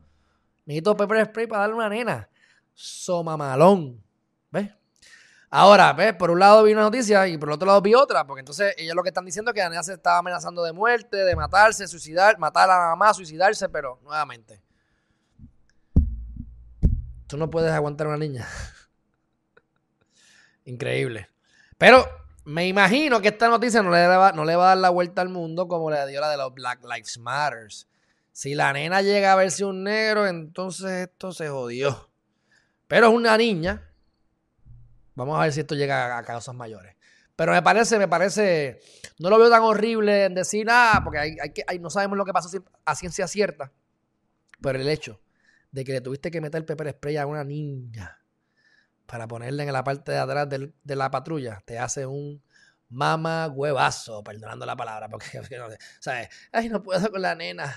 necesito 0.67 0.95
pepper 0.95 1.25
spray 1.25 1.47
para 1.47 1.63
darle 1.63 1.77
una 1.77 1.89
nena. 1.89 2.29
Somamalón. 2.75 4.05
¿Ves? 4.51 4.71
Ahora, 5.51 5.95
¿ves? 5.95 6.15
Por 6.15 6.31
un 6.31 6.39
lado 6.39 6.63
vi 6.63 6.73
una 6.73 6.83
noticia 6.83 7.27
y 7.27 7.39
por 7.39 7.49
el 7.49 7.55
otro 7.55 7.67
lado 7.67 7.81
vi 7.81 7.95
otra, 7.95 8.27
porque 8.27 8.41
entonces 8.41 8.75
ellos 8.77 8.95
lo 8.95 9.03
que 9.03 9.09
están 9.09 9.25
diciendo 9.25 9.51
es 9.51 9.55
que 9.55 9.61
la 9.61 9.71
nena 9.71 9.83
se 9.83 9.95
estaba 9.95 10.19
amenazando 10.19 10.63
de 10.63 10.73
muerte, 10.73 11.17
de 11.17 11.35
matarse, 11.35 11.89
suicidar, 11.89 12.39
matar 12.39 12.71
a 12.71 12.79
la 12.79 12.87
mamá, 12.89 13.15
suicidarse, 13.15 13.69
pero 13.71 13.99
nuevamente. 14.03 14.63
Tú 17.27 17.39
no 17.39 17.49
puedes 17.49 17.73
aguantar 17.73 18.07
a 18.07 18.11
una 18.11 18.19
niña. 18.19 18.47
Increíble. 20.65 21.29
Pero 21.79 22.07
me 22.45 22.67
imagino 22.67 23.21
que 23.23 23.29
esta 23.29 23.49
noticia 23.49 23.83
no 23.83 23.91
le, 23.91 24.07
va, 24.07 24.33
no 24.33 24.45
le 24.45 24.55
va 24.55 24.65
a 24.65 24.69
dar 24.69 24.79
la 24.79 24.91
vuelta 24.91 25.23
al 25.23 25.31
mundo 25.31 25.67
como 25.67 25.91
le 25.91 26.07
dio 26.09 26.21
la 26.21 26.31
de 26.31 26.37
los 26.37 26.53
Black 26.53 26.83
Lives 26.83 27.19
Matters. 27.19 27.89
Si 28.33 28.55
la 28.55 28.73
nena 28.73 29.01
llega 29.01 29.33
a 29.33 29.37
verse 29.37 29.65
un 29.65 29.83
negro, 29.83 30.27
entonces 30.27 31.09
esto 31.09 31.33
se 31.33 31.49
jodió. 31.49 32.11
Pero 32.87 33.09
es 33.09 33.15
una 33.15 33.37
niña. 33.37 33.88
Vamos 35.19 35.37
a 35.37 35.43
ver 35.43 35.53
si 35.53 35.61
esto 35.61 35.75
llega 35.75 36.17
a, 36.17 36.23
causas 36.23 36.55
mayores. 36.55 36.95
Pero 37.35 37.51
me 37.51 37.61
parece, 37.61 37.99
me 37.99 38.07
parece, 38.07 38.81
no 39.19 39.31
lo 39.31 39.39
veo 39.39 39.51
tan 39.51 39.63
horrible 39.63 40.27
en 40.27 40.35
decir 40.35 40.65
nada, 40.65 41.03
porque 41.03 41.19
hay, 41.19 41.37
hay 41.43 41.51
que, 41.51 41.65
no 41.81 41.91
sabemos 41.91 42.17
lo 42.17 42.25
que 42.25 42.33
pasó 42.33 42.49
a 42.85 42.95
ciencia 42.95 43.27
cierta. 43.27 43.73
Pero 44.63 44.79
el 44.79 44.89
hecho 44.89 45.21
de 45.73 45.85
que 45.85 45.93
le 45.93 46.01
tuviste 46.01 46.31
que 46.31 46.41
meter 46.41 46.65
pepper 46.65 46.91
spray 46.93 47.17
a 47.17 47.27
una 47.27 47.43
niña 47.43 48.21
para 49.07 49.27
ponerla 49.27 49.65
en 49.65 49.73
la 49.73 49.83
parte 49.83 50.13
de 50.13 50.19
atrás 50.19 50.49
de 50.49 50.97
la 50.97 51.11
patrulla, 51.11 51.63
te 51.65 51.81
hace 51.81 52.07
un 52.07 52.41
mama 52.89 53.49
huevazo, 53.49 54.23
perdonando 54.23 54.65
la 54.65 54.77
palabra, 54.77 55.09
porque, 55.09 55.41
¿sabes? 55.99 56.29
Ay, 56.53 56.69
no 56.69 56.81
puedo 56.81 57.11
con 57.11 57.23
la 57.23 57.35
nena. 57.35 57.75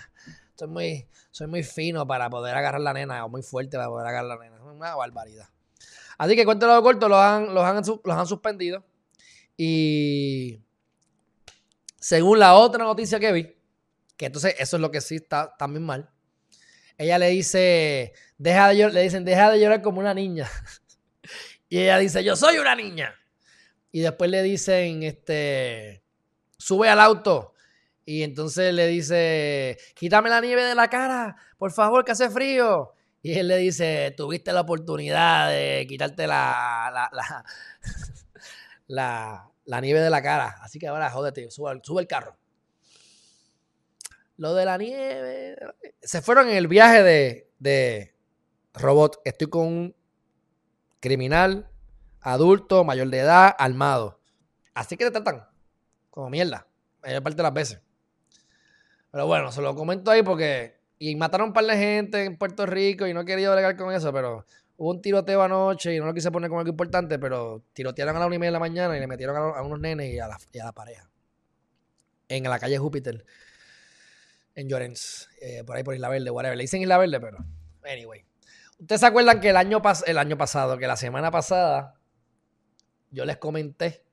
Soy 0.54 0.67
muy, 0.67 1.10
soy 1.32 1.47
muy 1.47 1.63
fino 1.63 2.06
para 2.06 2.30
poder 2.30 2.56
agarrar 2.56 2.82
la 2.82 2.93
nena, 2.93 3.25
o 3.25 3.30
muy 3.30 3.41
fuerte 3.41 3.77
para 3.77 3.89
poder 3.89 4.06
agarrar 4.06 4.38
la 4.38 4.38
nena. 4.38 4.58
Es 4.58 4.62
una 4.62 4.93
barbaridad. 4.95 5.49
Así 6.21 6.36
que 6.36 6.45
cuéntelo 6.45 6.79
corto, 6.84 7.10
los 7.10 7.17
han, 7.17 7.51
los, 7.51 7.63
han, 7.63 7.77
los 7.77 8.15
han 8.15 8.27
suspendido. 8.27 8.86
Y 9.57 10.62
según 11.99 12.38
la 12.38 12.53
otra 12.53 12.84
noticia 12.84 13.19
que 13.19 13.31
vi, 13.31 13.55
que 14.17 14.27
entonces 14.27 14.53
eso 14.60 14.77
es 14.77 14.81
lo 14.81 14.91
que 14.91 15.01
sí 15.01 15.15
está 15.15 15.55
también 15.57 15.84
mal. 15.84 16.12
Ella 16.95 17.17
le 17.17 17.29
dice, 17.29 18.13
deja 18.38 18.67
de 18.67 18.77
llorar, 18.77 18.93
le 18.93 19.01
dicen, 19.01 19.25
deja 19.25 19.49
de 19.49 19.60
llorar 19.60 19.81
como 19.81 19.99
una 19.99 20.13
niña. 20.13 20.47
y 21.69 21.79
ella 21.79 21.97
dice, 21.97 22.23
yo 22.23 22.36
soy 22.36 22.60
una 22.60 22.75
niña. 22.75 23.15
Y 23.91 24.01
después 24.01 24.29
le 24.29 24.43
dicen, 24.43 25.01
este, 25.01 26.03
sube 26.55 26.88
al 26.88 26.99
auto. 26.99 27.55
Y 28.05 28.21
entonces 28.21 28.71
le 28.75 28.86
dice, 28.86 29.76
quítame 29.95 30.30
la 30.30 30.39
nieve 30.39 30.65
de 30.65 30.76
la 30.76 30.88
cara, 30.88 31.36
por 31.57 31.72
favor, 31.72 32.05
que 32.05 32.11
hace 32.11 32.30
frío. 32.30 32.93
Y 33.22 33.38
él 33.38 33.47
le 33.47 33.57
dice, 33.57 34.13
tuviste 34.17 34.51
la 34.51 34.61
oportunidad 34.61 35.49
de 35.49 35.86
quitarte 35.88 36.26
la, 36.26 36.91
la, 37.11 37.45
la, 39.65 39.82
nieve 39.82 39.99
de 39.99 40.09
la 40.09 40.22
cara. 40.24 40.57
Así 40.61 40.80
que 40.80 40.88
ahora 40.88 41.09
jódete, 41.11 41.49
sube, 41.51 41.80
sube 41.84 42.01
el 42.01 42.07
carro. 42.07 42.36
Lo 44.38 44.55
de 44.55 44.65
la 44.65 44.78
nieve. 44.78 45.55
Se 46.01 46.22
fueron 46.22 46.49
en 46.49 46.55
el 46.55 46.67
viaje 46.67 47.03
de, 47.03 47.51
de 47.59 48.15
robot. 48.74 49.22
Estoy 49.24 49.47
con 49.47 49.67
un 49.67 49.95
criminal, 50.99 51.69
adulto, 52.22 52.84
mayor 52.84 53.09
de 53.09 53.19
edad, 53.19 53.55
armado. 53.59 54.19
Así 54.74 54.97
que 54.97 55.05
te 55.05 55.11
tratan 55.11 55.47
como 56.09 56.30
mierda. 56.30 56.67
La 57.01 57.09
mayor 57.09 57.24
parte 57.24 57.38
de 57.38 57.43
las 57.43 57.53
veces. 57.53 57.82
Pero 59.11 59.28
bueno, 59.28 59.51
se 59.51 59.61
lo 59.61 59.76
comento 59.76 60.09
ahí 60.09 60.24
porque. 60.24 60.80
Y 61.04 61.16
mataron 61.16 61.47
un 61.47 61.54
par 61.54 61.66
de 61.66 61.76
gente 61.76 62.26
en 62.26 62.38
Puerto 62.38 62.68
Rico 62.68 63.08
y 63.08 63.14
no 63.16 63.22
he 63.22 63.26
querido 63.26 63.52
bregar 63.52 63.76
con 63.76 63.91
eso, 63.91 64.14
pero 64.14 64.45
hubo 64.78 64.91
un 64.91 65.02
tiroteo 65.02 65.41
anoche 65.41 65.95
y 65.95 65.99
no 65.99 66.06
lo 66.06 66.14
quise 66.14 66.30
poner 66.30 66.47
como 66.47 66.60
algo 66.60 66.70
importante, 66.70 67.18
pero 67.18 67.64
tirotearon 67.74 68.16
a 68.18 68.20
la 68.20 68.28
una 68.28 68.36
y 68.36 68.38
media 68.38 68.49
de 68.49 68.54
la 68.54 68.60
mañana 68.60 68.95
y 68.95 68.99
le 68.99 69.08
metieron 69.08 69.36
a, 69.36 69.64
unos 69.64 69.80
nenes 69.80 70.14
y 70.14 70.20
a, 70.20 70.28
la, 70.28 70.72
pareja. 70.74 71.10
En 72.28 72.43
la 72.43 72.60
calle 72.60 72.78
Júpiter. 72.78 73.26
En 74.54 74.70
Llorens. 74.70 75.28
eh, 75.41 75.64
por 75.66 75.76
ahí 75.76 75.84
por 75.84 75.95
Isla 75.95 76.08
Verde, 76.08 76.30
whatever. 76.30 76.56
Le 76.56 76.66
dicen 76.66 76.84
Isla 76.84 76.99
Verde, 76.99 77.20
pero. 77.20 77.39
Anyway. 77.84 78.24
Ustedes 78.78 79.02
se 79.02 79.08
acuerdan 79.08 79.39
que 79.39 79.49
el 79.49 79.58
año, 79.58 79.82
pas 79.82 80.04
el 80.06 80.20
año 80.20 80.38
pasado, 80.38 80.78
que 80.78 80.86
la 80.86 80.97
semana 80.97 81.32
pasada, 81.32 81.95
yo 83.10 83.26
les 83.26 83.38
comenté 83.38 84.04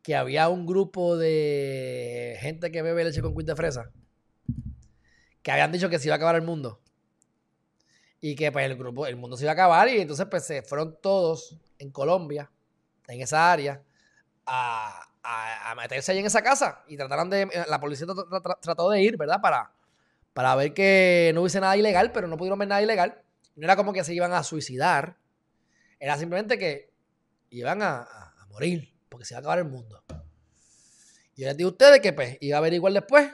que 0.00 0.14
había 0.14 0.48
un 0.48 0.64
grupo 0.64 1.16
de 1.16 2.36
gente 2.38 2.70
que 2.70 2.82
bebe 2.82 3.02
leche 3.02 3.20
con 3.20 3.34
quit 3.34 3.48
de 3.48 3.56
fresa 3.56 3.90
que 5.44 5.52
habían 5.52 5.70
dicho 5.70 5.88
que 5.88 6.00
se 6.00 6.08
iba 6.08 6.14
a 6.14 6.16
acabar 6.16 6.34
el 6.34 6.42
mundo. 6.42 6.80
y 8.20 8.34
que 8.34 8.50
pues 8.50 8.64
el 8.64 8.76
grupo, 8.76 9.06
el 9.06 9.16
mundo 9.16 9.36
se 9.36 9.44
iba 9.44 9.50
a 9.50 9.54
acabar 9.54 9.86
y 9.88 10.00
entonces 10.00 10.26
pues 10.30 10.44
se 10.44 10.62
fueron 10.62 10.98
todos 11.02 11.58
en 11.78 11.90
Colombia, 11.90 12.50
en 13.06 13.20
esa 13.20 13.52
área, 13.52 13.82
a, 14.46 15.06
meterse 15.76 16.12
ahí 16.12 16.18
en 16.20 16.26
esa 16.26 16.42
casa 16.42 16.82
y 16.88 16.96
trataron 16.96 17.28
de, 17.28 17.46
la 17.68 17.78
policía 17.80 18.06
tra- 18.06 18.26
tra- 18.26 18.42
tra- 18.42 18.58
trató 18.60 18.88
de 18.90 19.02
ir, 19.02 19.18
¿verdad? 19.18 19.40
Para, 19.42 19.72
para 20.32 20.54
ver 20.54 20.72
que 20.72 21.32
no 21.34 21.42
hubiese 21.42 21.60
nada 21.60 21.76
ilegal, 21.76 22.12
pero 22.12 22.26
no 22.26 22.36
pudieron 22.38 22.58
ver 22.58 22.68
nada 22.68 22.80
ilegal. 22.82 23.22
No 23.56 23.64
era 23.66 23.76
como 23.76 23.92
que 23.92 24.02
se 24.04 24.14
iban 24.14 24.32
a 24.32 24.42
suicidar, 24.42 25.18
era 26.00 26.16
simplemente 26.16 26.58
que 26.58 26.90
iban 27.50 27.82
a, 27.82 28.08
morir, 28.48 28.94
porque 29.10 29.26
se 29.26 29.34
iba 29.34 29.38
a 29.38 29.40
acabar 29.40 29.58
el 29.58 29.64
mundo. 29.66 30.02
Y 31.36 31.42
yo 31.42 31.48
les 31.48 31.56
digo 31.56 31.68
a 31.68 31.72
ustedes 31.72 32.00
que 32.00 32.12
pues 32.14 32.38
iba 32.40 32.56
a 32.56 32.60
averiguar 32.60 32.92
después 32.94 33.30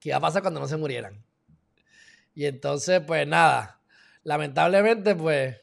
qué 0.00 0.10
iba 0.10 0.18
a 0.18 0.20
pasar 0.20 0.42
cuando 0.42 0.60
no 0.60 0.68
se 0.68 0.76
murieran. 0.76 1.24
Y 2.34 2.44
entonces, 2.46 3.00
pues 3.06 3.26
nada, 3.26 3.80
lamentablemente, 4.22 5.14
pues 5.14 5.56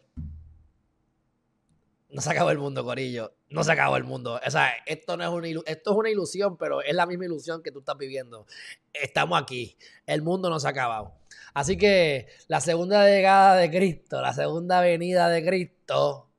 no 2.10 2.22
se 2.22 2.30
acabó 2.30 2.52
el 2.52 2.60
mundo, 2.60 2.84
Corillo. 2.84 3.34
No 3.50 3.64
se 3.64 3.72
acabó 3.72 3.98
el 3.98 4.04
mundo. 4.04 4.40
O 4.46 4.52
sea, 4.52 4.72
esto 4.86 5.16
no 5.18 5.24
es 5.24 5.30
una 5.30 5.48
esto 5.68 5.92
es 5.92 5.98
una 5.98 6.10
ilusión, 6.10 6.58
pero 6.58 6.82
es 6.82 6.96
la 6.96 7.06
misma 7.06 7.26
ilusión 7.26 7.62
que 7.62 7.72
tú 7.72 7.80
estás 7.80 7.98
viviendo. 7.98 8.46
Estamos 8.94 9.40
aquí. 9.42 9.78
El 10.08 10.22
mundo 10.24 10.50
no 10.50 10.60
se 10.60 10.68
ha 10.68 10.72
acabado. 10.72 11.14
Así 11.54 11.78
que 11.78 12.28
la 12.48 12.62
segunda 12.62 13.06
llegada 13.08 13.56
de 13.56 13.70
Cristo, 13.70 14.22
la 14.22 14.34
segunda 14.34 14.82
venida 14.82 15.30
de 15.30 15.46
Cristo, 15.46 16.30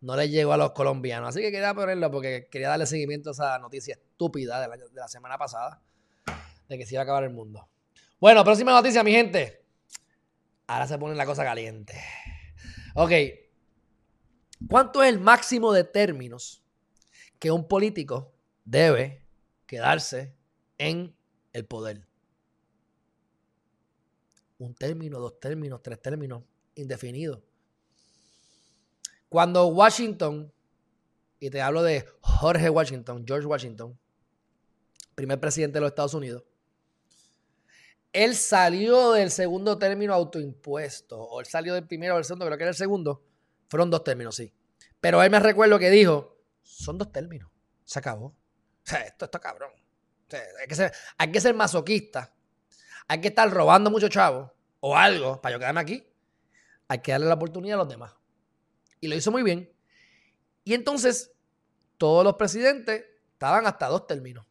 no 0.00 0.16
le 0.16 0.28
llegó 0.28 0.52
a 0.52 0.56
los 0.58 0.72
colombianos. 0.72 1.30
Así 1.30 1.40
que 1.40 1.50
quería 1.50 1.74
ponerlo 1.74 2.10
porque 2.10 2.48
quería 2.50 2.68
darle 2.68 2.86
seguimiento 2.86 3.30
a 3.30 3.32
esa 3.32 3.58
noticia 3.58 3.94
estúpida 3.94 4.60
del 4.60 4.72
año- 4.72 4.88
de 4.88 5.00
la 5.00 5.08
semana 5.08 5.38
pasada 5.38 5.80
de 6.68 6.78
que 6.78 6.86
se 6.86 6.94
iba 6.94 7.02
a 7.02 7.04
acabar 7.04 7.24
el 7.24 7.30
mundo. 7.30 7.68
Bueno, 8.20 8.44
próxima 8.44 8.72
noticia, 8.72 9.02
mi 9.02 9.12
gente. 9.12 9.64
Ahora 10.66 10.86
se 10.86 10.98
pone 10.98 11.14
la 11.14 11.24
cosa 11.24 11.44
caliente. 11.44 11.94
Ok. 12.94 13.12
¿Cuánto 14.68 15.02
es 15.02 15.08
el 15.08 15.20
máximo 15.20 15.72
de 15.72 15.84
términos 15.84 16.62
que 17.38 17.50
un 17.50 17.68
político 17.68 18.34
debe 18.64 19.22
quedarse 19.66 20.34
en 20.76 21.16
el 21.52 21.64
poder? 21.64 22.06
Un 24.58 24.74
término, 24.74 25.20
dos 25.20 25.38
términos, 25.38 25.80
tres 25.82 26.02
términos, 26.02 26.42
indefinido. 26.74 27.42
Cuando 29.28 29.66
Washington, 29.68 30.52
y 31.38 31.50
te 31.50 31.62
hablo 31.62 31.82
de 31.82 32.04
Jorge 32.20 32.68
Washington, 32.68 33.24
George 33.26 33.46
Washington, 33.46 33.96
primer 35.14 35.38
presidente 35.38 35.74
de 35.76 35.80
los 35.82 35.90
Estados 35.90 36.14
Unidos, 36.14 36.42
él 38.12 38.34
salió 38.34 39.12
del 39.12 39.30
segundo 39.30 39.78
término 39.78 40.14
autoimpuesto, 40.14 41.20
o 41.20 41.40
él 41.40 41.46
salió 41.46 41.74
del 41.74 41.86
primero 41.86 42.14
o 42.14 42.16
del 42.16 42.24
segundo, 42.24 42.46
creo 42.46 42.58
que 42.58 42.64
era 42.64 42.70
el 42.70 42.76
segundo, 42.76 43.24
fueron 43.68 43.90
dos 43.90 44.04
términos, 44.04 44.36
sí. 44.36 44.52
Pero 45.00 45.22
él 45.22 45.30
me 45.30 45.40
recuerdo 45.40 45.78
que 45.78 45.90
dijo, 45.90 46.36
son 46.62 46.98
dos 46.98 47.12
términos, 47.12 47.50
se 47.84 47.98
acabó. 47.98 48.26
O 48.26 48.36
sea, 48.82 49.02
esto 49.02 49.26
está 49.26 49.38
cabrón. 49.38 49.70
O 49.72 50.30
sea, 50.30 50.40
hay, 50.60 50.66
que 50.66 50.74
ser, 50.74 50.92
hay 51.16 51.30
que 51.30 51.40
ser 51.40 51.54
masoquista, 51.54 52.34
hay 53.06 53.20
que 53.20 53.28
estar 53.28 53.50
robando 53.50 53.90
mucho 53.90 54.08
chavo 54.08 54.52
o 54.80 54.96
algo 54.96 55.40
para 55.40 55.54
yo 55.54 55.58
quedarme 55.58 55.80
aquí. 55.80 56.06
Hay 56.88 57.00
que 57.00 57.12
darle 57.12 57.26
la 57.26 57.34
oportunidad 57.34 57.74
a 57.74 57.82
los 57.82 57.88
demás. 57.88 58.14
Y 59.00 59.08
lo 59.08 59.14
hizo 59.14 59.30
muy 59.30 59.42
bien. 59.42 59.70
Y 60.64 60.74
entonces, 60.74 61.32
todos 61.98 62.24
los 62.24 62.34
presidentes 62.34 63.04
estaban 63.32 63.66
hasta 63.66 63.86
dos 63.88 64.06
términos. 64.06 64.46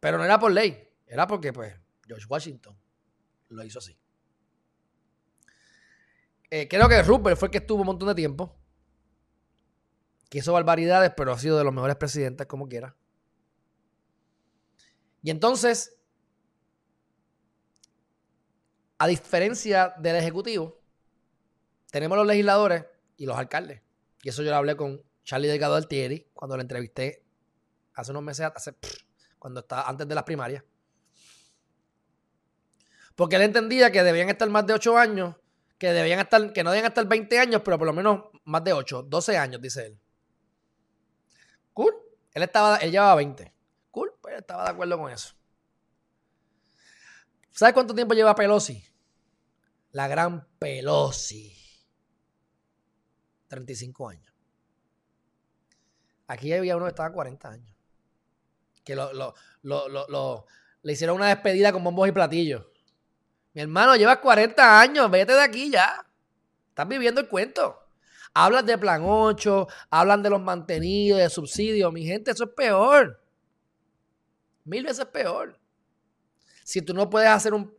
Pero 0.00 0.18
no 0.18 0.24
era 0.24 0.38
por 0.38 0.52
ley, 0.52 0.88
era 1.06 1.26
porque, 1.26 1.52
pues, 1.52 1.74
George 2.08 2.26
Washington 2.28 2.76
lo 3.50 3.64
hizo 3.64 3.78
así. 3.78 3.96
Eh, 6.50 6.66
creo 6.66 6.88
que 6.88 7.02
Rupert 7.02 7.38
fue 7.38 7.46
el 7.48 7.52
que 7.52 7.58
estuvo 7.58 7.80
un 7.80 7.86
montón 7.86 8.08
de 8.08 8.14
tiempo. 8.14 8.56
Que 10.30 10.38
hizo 10.38 10.52
barbaridades, 10.52 11.12
pero 11.16 11.32
ha 11.32 11.38
sido 11.38 11.56
de 11.56 11.64
los 11.64 11.72
mejores 11.72 11.96
presidentes 11.96 12.46
como 12.46 12.68
quiera. 12.68 12.96
Y 15.22 15.30
entonces, 15.30 15.96
a 18.98 19.06
diferencia 19.06 19.94
del 19.98 20.16
Ejecutivo, 20.16 20.80
tenemos 21.90 22.16
los 22.18 22.26
legisladores 22.26 22.84
y 23.16 23.26
los 23.26 23.36
alcaldes. 23.36 23.82
Y 24.22 24.28
eso 24.28 24.42
yo 24.42 24.50
lo 24.50 24.56
hablé 24.56 24.76
con 24.76 25.02
Charlie 25.24 25.48
Delgado 25.48 25.74
Altieri 25.74 26.30
cuando 26.34 26.56
lo 26.56 26.62
entrevisté 26.62 27.24
hace 27.94 28.10
unos 28.10 28.22
meses, 28.22 28.50
hace, 28.54 28.74
cuando 29.38 29.60
estaba 29.60 29.88
antes 29.88 30.06
de 30.06 30.14
las 30.14 30.24
primarias. 30.24 30.62
Porque 33.18 33.34
él 33.34 33.42
entendía 33.42 33.90
que 33.90 34.04
debían 34.04 34.28
estar 34.28 34.48
más 34.48 34.64
de 34.64 34.74
8 34.74 34.96
años, 34.96 35.34
que 35.76 35.92
debían 35.92 36.20
estar, 36.20 36.52
que 36.52 36.62
no 36.62 36.70
debían 36.70 36.86
estar 36.86 37.04
20 37.04 37.36
años, 37.40 37.62
pero 37.64 37.76
por 37.76 37.88
lo 37.88 37.92
menos 37.92 38.26
más 38.44 38.62
de 38.62 38.72
8, 38.72 39.02
12 39.02 39.36
años, 39.36 39.60
dice 39.60 39.86
él. 39.86 39.98
Cool. 41.74 41.92
Él 42.32 42.44
estaba, 42.44 42.76
él 42.76 42.92
llevaba 42.92 43.16
20. 43.16 43.52
Cool, 43.90 44.14
pues 44.20 44.36
estaba 44.38 44.62
de 44.62 44.70
acuerdo 44.70 44.96
con 44.98 45.10
eso. 45.10 45.34
¿Sabes 47.50 47.74
cuánto 47.74 47.92
tiempo 47.92 48.14
lleva 48.14 48.36
Pelosi? 48.36 48.84
La 49.90 50.06
gran 50.06 50.46
Pelosi. 50.60 51.56
35 53.48 54.10
años. 54.10 54.32
Aquí 56.28 56.52
había 56.52 56.76
uno 56.76 56.84
que 56.84 56.90
estaba 56.90 57.12
40 57.12 57.48
años. 57.50 57.76
Que 58.84 58.94
lo, 58.94 59.12
lo, 59.12 59.34
lo- 59.88 60.46
le 60.82 60.92
hicieron 60.92 61.16
una 61.16 61.30
despedida 61.30 61.72
con 61.72 61.82
bombos 61.82 62.08
y 62.08 62.12
platillos. 62.12 62.64
Mi 63.54 63.62
hermano, 63.62 63.96
llevas 63.96 64.18
40 64.18 64.80
años, 64.80 65.10
vete 65.10 65.32
de 65.32 65.42
aquí 65.42 65.70
ya. 65.70 66.04
Estás 66.68 66.86
viviendo 66.86 67.20
el 67.20 67.28
cuento. 67.28 67.78
Hablas 68.34 68.66
de 68.66 68.78
plan 68.78 69.02
8, 69.04 69.66
hablan 69.90 70.22
de 70.22 70.30
los 70.30 70.40
mantenidos, 70.40 71.18
de 71.18 71.28
subsidios. 71.30 71.92
Mi 71.92 72.04
gente, 72.04 72.30
eso 72.30 72.44
es 72.44 72.50
peor. 72.50 73.20
Mil 74.64 74.84
veces 74.84 75.06
peor. 75.06 75.58
Si 76.62 76.82
tú 76.82 76.94
no 76.94 77.08
puedes 77.08 77.30
hacer 77.30 77.54
un. 77.54 77.74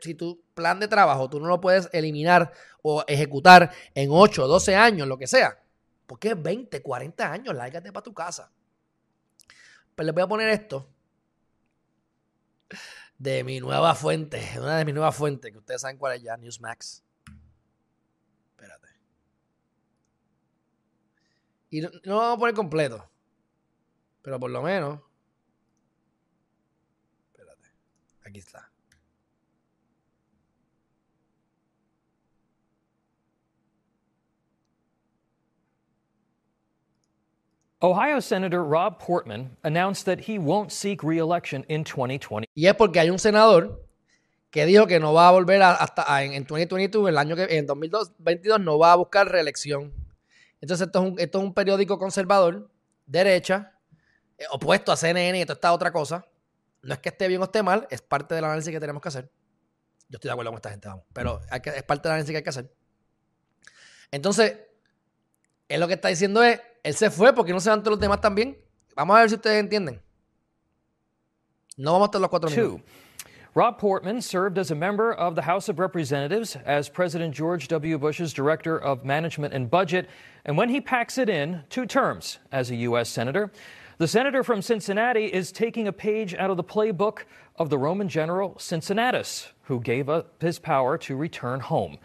si 0.00 0.14
tu 0.14 0.42
plan 0.54 0.80
de 0.80 0.88
trabajo 0.88 1.28
tú 1.28 1.40
no 1.40 1.46
lo 1.46 1.60
puedes 1.60 1.88
eliminar 1.92 2.52
o 2.82 3.04
ejecutar 3.06 3.70
en 3.94 4.08
8, 4.10 4.46
12 4.46 4.74
años, 4.74 5.06
lo 5.06 5.18
que 5.18 5.26
sea. 5.26 5.62
¿Por 6.06 6.18
qué 6.18 6.34
20, 6.34 6.82
40 6.82 7.30
años? 7.32 7.54
Lárgate 7.54 7.92
para 7.92 8.02
tu 8.02 8.14
casa. 8.14 8.50
Pues 9.94 10.06
les 10.06 10.14
voy 10.14 10.22
a 10.22 10.26
poner 10.26 10.48
esto 10.48 10.88
de 13.22 13.44
mi 13.44 13.60
nueva 13.60 13.94
fuente, 13.94 14.42
una 14.58 14.78
de 14.78 14.84
mis 14.84 14.94
nuevas 14.94 15.14
fuentes, 15.14 15.52
que 15.52 15.58
ustedes 15.58 15.80
saben 15.80 15.96
cuál 15.96 16.16
es 16.16 16.22
ya, 16.22 16.36
Newsmax. 16.36 17.04
Espérate. 18.50 18.88
Y 21.70 21.82
no, 21.82 21.90
no 21.90 22.14
lo 22.14 22.16
vamos 22.16 22.36
a 22.36 22.40
poner 22.40 22.54
completo, 22.56 23.08
pero 24.22 24.40
por 24.40 24.50
lo 24.50 24.60
menos. 24.60 25.00
Espérate, 27.30 27.68
aquí 28.24 28.40
está. 28.40 28.71
Ohio 37.82 38.20
Senator 38.20 38.60
Rob 38.64 38.98
Portman 38.98 39.56
announced 39.64 40.04
that 40.04 40.28
he 40.28 40.38
won't 40.38 40.70
seek 40.70 41.02
re-election 41.02 41.64
in 41.68 41.82
2020. 41.84 42.46
Y 42.54 42.66
es 42.66 42.74
porque 42.74 43.00
hay 43.00 43.10
un 43.10 43.18
senador 43.18 43.84
que 44.50 44.64
dijo 44.66 44.86
que 44.86 45.00
no 45.00 45.12
va 45.12 45.28
a 45.28 45.32
volver 45.32 45.60
a- 45.62 45.74
hasta 45.74 46.04
a- 46.06 46.22
en, 46.22 46.32
en 46.34 46.44
2022, 46.44 47.08
el 47.08 47.18
año 47.18 47.34
que 47.34 47.44
en 47.58 47.66
2022 47.66 48.60
no 48.60 48.78
va 48.78 48.92
a 48.92 48.96
buscar 48.96 49.28
reelección. 49.28 49.92
Entonces 50.60 50.86
esto 50.86 51.02
es 51.04 51.10
un, 51.12 51.18
esto 51.18 51.38
es 51.38 51.44
un 51.44 51.54
periódico 51.54 51.98
conservador, 51.98 52.70
derecha, 53.06 53.76
eh, 54.38 54.44
opuesto 54.52 54.92
a 54.92 54.96
CNN 54.96 55.40
y 55.40 55.44
toda 55.44 55.54
esta 55.54 55.72
otra 55.72 55.90
cosa. 55.90 56.24
No 56.82 56.94
es 56.94 57.00
que 57.00 57.08
esté 57.08 57.26
bien 57.28 57.40
o 57.40 57.44
esté 57.44 57.62
mal, 57.62 57.88
es 57.90 58.00
parte 58.02 58.34
del 58.34 58.44
análisis 58.44 58.70
que 58.72 58.78
tenemos 58.80 59.02
que 59.02 59.08
hacer. 59.08 59.24
Yo 60.08 60.16
estoy 60.18 60.28
de 60.28 60.32
acuerdo 60.32 60.50
con 60.52 60.58
esta 60.58 60.70
gente, 60.70 60.86
vamos, 60.88 61.04
pero 61.12 61.40
hay 61.50 61.60
que- 61.60 61.70
es 61.70 61.82
parte 61.82 62.08
del 62.08 62.12
análisis 62.12 62.30
que 62.30 62.36
hay 62.36 62.42
que 62.44 62.50
hacer. 62.50 62.72
Entonces, 64.10 64.56
él 65.68 65.80
lo 65.80 65.88
que 65.88 65.94
está 65.94 66.08
diciendo 66.08 66.42
es, 66.44 66.60
él 66.82 66.94
se 66.94 67.10
fue 67.10 67.32
porque 67.32 67.52
no 67.52 67.60
se 67.60 67.70
van 67.70 67.80
todos 67.80 67.92
los 67.92 68.00
demás 68.00 68.20
también. 68.20 68.56
Vamos 68.96 69.16
a 69.16 69.20
ver 69.20 69.28
si 69.28 69.34
ustedes 69.36 69.60
entienden. 69.60 70.00
No 71.76 71.92
vamos 71.92 72.06
a 72.06 72.10
estar 72.10 72.20
los 72.20 72.30
cuatro 72.30 72.50
minutos. 72.50 72.80
Two. 72.80 72.82
Rob 73.54 73.78
Portman 73.78 74.22
served 74.22 74.56
as 74.56 74.70
a 74.70 74.74
member 74.74 75.12
of 75.12 75.34
the 75.34 75.42
House 75.42 75.68
of 75.68 75.78
Representatives 75.78 76.56
as 76.64 76.88
President 76.88 77.34
George 77.34 77.68
W. 77.68 77.98
Bush's 77.98 78.32
Director 78.32 78.78
of 78.78 79.04
Management 79.04 79.52
and 79.52 79.70
Budget, 79.70 80.08
and 80.46 80.56
when 80.56 80.70
he 80.70 80.80
packs 80.80 81.18
it 81.18 81.28
in, 81.28 81.62
two 81.68 81.84
terms 81.84 82.38
as 82.50 82.70
a 82.70 82.76
U.S. 82.76 83.10
Senator. 83.10 83.52
The 83.98 84.08
senator 84.08 84.42
from 84.42 84.62
Cincinnati 84.62 85.26
is 85.26 85.52
taking 85.52 85.86
a 85.86 85.92
page 85.92 86.34
out 86.34 86.50
of 86.50 86.56
the 86.56 86.64
playbook 86.64 87.24
of 87.56 87.68
the 87.68 87.76
Roman 87.76 88.08
general 88.08 88.58
Cincinnatus, 88.58 89.52
who 89.64 89.80
gave 89.80 90.08
up 90.08 90.40
his 90.40 90.58
power 90.58 90.96
to 90.98 91.14
return 91.14 91.60
home. 91.60 91.98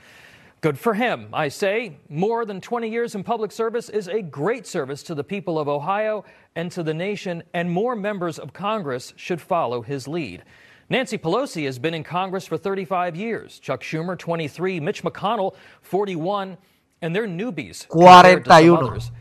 Good 0.62 0.80
for 0.80 0.96
him, 0.96 1.30
I 1.34 1.50
say. 1.50 1.98
More 2.10 2.44
than 2.44 2.62
20 2.62 2.90
years 2.90 3.14
in 3.14 3.24
public 3.24 3.52
service 3.52 3.90
is 3.90 4.08
a 4.08 4.22
great 4.24 4.66
service 4.66 5.04
to 5.04 5.14
the 5.14 5.24
people 5.24 5.60
of 5.60 5.68
Ohio 5.68 6.26
and 6.56 6.72
to 6.72 6.82
the 6.82 6.94
nation, 6.96 7.44
and 7.54 7.70
more 7.70 7.96
members 7.96 8.40
of 8.40 8.54
Congress 8.54 9.14
should 9.16 9.40
follow 9.40 9.84
his 9.84 10.08
lead. 10.08 10.44
Nancy 10.90 11.18
Pelosi 11.18 11.66
has 11.66 11.78
been 11.78 11.94
in 11.94 12.04
Congress 12.04 12.48
for 12.48 12.58
35 12.58 13.16
years, 13.16 13.60
Chuck 13.60 13.82
Schumer 13.84 14.18
23, 14.18 14.80
Mitch 14.80 15.04
McConnell 15.04 15.54
41, 15.82 16.58
and 17.02 17.16
they're 17.16 17.28
newbies. 17.28 17.88
compared 17.88 18.46
to 18.46 18.50
41. 18.50 18.84
others. 18.84 19.12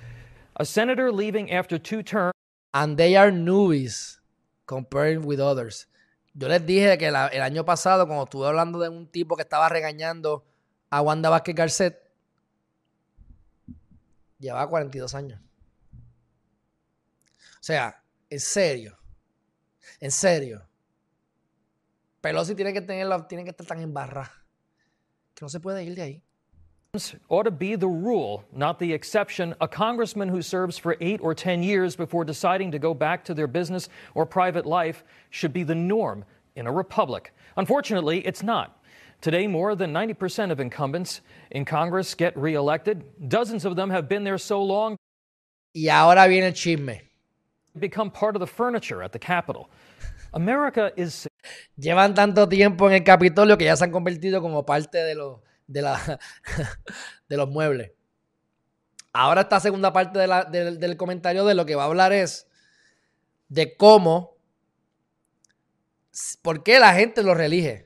A 0.56 0.64
senator 0.64 1.12
leaving 1.12 1.50
after 1.52 1.76
two 1.78 2.02
terms 2.02 2.32
And 2.72 2.96
they 2.96 3.14
are 3.16 3.30
newbies 3.30 4.18
compared 4.66 5.24
with 5.24 5.38
others. 5.40 5.86
Yo 6.34 6.48
les 6.48 6.60
dije 6.60 6.98
que 6.98 7.10
la- 7.10 7.28
el 7.28 7.42
año 7.42 7.64
pasado, 7.64 8.06
cuando 8.06 8.24
estuve 8.24 8.46
hablando 8.46 8.78
de 8.78 8.88
un 8.88 9.06
tipo 9.06 9.36
que 9.36 9.42
estaba 9.44 9.68
regañando 9.68 10.42
a 10.90 11.02
Wanda 11.02 11.30
Vázquez 11.30 11.54
Garcet, 11.54 12.10
llevaba 14.38 14.68
42 14.68 15.14
años. 15.14 15.40
O 17.60 17.62
sea, 17.66 18.02
en 18.30 18.40
serio. 18.40 18.96
En 20.00 20.10
serio. 20.10 20.62
Pelosi 22.20 22.54
tiene 22.54 22.72
que 22.72 22.80
tenerla, 22.80 23.26
tiene 23.26 23.44
que 23.44 23.50
estar 23.50 23.66
tan 23.66 23.80
embarrada 23.80 24.30
que 25.34 25.44
no 25.44 25.48
se 25.48 25.60
puede 25.60 25.84
ir 25.84 25.94
de 25.94 26.02
ahí. 26.02 26.22
ought 27.28 27.42
to 27.42 27.50
be 27.50 27.76
the 27.76 27.88
rule, 27.88 28.42
not 28.52 28.78
the 28.78 28.92
exception. 28.92 29.54
A 29.60 29.68
congressman 29.68 30.28
who 30.28 30.40
serves 30.40 30.78
for 30.78 30.96
eight 31.00 31.20
or 31.22 31.34
10 31.34 31.62
years 31.62 31.94
before 31.94 32.24
deciding 32.24 32.70
to 32.70 32.78
go 32.78 32.94
back 32.94 33.24
to 33.24 33.34
their 33.34 33.46
business 33.46 33.88
or 34.14 34.24
private 34.24 34.64
life 34.64 35.04
should 35.30 35.52
be 35.52 35.62
the 35.62 35.74
norm 35.74 36.24
in 36.54 36.66
a 36.66 36.72
republic. 36.72 37.32
Unfortunately, 37.56 38.26
it's 38.26 38.42
not. 38.42 38.75
Today, 39.20 39.46
more 39.46 39.74
than 39.74 39.92
90% 39.92 40.50
of 40.52 40.60
incumbents 40.60 41.20
in 41.50 41.64
Congress 41.64 42.14
get 42.14 42.36
reelected. 42.36 43.02
Dozens 43.28 43.64
of 43.64 43.74
them 43.76 43.90
have 43.90 44.08
been 44.08 44.24
there 44.24 44.38
so 44.38 44.62
long 44.62 44.96
Y 45.74 45.88
ahora 45.88 46.26
viene 46.28 46.46
el 46.46 46.52
chisme. 46.52 47.02
become 47.78 48.10
part 48.10 48.36
of 48.36 48.40
the 48.40 48.46
furniture 48.46 49.02
at 49.02 49.12
the 49.12 49.18
Capitol. 49.18 49.68
America 50.32 50.92
is 50.96 51.26
Llevan 51.78 52.14
tanto 52.14 52.48
tiempo 52.48 52.88
en 52.88 52.94
el 52.94 53.04
Capitolio 53.04 53.56
que 53.56 53.64
ya 53.66 53.76
se 53.76 53.84
han 53.84 53.92
convertido 53.92 54.40
como 54.40 54.64
parte 54.64 54.98
de 54.98 55.14
los, 55.14 55.40
de 55.66 55.82
la, 55.82 56.18
de 57.28 57.36
los 57.36 57.48
muebles. 57.48 57.92
Ahora 59.12 59.42
esta 59.42 59.60
segunda 59.60 59.92
parte 59.92 60.18
de 60.18 60.26
la- 60.26 60.44
del, 60.44 60.78
del 60.80 60.96
comentario 60.96 61.44
de 61.44 61.54
lo 61.54 61.64
que 61.64 61.74
va 61.74 61.84
a 61.84 61.86
hablar 61.86 62.12
es 62.12 62.48
de 63.48 63.76
cómo, 63.76 64.36
por 66.42 66.62
qué 66.62 66.78
la 66.80 66.94
gente 66.94 67.22
lo 67.22 67.34
reelige. 67.34 67.85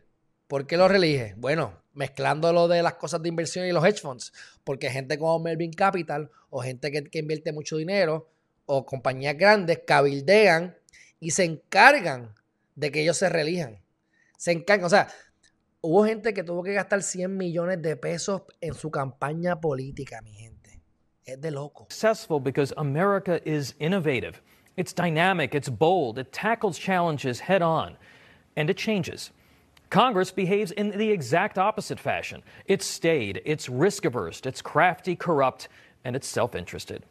¿Por 0.51 0.67
qué 0.67 0.77
lo 0.77 0.89
reelige? 0.89 1.35
Bueno, 1.37 1.81
mezclando 1.93 2.53
lo 2.53 2.67
de 2.67 2.83
las 2.83 2.95
cosas 2.95 3.23
de 3.23 3.29
inversión 3.29 3.67
y 3.67 3.71
los 3.71 3.85
hedge 3.85 4.01
funds. 4.01 4.33
Porque 4.65 4.91
gente 4.91 5.17
como 5.17 5.39
Melvin 5.39 5.73
Capital 5.73 6.29
o 6.51 6.61
gente 6.61 6.91
que, 6.91 7.05
que 7.05 7.21
invierte 7.21 7.53
mucho 7.53 7.77
dinero 7.77 8.29
o 8.67 8.85
compañías 8.85 9.37
grandes 9.37 9.83
cabildean 9.87 10.77
y 11.21 11.31
se 11.31 11.45
encargan 11.45 12.35
de 12.75 12.91
que 12.91 13.03
ellos 13.03 13.17
se 13.17 13.29
reelijan. 13.29 13.81
Se 14.39 14.51
encargan, 14.51 14.87
o 14.87 14.89
sea, 14.89 15.07
hubo 15.83 16.05
gente 16.05 16.35
que 16.35 16.43
tuvo 16.43 16.65
que 16.65 16.73
gastar 16.73 17.05
100 17.05 17.37
millones 17.37 17.81
de 17.81 17.95
pesos 17.95 18.43
en 18.61 18.75
su 18.75 18.91
campaña 18.91 19.61
política, 19.61 20.21
mi 20.21 20.33
gente. 20.33 20.83
Es 21.25 21.41
de 21.41 21.53
loco. 21.53 21.87
successful 21.89 22.41
because 22.41 22.75
America 22.77 23.41
is 23.45 23.77
innovative. 23.79 24.43
It's 24.77 24.93
dynamic, 24.93 25.55
it's 25.55 25.69
bold, 25.69 26.19
it 26.19 26.33
tackles 26.33 26.77
challenges 26.77 27.39
head 27.39 27.63
on, 27.63 27.97
and 28.57 28.69
it 28.69 28.77
changes. 28.77 29.31
Congress 29.91 30.31
behaves 30.31 30.71
in 30.71 30.91
the 30.91 31.11
exact 31.11 31.59
opposite 31.59 31.99
fashion. 31.99 32.43
It's 32.67 32.87
staid, 32.87 33.43
it's 33.45 33.69
risk 33.69 34.05
averse, 34.05 34.41
it's 34.45 34.63
crafty, 34.63 35.17
corrupt, 35.17 35.69
and 36.05 36.15
it's 36.15 36.29
self 36.29 36.55
interested. 36.55 37.05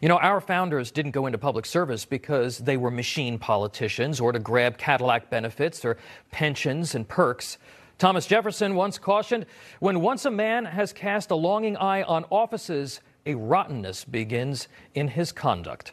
You 0.00 0.08
know, 0.08 0.18
our 0.18 0.40
founders 0.40 0.90
didn't 0.90 1.12
go 1.12 1.26
into 1.26 1.38
public 1.38 1.66
service 1.66 2.04
because 2.04 2.58
they 2.58 2.76
were 2.76 2.90
machine 2.90 3.38
politicians 3.38 4.20
or 4.20 4.32
to 4.32 4.38
grab 4.38 4.78
Cadillac 4.78 5.30
benefits 5.30 5.84
or 5.84 5.96
pensions 6.32 6.94
and 6.94 7.06
perks. 7.06 7.58
Thomas 7.98 8.26
Jefferson 8.26 8.74
once 8.74 8.98
cautioned 8.98 9.46
when 9.78 10.00
once 10.00 10.24
a 10.24 10.30
man 10.30 10.64
has 10.64 10.92
cast 10.92 11.30
a 11.30 11.36
longing 11.36 11.76
eye 11.76 12.02
on 12.02 12.24
offices, 12.30 13.00
a 13.26 13.34
rottenness 13.34 14.04
begins 14.04 14.68
in 14.94 15.06
his 15.08 15.32
conduct. 15.32 15.92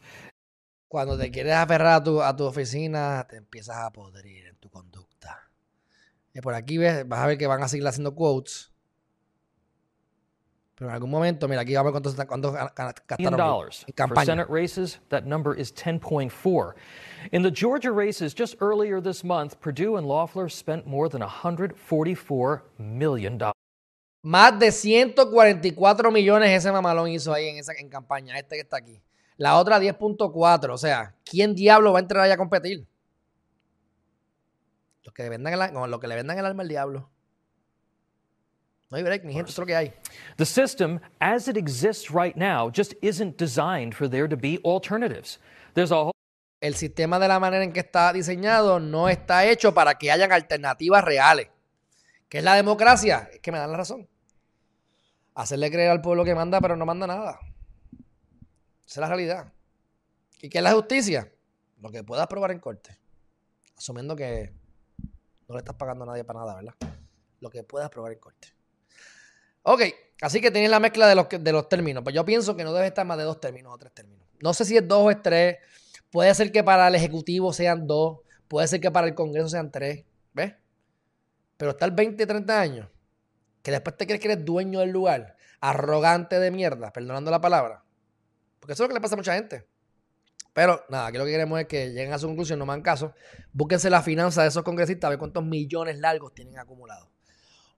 Cuando 0.89 1.17
te 1.17 1.30
quieres 1.30 1.53
aferrar 1.53 1.97
a 1.97 2.03
tu, 2.03 2.21
a 2.21 2.34
tu 2.36 2.45
oficina, 2.45 3.28
te 3.30 3.36
empiezas 3.36 3.75
a 3.75 3.91
en 3.93 4.91
tu. 4.91 4.96
Y 6.38 6.41
por 6.41 6.53
aquí 6.53 6.77
ves, 6.77 7.07
vas 7.07 7.21
a 7.21 7.25
ver 7.25 7.38
que 7.39 7.47
van 7.47 7.63
a 7.63 7.67
seguir 7.67 7.88
haciendo 7.88 8.13
quotes. 8.13 8.71
Pero 10.75 10.91
en 10.91 10.93
algún 10.93 11.09
momento, 11.09 11.47
mira, 11.47 11.61
aquí 11.61 11.73
vamos 11.73 11.95
a 11.95 11.99
ver 11.99 12.27
cuánto, 12.27 12.51
gastaron 12.51 13.39
en 13.39 13.47
for 13.47 13.93
campaña. 13.95 14.25
Senate 14.25 14.47
races. 14.47 14.99
That 15.09 15.23
number 15.23 15.59
is 15.59 15.73
10.4. 15.73 16.75
In 17.31 17.41
the 17.41 17.49
Georgia 17.49 17.91
races 17.91 18.35
just 18.35 18.55
earlier 18.61 19.01
this 19.01 19.23
month, 19.23 19.59
Purdue 19.59 19.97
and 19.97 20.05
Loeffler 20.07 20.47
spent 20.47 20.85
more 20.85 21.09
than 21.09 21.21
144 21.21 22.63
million 22.77 23.39
dollars. 23.39 23.55
Más 24.21 24.59
de 24.59 24.71
144 24.71 26.11
millones 26.11 26.51
ese 26.51 26.71
mamalón 26.71 27.09
hizo 27.09 27.33
ahí 27.33 27.47
en 27.47 27.57
esa 27.57 27.73
en 27.73 27.89
campaña, 27.89 28.38
este 28.38 28.57
que 28.57 28.61
está 28.61 28.77
aquí. 28.77 29.01
La 29.38 29.57
otra 29.57 29.79
10.4. 29.79 30.71
O 30.71 30.77
sea, 30.77 31.15
¿quién 31.25 31.55
diablo 31.55 31.93
va 31.93 31.97
a 31.97 32.01
entrar 32.03 32.23
ahí 32.25 32.31
a 32.31 32.38
competir? 32.38 32.85
Los 35.07 35.13
que 35.13 35.23
le 35.23 35.29
vendan 35.29 35.53
el, 35.53 35.73
no, 35.73 35.87
los 35.87 36.01
que 36.01 36.07
le 36.07 36.15
vendan 36.15 36.37
el 36.37 36.45
alma 36.45 36.63
al 36.63 36.67
diablo. 36.67 37.09
No 38.89 38.97
hay 38.97 39.03
break, 39.03 39.23
mi 39.23 39.31
gente, 39.31 39.49
eso 39.49 39.53
es 39.53 39.59
lo 39.59 39.65
que 39.65 39.73
hay. 39.73 39.93
The 40.35 40.45
system, 40.45 40.99
as 41.21 41.47
it 41.47 41.55
exists 41.55 42.11
right 42.11 42.35
now, 42.35 42.69
just 42.69 42.93
isn't 43.01 43.37
designed 43.37 43.95
for 43.95 44.09
there 44.09 44.27
to 44.27 44.35
be 44.35 44.59
alternatives. 44.65 45.39
There's 45.75 45.93
a 45.93 45.95
whole 45.95 46.11
El 46.59 46.75
sistema 46.75 47.19
de 47.19 47.29
la 47.29 47.39
manera 47.39 47.63
en 47.63 47.71
que 47.71 47.79
está 47.79 48.11
diseñado 48.11 48.81
no 48.81 49.07
está 49.07 49.45
hecho 49.45 49.73
para 49.73 49.97
que 49.97 50.11
hayan 50.11 50.33
alternativas 50.33 51.05
reales. 51.05 51.47
¿Qué 52.27 52.39
es 52.39 52.43
la 52.43 52.55
democracia? 52.55 53.29
Es 53.31 53.39
que 53.39 53.53
me 53.53 53.59
dan 53.59 53.71
la 53.71 53.77
razón. 53.77 54.09
Hacerle 55.35 55.71
creer 55.71 55.91
al 55.91 56.01
pueblo 56.01 56.25
que 56.25 56.35
manda, 56.35 56.59
pero 56.59 56.75
no 56.75 56.85
manda 56.85 57.07
nada. 57.07 57.39
Esa 58.85 58.87
es 58.87 58.97
la 58.97 59.07
realidad. 59.07 59.53
¿Y 60.41 60.49
qué 60.49 60.57
es 60.57 60.63
la 60.65 60.73
justicia? 60.73 61.31
Lo 61.79 61.91
que 61.91 62.03
puedas 62.03 62.27
probar 62.27 62.51
en 62.51 62.59
corte. 62.59 62.99
Asumiendo 63.77 64.13
que 64.13 64.56
no 65.47 65.55
le 65.55 65.59
estás 65.59 65.75
pagando 65.75 66.03
a 66.03 66.07
nadie 66.07 66.23
para 66.23 66.39
nada, 66.39 66.55
¿verdad? 66.55 66.73
Lo 67.39 67.49
que 67.49 67.63
puedas 67.63 67.89
probar 67.89 68.11
en 68.11 68.19
corte. 68.19 68.49
Ok, 69.63 69.81
así 70.21 70.41
que 70.41 70.51
tienes 70.51 70.69
la 70.69 70.79
mezcla 70.79 71.07
de 71.07 71.15
los, 71.15 71.27
de 71.29 71.51
los 71.51 71.69
términos. 71.69 72.03
Pues 72.03 72.15
yo 72.15 72.25
pienso 72.25 72.55
que 72.55 72.63
no 72.63 72.73
debe 72.73 72.87
estar 72.87 73.05
más 73.05 73.17
de 73.17 73.23
dos 73.23 73.39
términos 73.39 73.73
o 73.73 73.77
tres 73.77 73.93
términos. 73.93 74.27
No 74.39 74.53
sé 74.53 74.65
si 74.65 74.77
es 74.77 74.87
dos 74.87 74.99
o 74.99 75.11
es 75.11 75.21
tres. 75.21 75.57
Puede 76.09 76.33
ser 76.35 76.51
que 76.51 76.63
para 76.63 76.87
el 76.87 76.95
Ejecutivo 76.95 77.53
sean 77.53 77.87
dos. 77.87 78.19
Puede 78.47 78.67
ser 78.67 78.79
que 78.79 78.91
para 78.91 79.07
el 79.07 79.15
Congreso 79.15 79.49
sean 79.49 79.71
tres. 79.71 80.05
¿Ves? 80.33 80.53
Pero 81.57 81.71
estar 81.71 81.91
20, 81.91 82.25
30 82.25 82.59
años, 82.59 82.89
que 83.63 83.71
después 83.71 83.97
te 83.97 84.05
crees 84.05 84.21
que 84.21 84.31
eres 84.31 84.45
dueño 84.45 84.79
del 84.79 84.91
lugar, 84.91 85.35
arrogante 85.59 86.39
de 86.39 86.51
mierda, 86.51 86.93
perdonando 86.93 87.31
la 87.31 87.41
palabra. 87.41 87.83
Porque 88.59 88.73
eso 88.73 88.83
es 88.83 88.85
lo 88.85 88.89
que 88.89 88.93
le 88.93 89.01
pasa 89.01 89.15
a 89.15 89.17
mucha 89.17 89.33
gente. 89.33 89.67
Pero 90.57 90.83
nada, 90.89 91.05
aquí 91.05 91.19
lo 91.19 91.25
que 91.25 91.29
queremos 91.29 91.59
es 91.59 91.67
que 91.67 91.89
lleguen 91.89 92.13
a 92.13 92.17
su 92.17 92.25
conclusión, 92.25 92.57
no 92.57 92.65
me 92.65 92.71
hagan 92.71 92.81
caso. 92.81 93.13
Búsquense 93.53 93.91
la 93.91 94.01
finanza 94.01 94.41
de 94.41 94.47
esos 94.47 94.63
congresistas, 94.63 95.07
a 95.07 95.09
ver 95.11 95.19
cuántos 95.19 95.45
millones 95.45 95.99
largos 95.99 96.33
tienen 96.33 96.57
acumulados. 96.57 97.07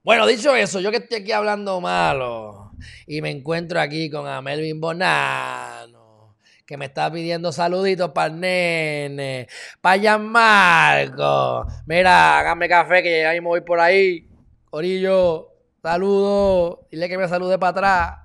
Bueno, 0.01 0.25
dicho 0.25 0.55
eso, 0.55 0.79
yo 0.79 0.89
que 0.89 0.95
estoy 0.95 1.17
aquí 1.17 1.33
hablando 1.33 1.81
malo 1.81 2.71
y 3.05 3.21
me 3.21 3.31
encuentro 3.31 3.81
aquí 3.81 4.09
con 4.09 4.25
a 4.29 4.41
Melvin 4.41 4.79
Bonano, 4.79 6.37
que 6.65 6.77
me 6.77 6.85
está 6.85 7.11
pidiendo 7.11 7.51
saluditos 7.51 8.11
para 8.11 8.27
el 8.27 8.39
nene, 8.39 9.49
para 9.81 9.97
Gianmarco. 9.97 11.67
Mira, 11.85 12.39
hágame 12.39 12.69
café 12.69 13.03
que 13.03 13.23
ya 13.23 13.33
mismo 13.33 13.49
voy 13.49 13.59
por 13.59 13.81
ahí. 13.81 14.25
Corillo, 14.69 15.49
saludos. 15.81 16.79
Dile 16.89 17.09
que 17.09 17.17
me 17.17 17.27
salude 17.27 17.59
para 17.59 17.71
atrás. 17.71 18.17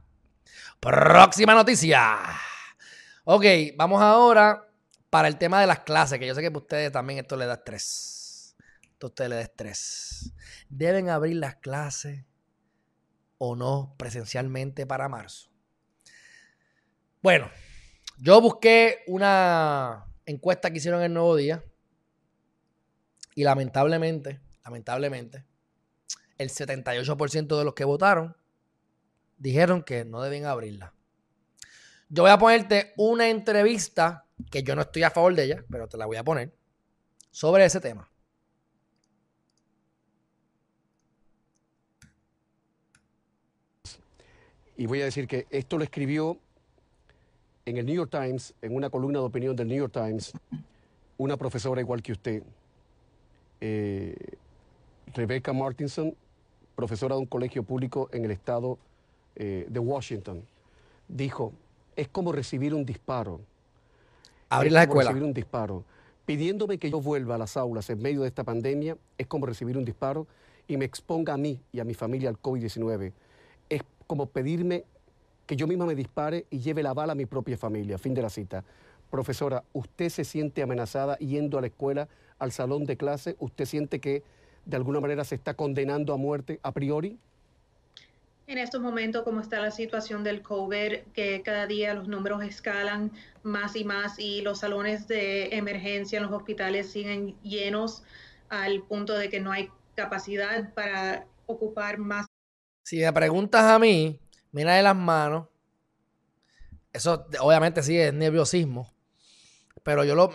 Próxima 0.78 1.54
noticia. 1.54 2.18
Ok, 3.26 3.46
vamos 3.74 4.02
ahora 4.02 4.68
para 5.08 5.28
el 5.28 5.38
tema 5.38 5.58
de 5.58 5.66
las 5.66 5.80
clases, 5.80 6.18
que 6.18 6.26
yo 6.26 6.34
sé 6.34 6.42
que 6.42 6.50
para 6.50 6.62
ustedes 6.62 6.92
también 6.92 7.18
esto 7.18 7.38
le 7.38 7.46
da 7.46 7.54
estrés. 7.54 8.54
Esto 8.82 9.06
a 9.06 9.08
ustedes 9.08 9.30
le 9.30 9.36
da 9.36 9.42
estrés. 9.42 10.34
¿Deben 10.68 11.08
abrir 11.08 11.36
las 11.36 11.56
clases 11.56 12.26
o 13.38 13.56
no 13.56 13.94
presencialmente 13.96 14.86
para 14.86 15.08
marzo? 15.08 15.48
Bueno, 17.22 17.50
yo 18.18 18.42
busqué 18.42 19.04
una 19.06 20.04
encuesta 20.26 20.70
que 20.70 20.76
hicieron 20.76 21.00
en 21.00 21.06
el 21.06 21.14
Nuevo 21.14 21.36
Día 21.36 21.64
y 23.34 23.44
lamentablemente, 23.44 24.42
lamentablemente, 24.64 25.46
el 26.36 26.50
78% 26.50 27.56
de 27.56 27.64
los 27.64 27.72
que 27.72 27.84
votaron 27.84 28.36
dijeron 29.38 29.82
que 29.82 30.04
no 30.04 30.20
deben 30.20 30.44
abrirla. 30.44 30.93
Yo 32.08 32.22
voy 32.22 32.30
a 32.30 32.38
ponerte 32.38 32.92
una 32.96 33.28
entrevista 33.28 34.26
que 34.50 34.62
yo 34.62 34.74
no 34.74 34.82
estoy 34.82 35.02
a 35.02 35.10
favor 35.10 35.34
de 35.34 35.44
ella, 35.44 35.64
pero 35.70 35.88
te 35.88 35.96
la 35.96 36.06
voy 36.06 36.16
a 36.16 36.24
poner 36.24 36.52
sobre 37.30 37.64
ese 37.64 37.80
tema. 37.80 38.08
Y 44.76 44.86
voy 44.86 45.02
a 45.02 45.04
decir 45.04 45.28
que 45.28 45.46
esto 45.50 45.78
lo 45.78 45.84
escribió 45.84 46.38
en 47.64 47.76
el 47.76 47.86
New 47.86 47.94
York 47.94 48.10
Times, 48.10 48.54
en 48.60 48.74
una 48.74 48.90
columna 48.90 49.20
de 49.20 49.24
opinión 49.24 49.54
del 49.54 49.68
New 49.68 49.78
York 49.78 49.92
Times, 49.92 50.32
una 51.16 51.36
profesora 51.36 51.80
igual 51.80 52.02
que 52.02 52.12
usted, 52.12 52.42
eh, 53.60 54.16
Rebecca 55.14 55.52
Martinson, 55.52 56.14
profesora 56.74 57.14
de 57.14 57.20
un 57.20 57.26
colegio 57.26 57.62
público 57.62 58.10
en 58.12 58.24
el 58.24 58.32
estado 58.32 58.78
eh, 59.36 59.66
de 59.68 59.78
Washington, 59.78 60.44
dijo, 61.08 61.52
es 61.96 62.08
como 62.08 62.32
recibir 62.32 62.74
un 62.74 62.84
disparo. 62.84 63.40
Abrir 64.48 64.68
es 64.68 64.72
la 64.74 64.86
como 64.86 65.00
escuela. 65.00 65.10
recibir 65.10 65.26
un 65.26 65.34
disparo. 65.34 65.84
Pidiéndome 66.26 66.78
que 66.78 66.90
yo 66.90 67.00
vuelva 67.00 67.34
a 67.34 67.38
las 67.38 67.56
aulas 67.56 67.90
en 67.90 68.00
medio 68.00 68.22
de 68.22 68.28
esta 68.28 68.44
pandemia 68.44 68.96
es 69.18 69.26
como 69.26 69.46
recibir 69.46 69.76
un 69.76 69.84
disparo 69.84 70.26
y 70.66 70.76
me 70.76 70.84
exponga 70.84 71.34
a 71.34 71.36
mí 71.36 71.60
y 71.72 71.80
a 71.80 71.84
mi 71.84 71.94
familia 71.94 72.30
al 72.30 72.40
COVID-19. 72.40 73.12
Es 73.68 73.82
como 74.06 74.26
pedirme 74.26 74.84
que 75.46 75.56
yo 75.56 75.66
misma 75.66 75.86
me 75.86 75.94
dispare 75.94 76.46
y 76.50 76.60
lleve 76.60 76.82
la 76.82 76.94
bala 76.94 77.12
a 77.12 77.16
mi 77.16 77.26
propia 77.26 77.58
familia. 77.58 77.98
Fin 77.98 78.14
de 78.14 78.22
la 78.22 78.30
cita. 78.30 78.64
Profesora, 79.10 79.62
¿usted 79.72 80.08
se 80.08 80.24
siente 80.24 80.62
amenazada 80.62 81.16
yendo 81.18 81.58
a 81.58 81.60
la 81.60 81.66
escuela, 81.66 82.08
al 82.38 82.52
salón 82.52 82.84
de 82.84 82.96
clase? 82.96 83.36
¿Usted 83.38 83.66
siente 83.66 84.00
que 84.00 84.22
de 84.64 84.76
alguna 84.76 85.00
manera 85.00 85.24
se 85.24 85.34
está 85.34 85.54
condenando 85.54 86.14
a 86.14 86.16
muerte 86.16 86.58
a 86.62 86.72
priori? 86.72 87.18
En 88.46 88.58
estos 88.58 88.82
momentos, 88.82 89.22
como 89.22 89.40
está 89.40 89.58
la 89.58 89.70
situación 89.70 90.22
del 90.22 90.42
COVID, 90.42 90.98
que 91.14 91.42
cada 91.42 91.66
día 91.66 91.94
los 91.94 92.08
números 92.08 92.42
escalan 92.42 93.10
más 93.42 93.74
y 93.74 93.84
más 93.84 94.18
y 94.18 94.42
los 94.42 94.60
salones 94.60 95.08
de 95.08 95.56
emergencia 95.56 96.18
en 96.18 96.24
los 96.24 96.32
hospitales 96.32 96.90
siguen 96.90 97.40
llenos 97.42 98.02
al 98.50 98.82
punto 98.82 99.14
de 99.14 99.30
que 99.30 99.40
no 99.40 99.50
hay 99.50 99.70
capacidad 99.94 100.74
para 100.74 101.26
ocupar 101.46 101.98
más. 101.98 102.26
Si 102.82 102.98
me 102.98 103.12
preguntas 103.12 103.62
a 103.62 103.78
mí, 103.78 104.20
mira 104.52 104.74
de 104.74 104.82
las 104.82 104.96
manos. 104.96 105.48
Eso 106.92 107.26
obviamente 107.40 107.82
sí 107.82 107.98
es 107.98 108.12
nerviosismo. 108.12 108.92
Pero 109.82 110.04
yo 110.04 110.14
lo 110.14 110.30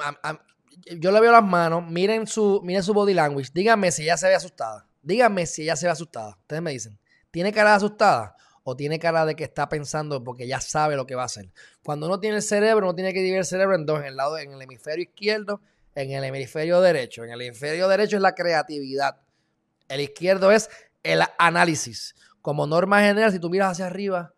yo 0.98 1.12
le 1.12 1.20
veo 1.20 1.32
las 1.32 1.44
manos, 1.44 1.90
miren 1.90 2.28
su, 2.28 2.62
miren 2.64 2.84
su 2.84 2.94
body 2.94 3.14
language. 3.14 3.50
Díganme 3.54 3.92
si 3.92 4.04
ella 4.04 4.18
se 4.18 4.28
ve 4.28 4.36
asustada. 4.36 4.88
Díganme 5.02 5.46
si 5.46 5.64
ella 5.64 5.76
se 5.76 5.86
ve 5.86 5.92
asustada. 5.92 6.38
Ustedes 6.42 6.62
me 6.62 6.72
dicen, 6.72 6.99
¿tiene 7.32 7.52
cara 7.52 7.76
asustada? 7.76 8.36
O 8.64 8.76
tiene 8.76 9.00
cara 9.00 9.26
de 9.26 9.36
que 9.36 9.44
está 9.44 9.68
pensando 9.70 10.24
porque 10.24 10.48
ya 10.48 10.60
sabe 10.60 10.96
lo 10.96 11.06
que 11.06 11.16
va 11.16 11.24
a 11.24 11.26
hacer. 11.26 11.50
Cuando 11.84 12.08
uno 12.08 12.20
tiene 12.20 12.38
el 12.38 12.42
cerebro, 12.44 12.88
uno 12.88 12.96
tiene 12.96 13.14
que 13.14 13.20
dividir 13.20 13.40
el 13.40 13.46
cerebro 13.46 13.76
en 13.76 13.86
dos, 13.86 14.00
en 14.00 14.06
el 14.06 14.16
lado, 14.16 14.38
en 14.38 14.54
el 14.54 14.62
hemisferio 14.62 15.04
izquierdo, 15.04 15.62
en 15.96 16.12
el 16.12 16.24
hemisferio 16.24 16.82
derecho. 16.82 17.24
En 17.24 17.32
el 17.32 17.42
hemisferio 17.42 17.88
derecho 17.88 18.18
es 18.18 18.22
la 18.22 18.36
creatividad. 18.36 19.22
El 19.88 20.02
izquierdo 20.02 20.52
es 20.52 20.70
el 21.04 21.22
análisis. 21.38 22.16
Como 22.42 22.68
norma 22.68 23.02
general, 23.02 23.32
si 23.32 23.40
tú 23.40 23.50
miras 23.50 23.72
hacia 23.72 23.88
arriba, 23.88 24.34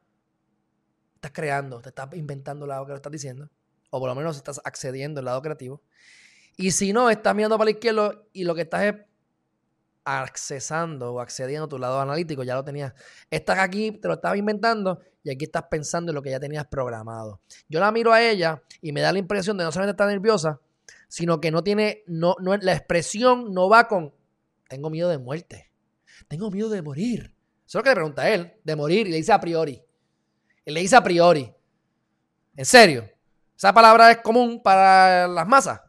estás 1.15 1.31
creando, 1.31 1.81
te 1.81 1.89
estás 1.89 2.07
inventando 2.13 2.65
el 2.65 2.69
lado 2.69 2.85
que 2.85 2.91
lo 2.91 2.95
estás 2.95 3.11
diciendo. 3.11 3.49
O 3.89 3.99
por 3.99 4.09
lo 4.09 4.15
menos 4.15 4.37
estás 4.37 4.61
accediendo 4.63 5.19
al 5.19 5.25
lado 5.25 5.41
creativo. 5.41 5.81
Y 6.57 6.71
si 6.71 6.93
no, 6.93 7.09
estás 7.09 7.35
mirando 7.35 7.57
para 7.57 7.65
la 7.65 7.71
izquierda 7.71 8.21
y 8.33 8.43
lo 8.43 8.55
que 8.55 8.61
estás 8.61 8.83
es 8.83 8.95
accesando 10.03 11.13
o 11.13 11.19
accediendo 11.19 11.65
a 11.65 11.69
tu 11.69 11.77
lado 11.77 11.99
analítico, 11.99 12.43
ya 12.43 12.55
lo 12.55 12.63
tenías. 12.63 12.93
Estás 13.29 13.59
aquí, 13.59 13.91
te 13.91 14.07
lo 14.07 14.15
estabas 14.15 14.37
inventando 14.37 14.99
y 15.23 15.29
aquí 15.29 15.45
estás 15.45 15.63
pensando 15.69 16.11
en 16.11 16.15
lo 16.15 16.21
que 16.21 16.31
ya 16.31 16.39
tenías 16.39 16.65
programado. 16.67 17.41
Yo 17.69 17.79
la 17.79 17.91
miro 17.91 18.11
a 18.11 18.21
ella 18.21 18.61
y 18.81 18.91
me 18.91 19.01
da 19.01 19.11
la 19.11 19.19
impresión 19.19 19.57
de 19.57 19.63
no 19.63 19.71
solamente 19.71 19.91
estar 19.91 20.07
nerviosa, 20.07 20.59
sino 21.07 21.39
que 21.39 21.51
no 21.51 21.63
tiene, 21.63 22.03
no, 22.07 22.35
no, 22.39 22.55
la 22.57 22.73
expresión 22.73 23.53
no 23.53 23.69
va 23.69 23.87
con, 23.87 24.13
tengo 24.67 24.89
miedo 24.89 25.09
de 25.09 25.17
muerte, 25.17 25.71
tengo 26.27 26.49
miedo 26.49 26.69
de 26.69 26.81
morir. 26.81 27.35
Eso 27.65 27.79
es 27.79 27.79
lo 27.79 27.83
que 27.83 27.89
le 27.89 27.95
pregunta 27.95 28.23
a 28.23 28.29
él, 28.29 28.53
de 28.63 28.75
morir, 28.75 29.07
y 29.07 29.11
le 29.11 29.17
dice 29.17 29.31
a 29.31 29.39
priori. 29.39 29.81
Le 30.65 30.79
dice 30.79 30.95
a 30.95 31.03
priori. 31.03 31.53
¿En 32.55 32.65
serio? 32.65 33.09
¿Esa 33.55 33.73
palabra 33.73 34.11
es 34.11 34.17
común 34.17 34.61
para 34.61 35.27
las 35.27 35.47
masas? 35.47 35.81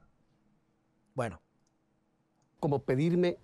Bueno, 1.14 1.42
como 2.60 2.84
pedirme 2.84 3.38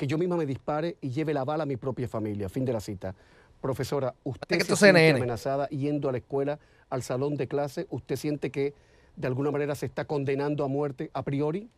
que 0.00 0.06
yo 0.06 0.16
misma 0.16 0.34
me 0.34 0.46
dispare 0.46 0.96
y 1.02 1.10
lleve 1.10 1.34
la 1.34 1.44
bala 1.44 1.64
a 1.64 1.66
mi 1.66 1.76
propia 1.76 2.08
familia. 2.08 2.48
Fin 2.48 2.64
de 2.64 2.72
la 2.72 2.80
cita. 2.80 3.14
Profesora, 3.60 4.14
¿usted 4.24 4.56
se 4.60 4.64
siente 4.64 4.76
CNN. 4.76 5.18
amenazada 5.18 5.68
yendo 5.68 6.08
a 6.08 6.12
la 6.12 6.16
escuela, 6.16 6.58
al 6.88 7.02
salón 7.02 7.36
de 7.36 7.46
clase? 7.46 7.86
¿Usted 7.90 8.16
siente 8.16 8.50
que 8.50 8.72
de 9.14 9.26
alguna 9.26 9.50
manera 9.50 9.74
se 9.74 9.84
está 9.84 10.06
condenando 10.06 10.64
a 10.64 10.68
muerte 10.68 11.10
a 11.12 11.22
priori? 11.22 11.68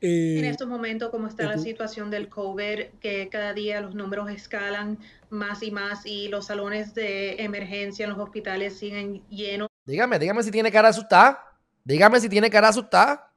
En 0.00 0.46
estos 0.46 0.66
momentos, 0.66 1.10
como 1.10 1.28
está 1.28 1.44
la 1.44 1.58
situación 1.58 2.10
del 2.10 2.30
COVID, 2.30 2.84
que 3.00 3.28
cada 3.28 3.52
día 3.52 3.82
los 3.82 3.94
números 3.94 4.30
escalan 4.30 4.98
más 5.28 5.62
y 5.62 5.70
más 5.70 6.06
y 6.06 6.28
los 6.28 6.46
salones 6.46 6.94
de 6.94 7.42
emergencia 7.42 8.04
en 8.04 8.12
los 8.12 8.18
hospitales 8.18 8.78
siguen 8.78 9.22
llenos. 9.28 9.68
dígame, 9.84 10.18
dígame 10.18 10.42
si 10.42 10.50
tiene 10.50 10.72
cara 10.72 10.88
asustada. 10.88 11.38
Dígame 11.84 12.18
si 12.18 12.30
tiene 12.30 12.48
cara 12.48 12.68
asustada. 12.68 13.30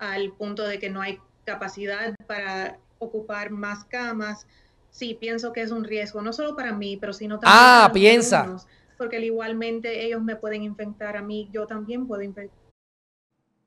al 0.00 0.32
punto 0.32 0.64
de 0.64 0.80
que 0.80 0.90
no 0.90 1.00
hay 1.00 1.18
capacidad 1.44 2.14
para 2.26 2.78
ocupar 2.98 3.50
más 3.50 3.84
camas. 3.84 4.46
Sí, 4.90 5.14
pienso 5.14 5.52
que 5.52 5.62
es 5.62 5.70
un 5.70 5.84
riesgo, 5.84 6.22
no 6.22 6.32
solo 6.32 6.54
para 6.56 6.72
mí, 6.72 6.96
pero 6.96 7.12
sino 7.12 7.38
también 7.38 7.52
Ah, 7.56 7.74
para 7.82 7.88
los 7.88 7.92
piensa. 7.94 8.40
alumnos, 8.42 8.66
porque 8.96 9.16
al 9.16 9.24
igualmente 9.24 10.04
ellos 10.04 10.22
me 10.22 10.36
pueden 10.36 10.62
infectar 10.62 11.16
a 11.16 11.22
mí, 11.22 11.48
yo 11.52 11.66
también 11.66 12.06
puedo 12.06 12.22
infectar. 12.22 12.58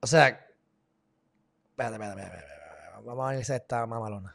O 0.00 0.06
sea, 0.06 0.28
espérate, 1.70 1.94
espérate, 1.96 2.22
espérate, 2.22 2.46
vamos 3.04 3.24
a 3.24 3.28
analizar 3.30 3.56
esta 3.60 3.86
mamalona. 3.86 4.34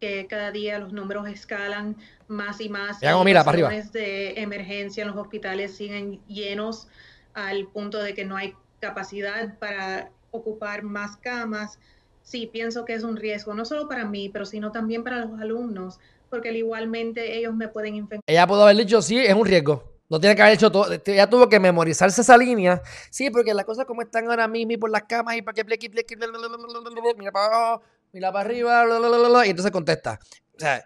que 0.00 0.28
cada 0.28 0.52
día 0.52 0.78
los 0.78 0.92
números 0.92 1.26
escalan 1.28 1.96
más 2.28 2.60
y 2.60 2.68
más. 2.68 2.98
Mira 3.00 3.12
cómo 3.12 3.24
y 3.24 3.26
mira 3.26 3.42
para 3.44 3.54
arriba. 3.66 3.90
de 3.92 4.40
emergencia 4.40 5.02
en 5.02 5.08
los 5.08 5.16
hospitales 5.16 5.74
siguen 5.76 6.24
llenos 6.26 6.86
al 7.34 7.66
punto 7.66 8.00
de 8.00 8.14
que 8.14 8.24
no 8.24 8.36
hay 8.36 8.54
capacidad 8.80 9.58
para 9.58 10.10
ocupar 10.30 10.84
más 10.84 11.16
camas. 11.16 11.80
Sí, 12.28 12.46
pienso 12.46 12.84
que 12.84 12.92
es 12.92 13.04
un 13.04 13.16
riesgo, 13.16 13.54
no 13.54 13.64
solo 13.64 13.88
para 13.88 14.04
mí, 14.04 14.28
pero 14.28 14.44
sino 14.44 14.70
también 14.70 15.02
para 15.02 15.24
los 15.24 15.40
alumnos, 15.40 15.98
porque 16.28 16.50
al 16.50 16.56
igualmente 16.56 17.38
ellos 17.38 17.54
me 17.54 17.68
pueden 17.68 17.94
infectar. 17.94 18.22
Ella 18.26 18.46
pudo 18.46 18.64
haber 18.64 18.76
dicho, 18.76 19.00
sí, 19.00 19.16
es 19.16 19.32
un 19.32 19.46
riesgo. 19.46 19.82
No 20.10 20.20
tiene 20.20 20.36
que 20.36 20.42
haber 20.42 20.52
hecho 20.52 20.70
todo. 20.70 20.92
Ella 21.06 21.30
tuvo 21.30 21.48
que 21.48 21.58
memorizarse 21.58 22.20
esa 22.20 22.36
línea. 22.36 22.82
Sí, 23.10 23.30
porque 23.30 23.54
las 23.54 23.64
cosas 23.64 23.86
como 23.86 24.02
están 24.02 24.28
ahora 24.28 24.46
mismo 24.46 24.72
y 24.72 24.76
por 24.76 24.90
las 24.90 25.04
camas 25.04 25.36
y 25.36 25.42
para 25.42 25.54
que 25.54 25.64
plequi, 25.64 25.88
plequi, 25.88 26.16
mira 26.16 27.32
para 27.32 27.46
abajo, 27.46 27.82
mira 28.12 28.30
para 28.30 28.44
arriba, 28.44 28.84
bla, 28.84 28.98
bla, 28.98 29.08
bla, 29.08 29.18
bla, 29.18 29.28
bla, 29.30 29.46
y 29.46 29.50
entonces 29.50 29.72
contesta. 29.72 30.20
O 30.54 30.60
sea, 30.60 30.84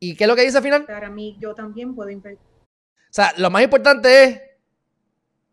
¿y 0.00 0.14
qué 0.14 0.24
es 0.24 0.28
lo 0.28 0.36
que 0.36 0.42
dice 0.42 0.58
al 0.58 0.62
final? 0.62 0.86
A 0.86 1.08
mí, 1.08 1.34
yo 1.40 1.54
también 1.54 1.94
puedo 1.94 2.10
infectar. 2.10 2.44
O 2.44 3.08
sea, 3.08 3.32
lo 3.38 3.48
más 3.48 3.62
importante 3.62 4.22
es 4.22 4.40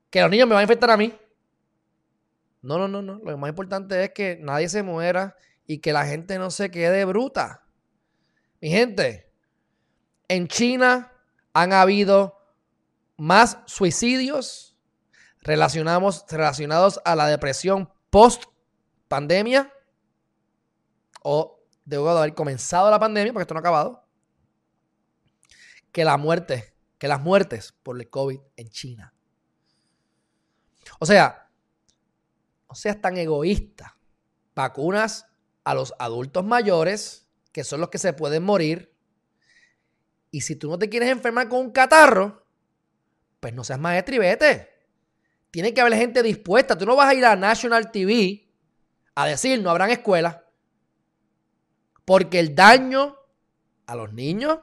que 0.09 0.19
los 0.19 0.29
niños 0.29 0.45
me 0.45 0.55
van 0.55 0.59
a 0.59 0.63
infectar 0.63 0.91
a 0.91 0.97
mí. 0.97 1.13
No, 2.61 2.77
no, 2.77 2.87
no, 2.87 3.01
no. 3.01 3.19
Lo 3.23 3.37
más 3.37 3.49
importante 3.49 4.03
es 4.03 4.11
que 4.11 4.37
nadie 4.41 4.69
se 4.69 4.83
muera 4.83 5.35
y 5.65 5.79
que 5.79 5.93
la 5.93 6.05
gente 6.05 6.37
no 6.37 6.51
se 6.51 6.71
quede 6.71 7.05
bruta. 7.05 7.63
Mi 8.61 8.69
gente, 8.69 9.31
en 10.27 10.47
China 10.47 11.13
han 11.53 11.73
habido 11.73 12.37
más 13.17 13.59
suicidios 13.65 14.77
relacionados, 15.41 17.01
a 17.05 17.15
la 17.15 17.27
depresión 17.27 17.91
post 18.09 18.43
pandemia 19.07 19.73
o 21.23 21.63
debo 21.85 22.11
de 22.11 22.19
haber 22.19 22.33
comenzado 22.33 22.89
la 22.89 22.99
pandemia, 22.99 23.33
porque 23.33 23.43
esto 23.43 23.53
no 23.53 23.59
ha 23.59 23.61
acabado, 23.61 24.07
que 25.91 26.05
la 26.05 26.17
muerte, 26.17 26.75
que 26.97 27.07
las 27.07 27.21
muertes 27.21 27.73
por 27.83 27.99
el 27.99 28.09
COVID 28.09 28.39
en 28.57 28.69
China. 28.69 29.13
O 30.99 31.05
sea, 31.05 31.48
no 32.69 32.75
seas 32.75 33.01
tan 33.01 33.17
egoísta. 33.17 33.97
Vacunas 34.55 35.25
a 35.63 35.73
los 35.73 35.93
adultos 35.97 36.45
mayores, 36.45 37.27
que 37.51 37.63
son 37.63 37.81
los 37.81 37.89
que 37.89 37.97
se 37.97 38.13
pueden 38.13 38.43
morir. 38.43 38.93
Y 40.31 40.41
si 40.41 40.55
tú 40.55 40.69
no 40.69 40.77
te 40.77 40.89
quieres 40.89 41.09
enfermar 41.09 41.49
con 41.49 41.59
un 41.59 41.71
catarro, 41.71 42.45
pues 43.39 43.53
no 43.53 43.63
seas 43.63 43.79
maestro 43.79 44.15
y. 44.15 44.69
Tiene 45.49 45.73
que 45.73 45.81
haber 45.81 45.95
gente 45.95 46.21
dispuesta. 46.21 46.77
Tú 46.77 46.85
no 46.85 46.95
vas 46.95 47.09
a 47.09 47.15
ir 47.15 47.25
a 47.25 47.35
National 47.35 47.91
TV 47.91 48.47
a 49.15 49.25
decir 49.25 49.61
no 49.61 49.71
habrán 49.71 49.89
escuelas. 49.89 50.37
Porque 52.05 52.39
el 52.39 52.53
daño 52.53 53.17
a 53.87 53.95
los 53.95 54.13
niños, 54.13 54.59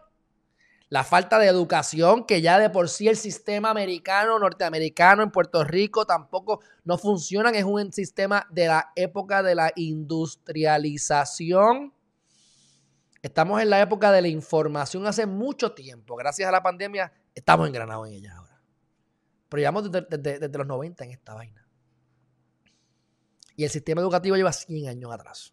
la 0.88 1.02
falta 1.02 1.40
de 1.40 1.48
educación, 1.48 2.24
que 2.26 2.40
ya 2.42 2.60
de 2.60 2.70
por 2.70 2.88
sí 2.88 3.08
el 3.08 3.16
sistema 3.16 3.70
americano, 3.70 4.38
norteamericano 4.38 5.24
en 5.24 5.32
Puerto 5.32 5.64
Rico 5.64 6.06
tampoco 6.06 6.60
no 6.84 6.96
funcionan, 6.96 7.56
es 7.56 7.64
un 7.64 7.92
sistema 7.92 8.46
de 8.50 8.68
la 8.68 8.92
época 8.94 9.42
de 9.42 9.56
la 9.56 9.72
industrialización. 9.74 11.92
Estamos 13.20 13.60
en 13.60 13.70
la 13.70 13.80
época 13.80 14.12
de 14.12 14.22
la 14.22 14.28
información 14.28 15.08
hace 15.08 15.26
mucho 15.26 15.72
tiempo. 15.72 16.14
Gracias 16.14 16.48
a 16.48 16.52
la 16.52 16.62
pandemia 16.62 17.12
estamos 17.34 17.66
engranados 17.66 18.06
en 18.06 18.14
ella 18.14 18.36
ahora. 18.36 18.62
Pero 19.48 19.58
llevamos 19.60 19.90
desde, 19.90 20.06
desde- 20.08 20.38
desde 20.38 20.58
los 20.58 20.68
90 20.68 21.04
en 21.04 21.10
esta 21.10 21.34
vaina. 21.34 21.66
Y 23.56 23.64
el 23.64 23.70
sistema 23.70 24.02
educativo 24.02 24.36
lleva 24.36 24.52
100 24.52 24.86
años 24.88 25.10
atrás. 25.12 25.52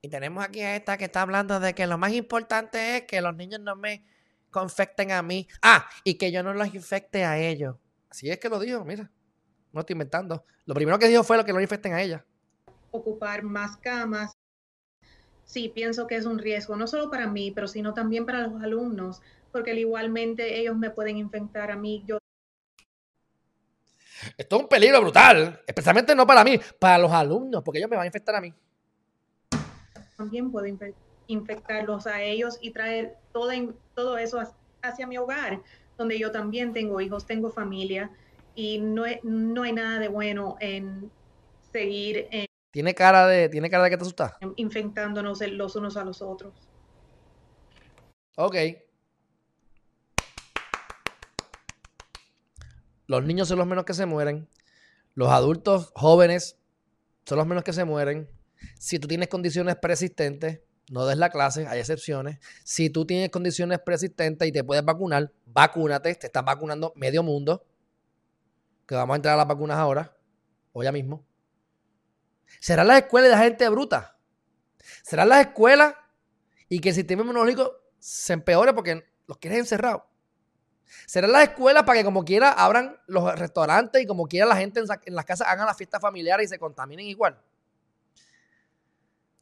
Y 0.00 0.08
tenemos 0.08 0.44
aquí 0.44 0.60
a 0.60 0.76
esta 0.76 0.96
que 0.96 1.04
está 1.04 1.22
hablando 1.22 1.60
de 1.60 1.74
que 1.74 1.86
lo 1.86 1.98
más 1.98 2.12
importante 2.12 2.96
es 2.96 3.02
que 3.02 3.20
los 3.20 3.34
niños 3.34 3.60
no 3.60 3.76
me 3.76 4.04
confecten 4.50 5.12
a 5.12 5.22
mí. 5.22 5.48
Ah, 5.62 5.88
y 6.04 6.14
que 6.14 6.30
yo 6.30 6.42
no 6.42 6.54
los 6.54 6.74
infecte 6.74 7.24
a 7.24 7.38
ellos. 7.38 7.76
Así 8.08 8.30
es 8.30 8.38
que 8.38 8.48
lo 8.48 8.58
dijo, 8.58 8.84
mira. 8.84 9.10
No 9.72 9.80
estoy 9.80 9.94
inventando. 9.94 10.44
Lo 10.66 10.74
primero 10.74 10.98
que 10.98 11.08
dijo 11.08 11.24
fue 11.24 11.36
lo 11.36 11.44
que 11.44 11.52
no 11.52 11.60
infecten 11.60 11.94
a 11.94 12.02
ella. 12.02 12.24
ocupar 12.90 13.42
más 13.42 13.78
camas. 13.78 14.32
Sí, 15.44 15.70
pienso 15.74 16.06
que 16.06 16.16
es 16.16 16.26
un 16.26 16.38
riesgo, 16.38 16.76
no 16.76 16.86
solo 16.86 17.10
para 17.10 17.26
mí, 17.26 17.50
pero 17.50 17.66
sino 17.68 17.94
también 17.94 18.24
para 18.24 18.46
los 18.46 18.62
alumnos, 18.62 19.20
porque 19.50 19.74
igualmente 19.74 20.58
ellos 20.60 20.76
me 20.76 20.90
pueden 20.90 21.16
infectar 21.18 21.70
a 21.70 21.76
mí. 21.76 22.04
Yo 22.06 22.18
Esto 24.36 24.56
es 24.56 24.62
un 24.62 24.68
peligro 24.68 25.00
brutal, 25.00 25.60
especialmente 25.66 26.14
no 26.14 26.26
para 26.26 26.44
mí, 26.44 26.60
para 26.78 26.98
los 26.98 27.10
alumnos, 27.12 27.62
porque 27.62 27.78
ellos 27.78 27.90
me 27.90 27.96
van 27.96 28.04
a 28.04 28.06
infectar 28.06 28.34
a 28.34 28.40
mí. 28.40 28.54
También 30.22 30.52
puedo 30.52 30.66
infe- 30.66 30.94
infectarlos 31.26 32.06
a 32.06 32.22
ellos 32.22 32.56
y 32.60 32.70
traer 32.70 33.16
todo, 33.32 33.50
en- 33.50 33.74
todo 33.94 34.16
eso 34.18 34.40
hacia- 34.82 35.06
mi 35.08 35.18
hogar, 35.18 35.60
donde 35.98 36.16
yo 36.18 36.30
también 36.30 36.72
tengo 36.72 37.00
hijos, 37.00 37.26
tengo 37.26 37.50
familia 37.50 38.10
y 38.54 38.78
no, 38.78 39.02
no 39.24 39.62
hay 39.64 39.72
nada 39.72 39.98
de 39.98 40.08
bueno 40.08 40.56
en 40.60 41.10
seguir 41.72 42.28
eh, 42.30 42.46
Tiene 42.72 42.94
cara 42.94 43.26
de, 43.26 43.48
tiene 43.48 43.68
cara 43.68 43.84
de 43.84 43.90
que 43.90 43.96
te 43.96 44.02
asustas. 44.02 44.32
infectándonos 44.56 45.40
los 45.40 45.74
unos 45.76 45.96
a 45.96 46.04
los 46.04 46.22
otros. 46.22 46.52
Ok. 48.36 48.56
Los 53.08 53.24
niños 53.24 53.48
son 53.48 53.58
los 53.58 53.66
menos 53.66 53.84
que 53.84 53.94
se 53.94 54.06
mueren. 54.06 54.48
Los 55.14 55.28
adultos 55.30 55.92
jóvenes 55.94 56.56
son 57.26 57.38
los 57.38 57.46
menos 57.46 57.64
que 57.64 57.72
se 57.72 57.84
mueren. 57.84 58.28
Si 58.78 58.98
tú 58.98 59.08
tienes 59.08 59.28
condiciones 59.28 59.76
persistentes, 59.76 60.60
no 60.90 61.06
des 61.06 61.16
la 61.16 61.30
clase, 61.30 61.66
hay 61.66 61.80
excepciones. 61.80 62.38
Si 62.64 62.90
tú 62.90 63.06
tienes 63.06 63.30
condiciones 63.30 63.78
persistentes 63.80 64.46
y 64.48 64.52
te 64.52 64.64
puedes 64.64 64.84
vacunar, 64.84 65.32
vacúnate. 65.46 66.14
Te 66.14 66.26
están 66.26 66.44
vacunando 66.44 66.92
medio 66.96 67.22
mundo. 67.22 67.64
Que 68.86 68.94
vamos 68.94 69.14
a 69.14 69.16
entrar 69.16 69.34
a 69.34 69.38
las 69.38 69.46
vacunas 69.46 69.78
ahora, 69.78 70.14
o 70.72 70.82
ya 70.82 70.92
mismo. 70.92 71.24
¿Serán 72.60 72.88
las 72.88 73.02
escuelas 73.02 73.30
de 73.30 73.36
la 73.36 73.42
gente 73.42 73.68
bruta? 73.68 74.18
¿Serán 75.02 75.28
las 75.28 75.46
escuelas 75.46 75.94
y 76.68 76.80
que 76.80 76.90
el 76.90 76.94
sistema 76.94 77.22
inmunológico 77.22 77.72
se 77.98 78.32
empeore 78.32 78.74
porque 78.74 79.04
los 79.26 79.38
quieres 79.38 79.60
encerrados? 79.60 80.02
¿Serán 81.06 81.32
las 81.32 81.44
escuelas 81.44 81.84
para 81.84 82.00
que 82.00 82.04
como 82.04 82.24
quiera 82.24 82.52
abran 82.52 83.00
los 83.06 83.38
restaurantes 83.38 84.02
y 84.02 84.06
como 84.06 84.26
quiera 84.26 84.46
la 84.46 84.56
gente 84.56 84.80
en, 84.80 84.86
en 85.06 85.14
las 85.14 85.24
casas 85.24 85.48
hagan 85.48 85.66
las 85.66 85.76
fiestas 85.76 86.00
familiares 86.00 86.46
y 86.46 86.48
se 86.48 86.58
contaminen 86.58 87.06
igual? 87.06 87.40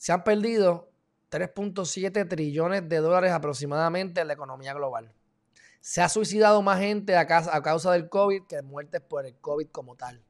Se 0.00 0.12
han 0.12 0.24
perdido 0.24 0.90
3.7 1.30 2.26
trillones 2.26 2.88
de 2.88 2.96
dólares 3.00 3.32
aproximadamente 3.32 4.22
en 4.22 4.28
la 4.28 4.32
economía 4.32 4.72
global. 4.72 5.12
Se 5.82 6.00
ha 6.00 6.08
suicidado 6.08 6.62
más 6.62 6.80
gente 6.80 7.18
a 7.18 7.26
causa, 7.26 7.92
del 7.92 8.08
COVID 8.08 8.44
que 8.46 8.62
muertes 8.62 9.02
por 9.02 9.26
el 9.26 9.36
COVID 9.36 9.66
como 9.66 9.96
tal. 9.96 10.24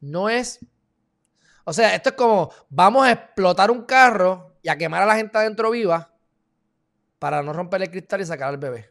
No 0.00 0.28
es 0.28 0.58
o 1.62 1.72
sea, 1.72 1.94
esto 1.94 2.08
es 2.08 2.16
como, 2.16 2.50
vamos 2.68 3.06
a 3.06 3.12
explotar 3.12 3.70
un 3.70 3.84
carro 3.84 4.56
y 4.62 4.68
a 4.68 4.76
quemar 4.76 5.02
a 5.02 5.06
la 5.06 5.14
gente 5.14 5.38
adentro 5.38 5.70
viva 5.70 6.12
para 7.20 7.40
no 7.40 7.52
romper 7.52 7.82
el 7.82 7.90
cristal 7.92 8.20
y 8.20 8.26
sacar 8.26 8.48
al 8.48 8.58
bebé. 8.58 8.90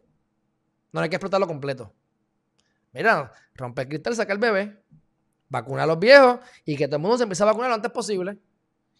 No 0.93 1.01
hay 1.01 1.09
que 1.09 1.17
explotarlo 1.17 1.47
completo. 1.47 1.93
Mira, 2.93 3.29
romper 3.55 3.83
el 3.83 3.89
cristal 3.89 4.13
y 4.13 4.15
sacar 4.15 4.35
al 4.35 4.39
bebé, 4.39 4.81
vacunar 5.49 5.83
a 5.83 5.87
los 5.87 5.99
viejos 5.99 6.39
y 6.63 6.77
que 6.77 6.87
todo 6.87 6.95
el 6.95 7.01
mundo 7.01 7.17
se 7.17 7.23
empiece 7.23 7.43
a 7.43 7.47
vacunar 7.47 7.67
lo 7.67 7.75
antes 7.75 7.91
posible 7.91 8.39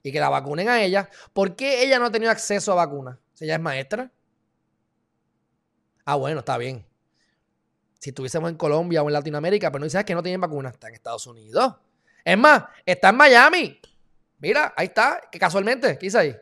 y 0.03 0.11
que 0.11 0.19
la 0.19 0.29
vacunen 0.29 0.67
a 0.67 0.83
ella. 0.83 1.09
¿Por 1.31 1.55
qué 1.55 1.81
ella 1.83 1.97
no 1.97 2.05
ha 2.05 2.11
tenido 2.11 2.29
acceso 2.29 2.73
a 2.73 2.75
vacunas? 2.75 3.17
Si 3.33 3.45
ella 3.45 3.55
es 3.55 3.61
maestra. 3.61 4.11
Ah, 6.05 6.15
bueno, 6.15 6.39
está 6.39 6.57
bien. 6.57 6.85
Si 7.99 8.09
estuviésemos 8.09 8.51
en 8.51 8.57
Colombia 8.57 9.01
o 9.01 9.07
en 9.07 9.13
Latinoamérica, 9.13 9.71
pero 9.71 9.79
no 9.79 9.85
dices 9.85 10.03
que 10.03 10.13
no 10.13 10.21
tienen 10.21 10.41
vacunas, 10.41 10.73
está 10.73 10.89
en 10.89 10.95
Estados 10.95 11.25
Unidos. 11.25 11.75
Es 12.25 12.37
más, 12.37 12.65
está 12.85 13.09
en 13.09 13.15
Miami. 13.15 13.81
Mira, 14.39 14.73
ahí 14.75 14.87
está, 14.87 15.21
que 15.31 15.39
casualmente, 15.39 15.97
¿qué 15.97 16.05
dice 16.05 16.17
ahí? 16.17 16.35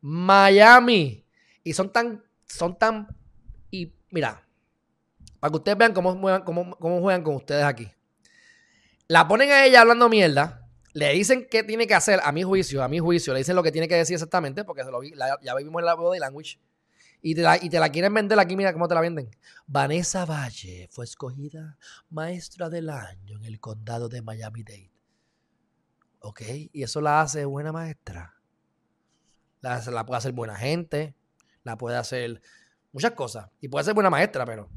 Miami. 0.00 1.26
Y 1.62 1.74
son 1.74 1.92
tan, 1.92 2.24
son 2.46 2.78
tan, 2.78 3.06
y 3.70 3.92
mira, 4.10 4.46
para 5.38 5.50
que 5.50 5.56
ustedes 5.56 5.76
vean 5.76 5.92
cómo, 5.92 6.18
cómo, 6.44 6.76
cómo 6.78 7.00
juegan 7.00 7.22
con 7.22 7.34
ustedes 7.34 7.64
aquí. 7.64 7.90
La 9.08 9.28
ponen 9.28 9.50
a 9.50 9.66
ella 9.66 9.82
hablando 9.82 10.08
mierda, 10.08 10.65
le 10.96 11.12
dicen 11.12 11.46
qué 11.50 11.62
tiene 11.62 11.86
que 11.86 11.94
hacer, 11.94 12.20
a 12.24 12.32
mi 12.32 12.42
juicio, 12.42 12.82
a 12.82 12.88
mi 12.88 12.98
juicio, 12.98 13.34
le 13.34 13.40
dicen 13.40 13.54
lo 13.54 13.62
que 13.62 13.70
tiene 13.70 13.86
que 13.86 13.96
decir 13.96 14.14
exactamente, 14.14 14.64
porque 14.64 14.82
se 14.82 14.90
lo 14.90 15.00
vi- 15.00 15.12
ya 15.42 15.54
vimos 15.54 15.80
en 15.80 15.84
la 15.84 15.94
body 15.94 16.18
language. 16.18 16.58
Y 17.20 17.34
te, 17.34 17.42
la, 17.42 17.88
quieren 17.90 18.14
vender 18.14 18.38
aquí, 18.38 18.56
mira 18.56 18.72
cómo 18.72 18.88
te 18.88 18.94
la 18.94 19.02
venden. 19.02 19.30
Vanessa 19.66 20.24
Valle 20.24 20.88
fue 20.90 21.04
escogida 21.04 21.76
maestra 22.08 22.70
del 22.70 22.88
año 22.88 23.36
en 23.36 23.44
el 23.44 23.60
condado 23.60 24.08
de 24.08 24.22
Miami-Dade. 24.22 24.90
¿Ok? 26.20 26.42
Y 26.72 26.82
eso 26.82 27.02
la 27.02 27.20
hace 27.20 27.44
buena 27.44 27.72
maestra. 27.72 28.34
La, 29.60 29.82
la 29.90 30.06
puede 30.06 30.18
hacer 30.18 30.32
buena 30.32 30.56
gente. 30.56 31.14
La 31.62 31.76
puede 31.76 31.96
hacer 31.96 32.40
muchas 32.92 33.12
cosas. 33.12 33.50
Y 33.60 33.68
puede 33.68 33.84
ser 33.84 33.94
buena 33.94 34.08
maestra, 34.08 34.46
pero... 34.46 34.70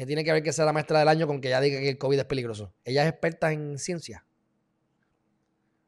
¿Qué 0.00 0.06
tiene 0.06 0.24
que 0.24 0.32
ver 0.32 0.42
que 0.42 0.50
sea 0.50 0.64
la 0.64 0.72
maestra 0.72 0.98
del 1.00 1.08
año 1.08 1.26
con 1.26 1.42
que 1.42 1.48
ella 1.48 1.60
diga 1.60 1.78
que 1.78 1.90
el 1.90 1.98
COVID 1.98 2.20
es 2.20 2.24
peligroso? 2.24 2.72
Ella 2.84 3.02
es 3.02 3.10
experta 3.10 3.52
en 3.52 3.78
ciencia. 3.78 4.24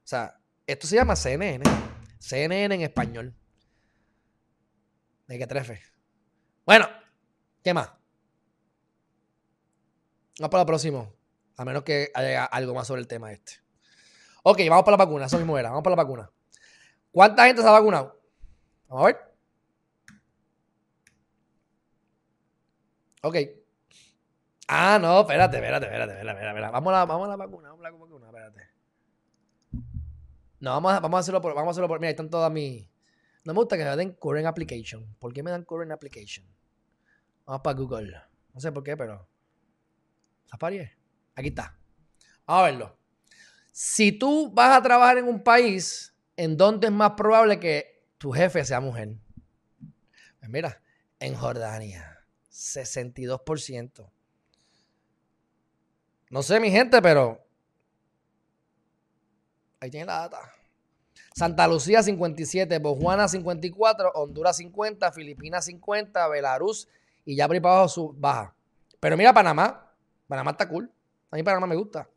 O 0.04 0.06
sea, 0.06 0.38
esto 0.66 0.86
se 0.86 0.96
llama 0.96 1.16
CNN. 1.16 1.64
CNN 2.18 2.74
en 2.74 2.82
español. 2.82 3.34
De 5.26 5.38
que 5.38 5.46
trefe. 5.46 5.80
Bueno, 6.66 6.86
¿qué 7.64 7.72
más? 7.72 7.90
Vamos 10.38 10.50
para 10.50 10.60
el 10.60 10.66
próximo. 10.66 11.14
A 11.56 11.64
menos 11.64 11.82
que 11.82 12.10
haya 12.12 12.44
algo 12.44 12.74
más 12.74 12.86
sobre 12.86 13.00
el 13.00 13.08
tema 13.08 13.32
este. 13.32 13.62
Ok, 14.42 14.58
vamos 14.68 14.84
para 14.84 14.98
la 14.98 15.06
vacuna. 15.06 15.24
Eso 15.24 15.38
mismo 15.38 15.56
era. 15.56 15.70
Vamos 15.70 15.84
para 15.84 15.96
la 15.96 16.02
vacuna. 16.02 16.30
¿Cuánta 17.10 17.46
gente 17.46 17.62
se 17.62 17.68
ha 17.68 17.70
vacunado? 17.70 18.20
Vamos 18.88 19.04
a 19.04 19.06
ver. 19.06 19.34
Ok. 23.22 23.61
Ah, 24.68 24.98
no, 25.00 25.20
espérate, 25.20 25.56
espérate, 25.56 25.86
espérate, 25.86 26.12
espérate, 26.12 26.48
espérate. 26.48 26.72
Vamos 26.72 26.92
a 26.92 26.96
la, 26.98 27.04
vamos 27.04 27.28
la 27.28 27.36
vacuna, 27.36 27.68
vamos 27.68 27.84
a 27.84 27.90
la 27.90 27.96
vacuna, 27.96 28.26
espérate. 28.26 28.60
No, 30.60 30.70
vamos 30.70 30.92
a, 30.92 31.00
vamos 31.00 31.18
a 31.18 31.20
hacerlo 31.20 31.40
por, 31.40 31.54
vamos 31.54 31.68
a 31.68 31.70
hacerlo 31.72 31.88
por, 31.88 31.98
mira, 31.98 32.08
ahí 32.08 32.12
están 32.12 32.30
todas 32.30 32.50
mis, 32.50 32.88
no 33.44 33.54
me 33.54 33.58
gusta 33.58 33.76
que 33.76 33.84
me 33.84 33.96
den 33.96 34.12
current 34.12 34.46
application. 34.46 35.16
¿Por 35.18 35.32
qué 35.32 35.42
me 35.42 35.50
dan 35.50 35.64
current 35.64 35.90
application? 35.90 36.46
Vamos 37.44 37.62
para 37.62 37.76
Google. 37.76 38.16
No 38.54 38.60
sé 38.60 38.70
por 38.70 38.84
qué, 38.84 38.96
pero. 38.96 39.28
Safari. 40.44 40.88
Aquí 41.34 41.48
está. 41.48 41.76
Vamos 42.46 42.62
a 42.62 42.66
verlo. 42.66 42.98
Si 43.72 44.12
tú 44.12 44.52
vas 44.52 44.76
a 44.76 44.82
trabajar 44.82 45.18
en 45.18 45.26
un 45.26 45.42
país 45.42 46.14
en 46.36 46.56
donde 46.56 46.86
es 46.86 46.92
más 46.92 47.12
probable 47.12 47.58
que 47.58 48.06
tu 48.18 48.30
jefe 48.30 48.64
sea 48.64 48.80
mujer. 48.80 49.16
Pues 50.38 50.50
mira, 50.50 50.80
en 51.18 51.34
Jordania, 51.34 52.24
62%. 52.50 54.10
No 56.32 56.42
sé, 56.42 56.58
mi 56.58 56.70
gente, 56.70 57.02
pero. 57.02 57.38
Ahí 59.80 59.90
tiene 59.90 60.06
la 60.06 60.20
data. 60.20 60.38
Santa 61.34 61.68
Lucía 61.68 62.02
57, 62.02 62.78
Botswana 62.78 63.28
54, 63.28 64.12
Honduras 64.14 64.56
50, 64.56 65.12
Filipinas 65.12 65.66
50, 65.66 66.26
Belarus 66.28 66.88
y 67.26 67.36
ya 67.36 67.46
por 67.48 67.88
su- 67.90 68.14
baja. 68.16 68.54
Pero 68.98 69.16
mira 69.18 69.34
Panamá, 69.34 69.92
Panamá 70.26 70.52
está 70.52 70.66
cool. 70.68 70.90
A 71.30 71.36
mí 71.36 71.42
Panamá 71.42 71.66
me 71.66 71.76
gusta. 71.76 72.08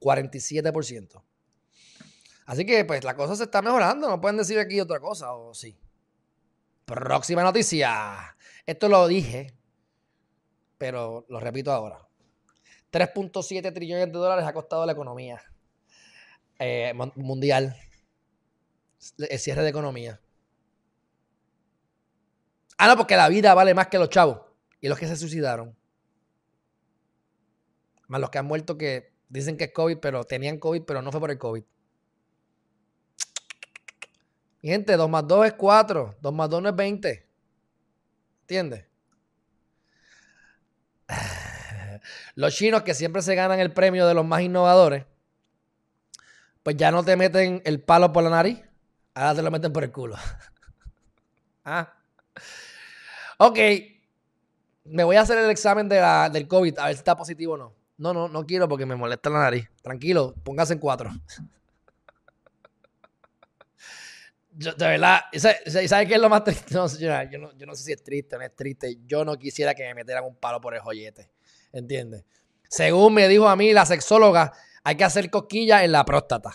47%. 0.00 1.20
Así 2.46 2.64
que 2.64 2.84
pues 2.84 3.02
la 3.02 3.16
cosa 3.16 3.34
se 3.34 3.44
está 3.44 3.62
mejorando, 3.62 4.08
no 4.08 4.20
pueden 4.20 4.36
decir 4.36 4.60
aquí 4.60 4.80
otra 4.80 5.00
cosa 5.00 5.32
o 5.32 5.54
sí. 5.54 5.76
Próxima 6.84 7.42
noticia. 7.42 8.36
Esto 8.64 8.88
lo 8.88 9.08
dije, 9.08 9.56
pero 10.78 11.24
lo 11.28 11.40
repito 11.40 11.72
ahora. 11.72 12.06
3.7 12.94 13.72
trillones 13.74 14.06
de 14.06 14.12
dólares 14.12 14.44
ha 14.46 14.52
costado 14.52 14.86
la 14.86 14.92
economía 14.92 15.42
eh, 16.60 16.92
mun- 16.94 17.12
mundial 17.16 17.76
el 19.18 19.38
cierre 19.38 19.62
de 19.62 19.68
economía. 19.68 20.20
Ah, 22.78 22.86
no, 22.88 22.96
porque 22.96 23.16
la 23.16 23.28
vida 23.28 23.52
vale 23.52 23.74
más 23.74 23.88
que 23.88 23.98
los 23.98 24.08
chavos 24.08 24.40
y 24.80 24.88
los 24.88 24.98
que 24.98 25.06
se 25.08 25.16
suicidaron. 25.16 25.76
Más 28.06 28.20
los 28.20 28.30
que 28.30 28.38
han 28.38 28.46
muerto 28.46 28.78
que 28.78 29.12
dicen 29.28 29.56
que 29.56 29.64
es 29.64 29.72
COVID, 29.72 29.98
pero 29.98 30.24
tenían 30.24 30.58
COVID, 30.58 30.82
pero 30.84 31.02
no 31.02 31.10
fue 31.10 31.20
por 31.20 31.30
el 31.32 31.38
COVID. 31.38 31.64
Mi 34.62 34.70
gente, 34.70 34.96
2 34.96 35.10
más 35.10 35.26
2 35.26 35.46
es 35.46 35.52
4. 35.54 36.16
2 36.22 36.32
más 36.32 36.48
2 36.48 36.62
no 36.62 36.68
es 36.70 36.76
20. 36.76 37.28
¿Entiendes? 38.42 38.86
Los 42.34 42.54
chinos 42.54 42.82
que 42.82 42.94
siempre 42.94 43.22
se 43.22 43.34
ganan 43.34 43.60
el 43.60 43.72
premio 43.72 44.06
de 44.06 44.14
los 44.14 44.24
más 44.26 44.42
innovadores, 44.42 45.06
pues 46.62 46.76
ya 46.76 46.90
no 46.90 47.04
te 47.04 47.16
meten 47.16 47.62
el 47.64 47.80
palo 47.82 48.12
por 48.12 48.24
la 48.24 48.30
nariz, 48.30 48.60
ahora 49.14 49.34
te 49.34 49.42
lo 49.42 49.50
meten 49.50 49.72
por 49.72 49.84
el 49.84 49.92
culo. 49.92 50.16
ah. 51.64 51.92
Ok. 53.38 53.58
Me 54.84 55.02
voy 55.04 55.16
a 55.16 55.22
hacer 55.22 55.38
el 55.38 55.50
examen 55.50 55.88
de 55.88 56.00
la- 56.00 56.28
del 56.28 56.46
COVID, 56.46 56.78
a 56.78 56.86
ver 56.86 56.94
si 56.94 56.98
está 56.98 57.16
positivo 57.16 57.54
o 57.54 57.56
no. 57.56 57.74
No, 57.96 58.12
no, 58.12 58.28
no 58.28 58.44
quiero 58.44 58.68
porque 58.68 58.84
me 58.86 58.96
molesta 58.96 59.30
la 59.30 59.38
nariz. 59.40 59.68
Tranquilo, 59.82 60.34
póngase 60.44 60.74
en 60.74 60.78
cuatro. 60.78 61.10
Yo, 64.56 64.72
de 64.72 64.86
verdad, 64.86 65.20
¿y 65.32 65.40
¿sabes 65.40 65.88
sabe 65.90 66.06
qué 66.06 66.14
es 66.14 66.20
lo 66.20 66.28
más 66.28 66.44
triste? 66.44 66.74
No, 66.74 66.88
señora, 66.88 67.24
yo, 67.28 67.38
no, 67.38 67.52
yo 67.56 67.66
no 67.66 67.74
sé 67.74 67.84
si 67.84 67.92
es 67.92 68.02
triste 68.02 68.36
o 68.36 68.38
no 68.38 68.44
es 68.44 68.54
triste. 68.54 68.98
Yo 69.06 69.24
no 69.24 69.36
quisiera 69.36 69.74
que 69.74 69.82
me 69.84 69.94
metieran 69.94 70.24
un 70.24 70.36
palo 70.36 70.60
por 70.60 70.74
el 70.74 70.80
joyete. 70.80 71.28
¿Entiendes? 71.74 72.24
Según 72.68 73.14
me 73.14 73.28
dijo 73.28 73.48
a 73.48 73.56
mí 73.56 73.72
la 73.72 73.84
sexóloga, 73.84 74.52
hay 74.84 74.96
que 74.96 75.04
hacer 75.04 75.28
cosquillas 75.28 75.82
en 75.82 75.92
la 75.92 76.04
próstata. 76.04 76.52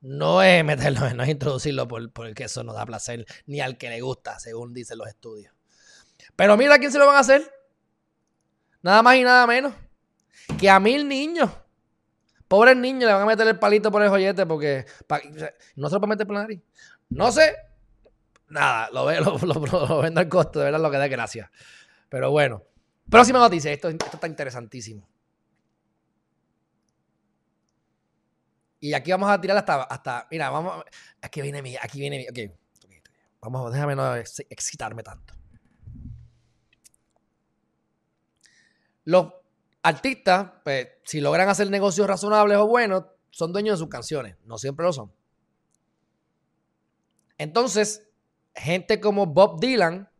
No 0.00 0.42
es 0.42 0.64
meterlo, 0.64 1.08
no 1.14 1.22
es 1.22 1.28
introducirlo 1.28 1.86
por- 1.88 2.12
porque 2.12 2.44
eso 2.44 2.62
no 2.64 2.72
da 2.72 2.84
placer 2.84 3.24
ni 3.46 3.60
al 3.60 3.78
que 3.78 3.88
le 3.88 4.00
gusta, 4.00 4.38
según 4.38 4.74
dicen 4.74 4.98
los 4.98 5.08
estudios. 5.08 5.54
Pero 6.34 6.56
mira 6.56 6.78
quién 6.78 6.90
se 6.92 6.98
lo 6.98 7.06
van 7.06 7.16
a 7.16 7.20
hacer. 7.20 7.50
Nada 8.82 9.02
más 9.02 9.16
y 9.16 9.22
nada 9.22 9.46
menos 9.46 9.72
que 10.58 10.68
a 10.68 10.78
mil 10.80 11.08
niños. 11.08 11.50
Pobres 12.48 12.76
niños 12.76 13.04
le 13.06 13.12
van 13.12 13.22
a 13.22 13.26
meter 13.26 13.46
el 13.46 13.58
palito 13.58 13.90
por 13.90 14.02
el 14.02 14.08
joyete 14.08 14.44
porque 14.46 14.86
no 15.76 15.88
se 15.88 15.94
lo 15.94 16.00
puede 16.00 16.10
meter 16.10 16.26
por. 16.26 16.46
No 17.10 17.32
sé. 17.32 17.56
Nada, 18.48 18.88
lo 18.92 19.06
vendo 19.06 20.20
al 20.20 20.28
costo, 20.28 20.58
de 20.60 20.66
verdad 20.66 20.80
lo 20.80 20.90
que 20.90 20.98
da 20.98 21.08
gracia. 21.08 21.50
Pero 22.08 22.30
bueno. 22.30 22.62
Próxima 23.10 23.38
noticia. 23.38 23.72
Esto, 23.72 23.88
está 23.88 24.26
interesantísimo. 24.26 25.08
Y 28.80 28.92
aquí 28.94 29.10
vamos 29.10 29.30
a 29.30 29.40
tirar 29.40 29.56
hasta. 29.56 29.82
hasta 29.82 30.28
mira, 30.30 30.50
vamos. 30.50 30.84
Aquí 31.22 31.40
viene 31.40 31.62
mi. 31.62 31.76
Aquí 31.76 32.00
viene 32.00 32.18
mi. 32.18 32.28
Ok. 32.28 32.52
Vamos, 33.40 33.72
déjame 33.72 33.94
no 33.94 34.16
ex- 34.16 34.44
excitarme 34.50 35.02
tanto. 35.02 35.34
Los 39.04 39.32
artistas, 39.82 40.50
pues, 40.64 40.88
si 41.04 41.20
logran 41.20 41.48
hacer 41.48 41.70
negocios 41.70 42.08
razonables 42.08 42.58
o 42.58 42.66
buenos, 42.66 43.04
son 43.30 43.52
dueños 43.52 43.78
de 43.78 43.84
sus 43.84 43.88
canciones. 43.88 44.36
No 44.44 44.58
siempre 44.58 44.84
lo 44.84 44.92
son. 44.92 45.12
Entonces, 47.38 48.08
gente 48.54 48.98
como 49.00 49.26
Bob 49.26 49.60
Dylan, 49.60 50.10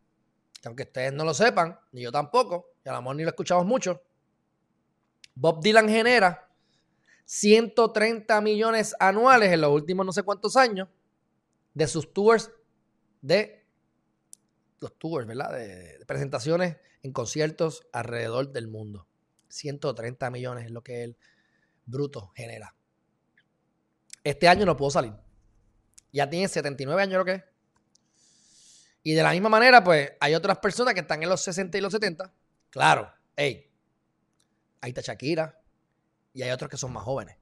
que 0.61 0.67
aunque 0.69 0.83
ustedes 0.83 1.11
no 1.11 1.25
lo 1.25 1.33
sepan, 1.33 1.77
ni 1.91 2.01
yo 2.03 2.11
tampoco, 2.11 2.76
y 2.87 2.89
a 2.89 2.93
lo 2.93 3.01
mejor 3.01 3.17
ni 3.17 3.23
lo 3.23 3.29
escuchamos 3.29 3.65
mucho, 3.65 4.01
Bob 5.35 5.61
Dylan 5.61 5.89
genera 5.89 6.49
130 7.25 8.39
millones 8.39 8.95
anuales 8.97 9.51
en 9.51 9.59
los 9.59 9.71
últimos 9.71 10.05
no 10.05 10.13
sé 10.13 10.23
cuántos 10.23 10.55
años 10.55 10.87
de 11.73 11.85
sus 11.85 12.13
tours 12.13 12.49
de 13.19 13.65
los 14.79 14.97
tours, 14.97 15.27
¿verdad? 15.27 15.51
De, 15.51 15.97
de 15.97 16.05
presentaciones 16.05 16.77
en 17.03 17.11
conciertos 17.11 17.85
alrededor 17.91 18.53
del 18.53 18.69
mundo. 18.69 19.05
130 19.49 20.31
millones 20.31 20.67
es 20.67 20.71
lo 20.71 20.81
que 20.81 21.03
él 21.03 21.17
bruto 21.85 22.31
genera. 22.37 22.73
Este 24.23 24.47
año 24.47 24.65
no 24.65 24.77
pudo 24.77 24.91
salir. 24.91 25.13
Ya 26.13 26.29
tiene 26.29 26.47
79 26.47 27.01
años 27.01 27.17
lo 27.17 27.25
que 27.25 27.33
es. 27.33 27.43
Y 29.03 29.13
de 29.13 29.23
la 29.23 29.31
misma 29.31 29.49
manera, 29.49 29.83
pues 29.83 30.13
hay 30.21 30.35
otras 30.35 30.59
personas 30.59 30.93
que 30.93 31.01
están 31.01 31.21
en 31.21 31.27
los 31.27 31.41
60 31.41 31.77
y 31.77 31.81
los 31.81 31.91
70. 31.91 32.33
Claro, 32.69 33.11
hey, 33.35 33.69
ahí 34.81 34.89
está 34.89 35.01
Shakira 35.01 35.59
y 36.33 36.43
hay 36.43 36.51
otros 36.51 36.69
que 36.69 36.77
son 36.77 36.93
más 36.93 37.03
jóvenes. 37.03 37.37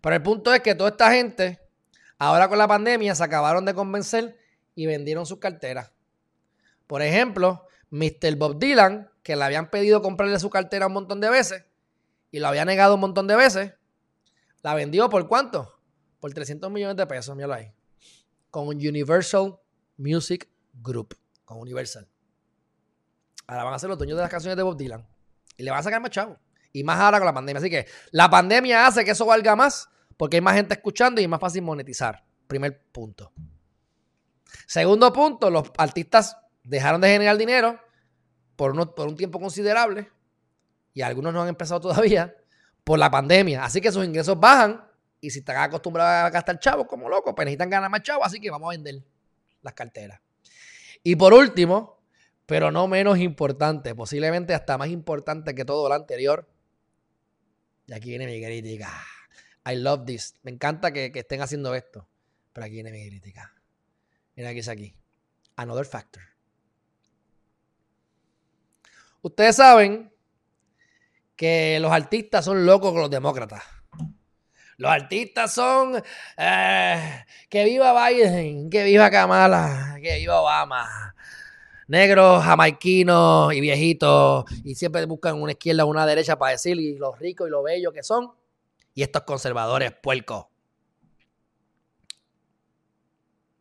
Pero 0.00 0.16
el 0.16 0.22
punto 0.22 0.52
es 0.52 0.60
que 0.60 0.74
toda 0.74 0.90
esta 0.90 1.10
gente, 1.12 1.60
ahora 2.18 2.48
con 2.48 2.58
la 2.58 2.68
pandemia, 2.68 3.14
se 3.14 3.24
acabaron 3.24 3.64
de 3.64 3.74
convencer 3.74 4.38
y 4.74 4.86
vendieron 4.86 5.26
sus 5.26 5.38
carteras. 5.38 5.92
Por 6.86 7.02
ejemplo, 7.02 7.66
Mr. 7.90 8.36
Bob 8.36 8.58
Dylan, 8.58 9.10
que 9.22 9.36
le 9.36 9.44
habían 9.44 9.70
pedido 9.70 10.02
comprarle 10.02 10.38
su 10.38 10.50
cartera 10.50 10.86
un 10.86 10.92
montón 10.92 11.20
de 11.20 11.30
veces 11.30 11.64
y 12.30 12.40
lo 12.40 12.48
había 12.48 12.64
negado 12.64 12.94
un 12.94 13.00
montón 13.00 13.26
de 13.26 13.36
veces, 13.36 13.74
la 14.62 14.74
vendió 14.74 15.08
por 15.08 15.28
cuánto? 15.28 15.80
Por 16.20 16.32
300 16.32 16.70
millones 16.70 16.96
de 16.96 17.06
pesos, 17.06 17.36
míralo 17.36 17.54
ahí. 17.54 17.72
Con 18.50 18.68
Universal 18.68 19.58
Music 19.96 20.48
Group, 20.72 21.16
con 21.44 21.58
Universal. 21.58 22.08
Ahora 23.46 23.64
van 23.64 23.74
a 23.74 23.78
ser 23.78 23.88
los 23.88 23.98
dueños 23.98 24.16
de 24.16 24.22
las 24.22 24.30
canciones 24.30 24.56
de 24.56 24.62
Bob 24.62 24.76
Dylan 24.76 25.06
y 25.56 25.62
le 25.62 25.70
van 25.70 25.80
a 25.80 25.82
sacar 25.82 26.00
más 26.00 26.10
chavo. 26.10 26.38
Y 26.72 26.82
más 26.82 26.98
ahora 26.98 27.18
con 27.18 27.26
la 27.26 27.34
pandemia. 27.34 27.58
Así 27.58 27.70
que 27.70 27.86
la 28.10 28.28
pandemia 28.28 28.86
hace 28.86 29.04
que 29.04 29.12
eso 29.12 29.26
valga 29.26 29.54
más 29.54 29.88
porque 30.16 30.36
hay 30.36 30.40
más 30.40 30.54
gente 30.54 30.74
escuchando 30.74 31.20
y 31.20 31.24
es 31.24 31.30
más 31.30 31.40
fácil 31.40 31.62
monetizar. 31.62 32.24
Primer 32.46 32.86
punto. 32.90 33.32
Segundo 34.66 35.12
punto, 35.12 35.50
los 35.50 35.70
artistas 35.76 36.36
dejaron 36.62 37.00
de 37.00 37.08
generar 37.08 37.36
dinero 37.36 37.78
por, 38.56 38.94
por 38.94 39.08
un 39.08 39.16
tiempo 39.16 39.38
considerable 39.38 40.10
y 40.92 41.02
algunos 41.02 41.32
no 41.32 41.42
han 41.42 41.48
empezado 41.48 41.80
todavía 41.80 42.34
por 42.82 42.98
la 42.98 43.10
pandemia. 43.10 43.64
Así 43.64 43.80
que 43.80 43.92
sus 43.92 44.04
ingresos 44.04 44.38
bajan 44.38 44.84
y 45.20 45.30
si 45.30 45.40
están 45.40 45.56
acostumbrados 45.56 46.26
a 46.26 46.30
gastar 46.30 46.58
chavos 46.58 46.86
como 46.86 47.08
locos, 47.08 47.32
pues 47.34 47.46
necesitan 47.46 47.70
ganar 47.70 47.90
más 47.90 48.02
chavos, 48.02 48.26
así 48.26 48.40
que 48.40 48.50
vamos 48.50 48.68
a 48.68 48.76
vender 48.76 49.02
las 49.62 49.74
carteras. 49.74 50.20
Y 51.02 51.16
por 51.16 51.32
último, 51.32 51.93
pero 52.46 52.70
no 52.70 52.88
menos 52.88 53.18
importante, 53.18 53.94
posiblemente 53.94 54.54
hasta 54.54 54.78
más 54.78 54.88
importante 54.88 55.54
que 55.54 55.64
todo 55.64 55.88
lo 55.88 55.94
anterior, 55.94 56.48
y 57.86 57.92
aquí 57.92 58.10
viene 58.10 58.26
mi 58.26 58.42
crítica. 58.42 58.90
I 59.66 59.76
love 59.76 60.04
this. 60.04 60.34
Me 60.42 60.50
encanta 60.50 60.92
que, 60.92 61.12
que 61.12 61.20
estén 61.20 61.42
haciendo 61.42 61.74
esto, 61.74 62.08
pero 62.52 62.66
aquí 62.66 62.74
viene 62.74 62.90
mi 62.90 63.08
crítica. 63.08 63.54
Mira 64.36 64.50
aquí, 64.50 64.58
es 64.60 64.68
aquí. 64.68 64.96
Another 65.56 65.86
factor. 65.86 66.22
Ustedes 69.22 69.56
saben 69.56 70.12
que 71.36 71.78
los 71.80 71.92
artistas 71.92 72.44
son 72.44 72.66
locos 72.66 72.92
con 72.92 73.00
los 73.00 73.10
demócratas. 73.10 73.62
Los 74.76 74.90
artistas 74.90 75.54
son 75.54 76.02
eh, 76.36 77.24
que 77.48 77.64
viva 77.64 78.08
Biden, 78.08 78.68
que 78.68 78.84
viva 78.84 79.10
Kamala, 79.10 79.98
que 80.02 80.16
viva 80.16 80.40
Obama. 80.40 81.13
Negros, 81.88 82.42
jamaiquinos 82.42 83.52
y 83.54 83.60
viejitos. 83.60 84.44
Y 84.64 84.74
siempre 84.74 85.04
buscan 85.06 85.40
una 85.40 85.52
izquierda 85.52 85.84
o 85.84 85.88
una 85.88 86.06
derecha 86.06 86.38
para 86.38 86.52
decir 86.52 86.78
y 86.78 86.96
lo 86.96 87.14
ricos 87.14 87.48
y 87.48 87.50
lo 87.50 87.62
bello 87.62 87.92
que 87.92 88.02
son. 88.02 88.32
Y 88.94 89.02
estos 89.02 89.22
conservadores 89.22 89.92
puercos. 89.92 90.46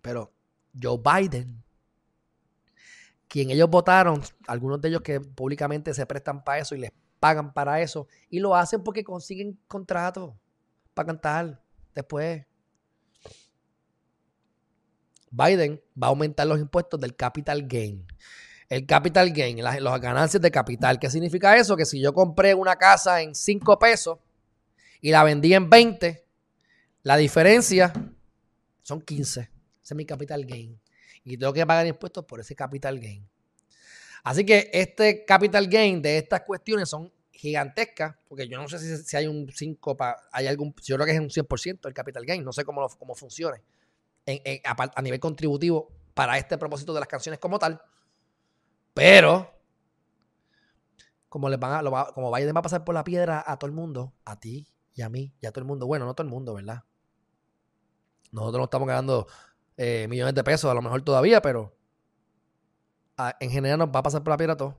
Pero 0.01 0.33
Joe 0.79 0.99
Biden, 0.99 1.63
quien 3.27 3.49
ellos 3.49 3.69
votaron, 3.69 4.21
algunos 4.47 4.81
de 4.81 4.89
ellos 4.89 5.01
que 5.01 5.19
públicamente 5.19 5.93
se 5.93 6.05
prestan 6.05 6.43
para 6.43 6.59
eso 6.59 6.75
y 6.75 6.79
les 6.79 6.91
pagan 7.19 7.53
para 7.53 7.81
eso, 7.81 8.07
y 8.29 8.39
lo 8.39 8.53
hacen 8.53 8.83
porque 8.83 9.03
consiguen 9.03 9.57
contratos 9.67 10.33
para 10.93 11.07
cantar 11.07 11.63
después. 11.95 12.45
Biden 15.35 15.81
va 16.01 16.07
a 16.07 16.09
aumentar 16.11 16.45
los 16.45 16.59
impuestos 16.59 16.99
del 16.99 17.15
capital 17.15 17.63
gain. 17.67 18.05
El 18.69 18.85
capital 18.85 19.31
gain, 19.31 19.61
las, 19.63 19.79
ganancias 19.99 20.41
de 20.41 20.51
capital. 20.51 20.99
¿Qué 20.99 21.09
significa 21.09 21.57
eso? 21.57 21.75
Que 21.75 21.85
si 21.85 21.99
yo 21.99 22.13
compré 22.13 22.53
una 22.53 22.75
casa 22.75 23.19
en 23.21 23.33
5 23.33 23.79
pesos 23.79 24.19
y 25.01 25.09
la 25.09 25.23
vendí 25.23 25.53
en 25.53 25.69
20, 25.69 26.23
la 27.01 27.17
diferencia 27.17 27.91
son 28.83 29.01
15. 29.01 29.41
Ese 29.41 29.49
es 29.83 29.95
mi 29.95 30.05
capital 30.05 30.45
gain. 30.45 30.79
Y 31.23 31.35
tengo 31.37 31.51
que 31.51 31.65
pagar 31.65 31.87
impuestos 31.87 32.23
por 32.25 32.39
ese 32.39 32.55
capital 32.55 32.99
gain. 32.99 33.27
Así 34.23 34.45
que 34.45 34.69
este 34.71 35.25
capital 35.25 35.67
gain 35.67 36.01
de 36.01 36.17
estas 36.19 36.41
cuestiones 36.41 36.89
son 36.89 37.11
gigantescas, 37.31 38.15
porque 38.29 38.47
yo 38.47 38.61
no 38.61 38.69
sé 38.69 39.03
si, 39.03 39.17
hay 39.17 39.27
un 39.27 39.51
5, 39.51 39.97
pa- 39.97 40.15
hay 40.31 40.47
algún, 40.47 40.73
yo 40.83 40.95
creo 40.95 41.05
que 41.05 41.11
es 41.13 41.19
un 41.19 41.29
100% 41.29 41.87
el 41.87 41.93
capital 41.93 42.23
gain, 42.25 42.43
no 42.43 42.53
sé 42.53 42.63
cómo, 42.63 42.79
lo- 42.81 42.87
cómo 42.89 43.15
funcione 43.15 43.61
en- 44.25 44.61
a, 44.65 45.01
nivel 45.01 45.19
contributivo 45.19 45.89
para 46.13 46.37
este 46.37 46.57
propósito 46.57 46.93
de 46.93 46.99
las 46.99 47.09
canciones 47.09 47.39
como 47.39 47.59
tal, 47.59 47.81
pero 48.93 49.49
como, 51.29 51.49
les 51.49 51.59
van 51.59 51.73
a, 51.73 51.89
va- 51.89 52.13
como 52.13 52.31
Biden 52.31 52.55
va 52.55 52.59
a 52.59 52.63
pasar 52.63 52.83
por 52.83 52.93
la 52.95 53.03
piedra 53.03 53.43
a 53.45 53.57
todo 53.57 53.67
el 53.67 53.73
mundo, 53.75 54.13
a 54.25 54.39
ti 54.39 54.67
y 54.93 55.01
a 55.01 55.09
mí 55.09 55.33
y 55.41 55.45
a 55.47 55.51
todo 55.51 55.61
el 55.61 55.67
mundo, 55.67 55.87
bueno, 55.87 56.05
no 56.05 56.13
todo 56.13 56.25
el 56.25 56.31
mundo, 56.31 56.53
¿verdad? 56.53 56.83
Nosotros 58.31 58.59
no 58.59 58.63
estamos 58.65 58.87
ganando 58.87 59.27
eh, 59.77 60.07
millones 60.09 60.33
de 60.35 60.43
pesos 60.43 60.69
a 60.69 60.73
lo 60.73 60.81
mejor 60.81 61.01
todavía, 61.01 61.41
pero 61.41 61.75
en 63.39 63.49
general 63.51 63.79
nos 63.79 63.89
va 63.89 63.99
a 63.99 64.03
pasar 64.03 64.23
por 64.23 64.31
la 64.31 64.37
piedra 64.37 64.53
a 64.53 64.57
todos. 64.57 64.75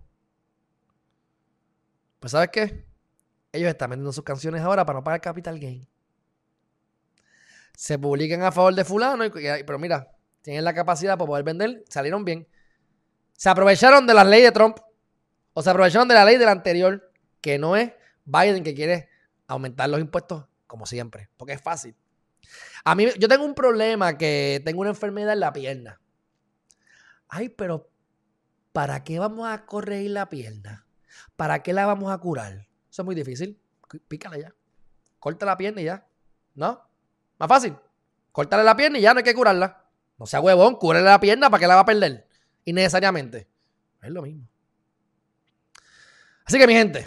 Pues 2.20 2.32
¿sabes 2.32 2.48
qué? 2.52 2.86
Ellos 3.52 3.68
están 3.68 3.90
vendiendo 3.90 4.12
sus 4.12 4.24
canciones 4.24 4.62
ahora 4.62 4.84
para 4.84 4.98
no 4.98 5.04
pagar 5.04 5.20
capital 5.20 5.58
gain. 5.60 5.86
Se 7.76 7.98
publican 7.98 8.42
a 8.42 8.52
favor 8.52 8.74
de 8.74 8.84
fulano, 8.84 9.24
y- 9.24 9.30
pero 9.30 9.78
mira, 9.78 10.10
tienen 10.42 10.64
la 10.64 10.74
capacidad 10.74 11.18
para 11.18 11.26
poder 11.26 11.44
vender, 11.44 11.84
salieron 11.88 12.24
bien. 12.24 12.46
Se 13.36 13.48
aprovecharon 13.48 14.06
de 14.06 14.14
la 14.14 14.24
ley 14.24 14.42
de 14.42 14.52
Trump 14.52 14.78
o 15.52 15.62
se 15.62 15.70
aprovecharon 15.70 16.06
de 16.08 16.14
la 16.14 16.24
ley 16.24 16.36
del 16.36 16.48
anterior, 16.48 17.10
que 17.40 17.58
no 17.58 17.76
es 17.76 17.92
Biden 18.24 18.62
que 18.62 18.74
quiere 18.74 19.08
aumentar 19.46 19.88
los 19.88 20.00
impuestos 20.00 20.44
como 20.66 20.86
siempre, 20.86 21.28
porque 21.36 21.54
es 21.54 21.60
fácil. 21.60 21.94
A 22.84 22.94
mí, 22.94 23.06
yo 23.18 23.28
tengo 23.28 23.44
un 23.44 23.54
problema 23.54 24.16
que 24.18 24.62
tengo 24.64 24.80
una 24.82 24.90
enfermedad 24.90 25.32
en 25.32 25.40
la 25.40 25.52
pierna. 25.52 26.00
Ay, 27.28 27.48
pero 27.48 27.90
¿para 28.72 29.02
qué 29.02 29.18
vamos 29.18 29.48
a 29.48 29.66
corregir 29.66 30.10
la 30.12 30.28
pierna? 30.28 30.86
¿Para 31.36 31.62
qué 31.62 31.72
la 31.72 31.86
vamos 31.86 32.12
a 32.12 32.18
curar? 32.18 32.68
Eso 32.90 33.02
es 33.02 33.04
muy 33.06 33.14
difícil. 33.14 33.58
Pícale 34.08 34.42
ya. 34.42 34.54
Corta 35.18 35.46
la 35.46 35.56
pierna 35.56 35.80
y 35.80 35.84
ya. 35.84 36.06
¿No? 36.54 36.82
Más 37.38 37.48
fácil. 37.48 37.76
Córtale 38.32 38.64
la 38.64 38.76
pierna 38.76 38.98
y 38.98 39.02
ya 39.02 39.14
no 39.14 39.18
hay 39.18 39.24
que 39.24 39.34
curarla. 39.34 39.84
No 40.18 40.26
sea 40.26 40.40
huevón, 40.40 40.76
cúrele 40.76 41.04
la 41.04 41.20
pierna 41.20 41.50
para 41.50 41.60
que 41.60 41.66
la 41.66 41.74
va 41.74 41.80
a 41.82 41.86
perder. 41.86 42.28
Innecesariamente. 42.64 43.48
Es 44.02 44.10
lo 44.10 44.22
mismo. 44.22 44.48
Así 46.44 46.58
que, 46.58 46.66
mi 46.66 46.74
gente, 46.74 47.06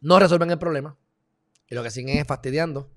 no 0.00 0.18
resuelven 0.18 0.50
el 0.50 0.58
problema. 0.58 0.96
Y 1.68 1.74
lo 1.74 1.82
que 1.82 1.90
siguen 1.90 2.18
es 2.18 2.26
fastidiando, 2.26 2.90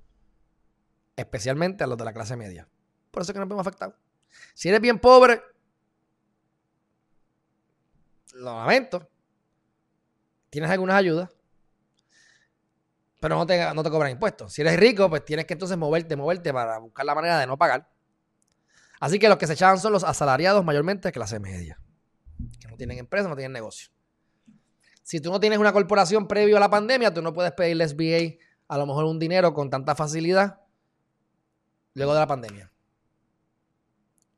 especialmente 1.16 1.84
a 1.84 1.88
los 1.88 1.98
de 1.98 2.06
la 2.06 2.14
clase 2.14 2.36
media. 2.36 2.68
Por 3.12 3.22
eso 3.22 3.32
es 3.32 3.34
que 3.34 3.40
nos 3.40 3.50
vemos 3.50 3.66
afectados. 3.66 3.96
Si 4.54 4.70
eres 4.70 4.82
bien 4.82 5.00
pobre, 5.00 5.42
lo 8.34 8.56
lamento. 8.56 9.10
Tienes 10.50 10.70
algunas 10.72 10.96
ayudas, 10.96 11.30
pero 13.22 13.36
no 13.36 13.46
te, 13.46 13.74
no 13.76 13.84
te 13.84 13.90
cobran 13.92 14.12
impuestos. 14.12 14.52
Si 14.52 14.62
eres 14.62 14.78
rico, 14.78 15.08
pues 15.08 15.24
tienes 15.24 15.46
que 15.46 15.54
entonces 15.54 15.78
moverte, 15.78 16.16
moverte 16.16 16.52
para 16.52 16.80
buscar 16.80 17.06
la 17.06 17.14
manera 17.14 17.40
de 17.40 17.46
no 17.46 17.56
pagar. 17.56 17.88
Así 19.00 19.20
que 19.20 19.30
los 19.30 19.38
que 19.38 19.46
se 19.46 19.54
echaban 19.54 19.78
son 19.80 19.94
los 19.94 20.04
asalariados 20.04 20.66
mayormente 20.66 21.08
de 21.08 21.12
clase 21.12 21.40
media, 21.40 21.80
que 22.60 22.68
no 22.68 22.76
tienen 22.78 22.98
empresa, 22.98 23.30
no 23.30 23.36
tienen 23.36 23.54
negocio. 23.54 23.92
Si 25.04 25.20
tú 25.20 25.30
no 25.30 25.40
tienes 25.40 25.60
una 25.60 25.72
corporación 25.72 26.28
previo 26.28 26.58
a 26.58 26.60
la 26.60 26.72
pandemia, 26.72 27.14
tú 27.14 27.22
no 27.22 27.32
puedes 27.32 27.52
pedirle 27.52 27.88
SBA 27.88 28.44
a 28.68 28.78
lo 28.80 28.88
mejor 28.88 29.06
un 29.06 29.20
dinero 29.20 29.54
con 29.54 29.70
tanta 29.70 29.94
facilidad 29.94 30.60
luego 31.94 32.14
de 32.16 32.20
la 32.20 32.28
pandemia. 32.28 32.72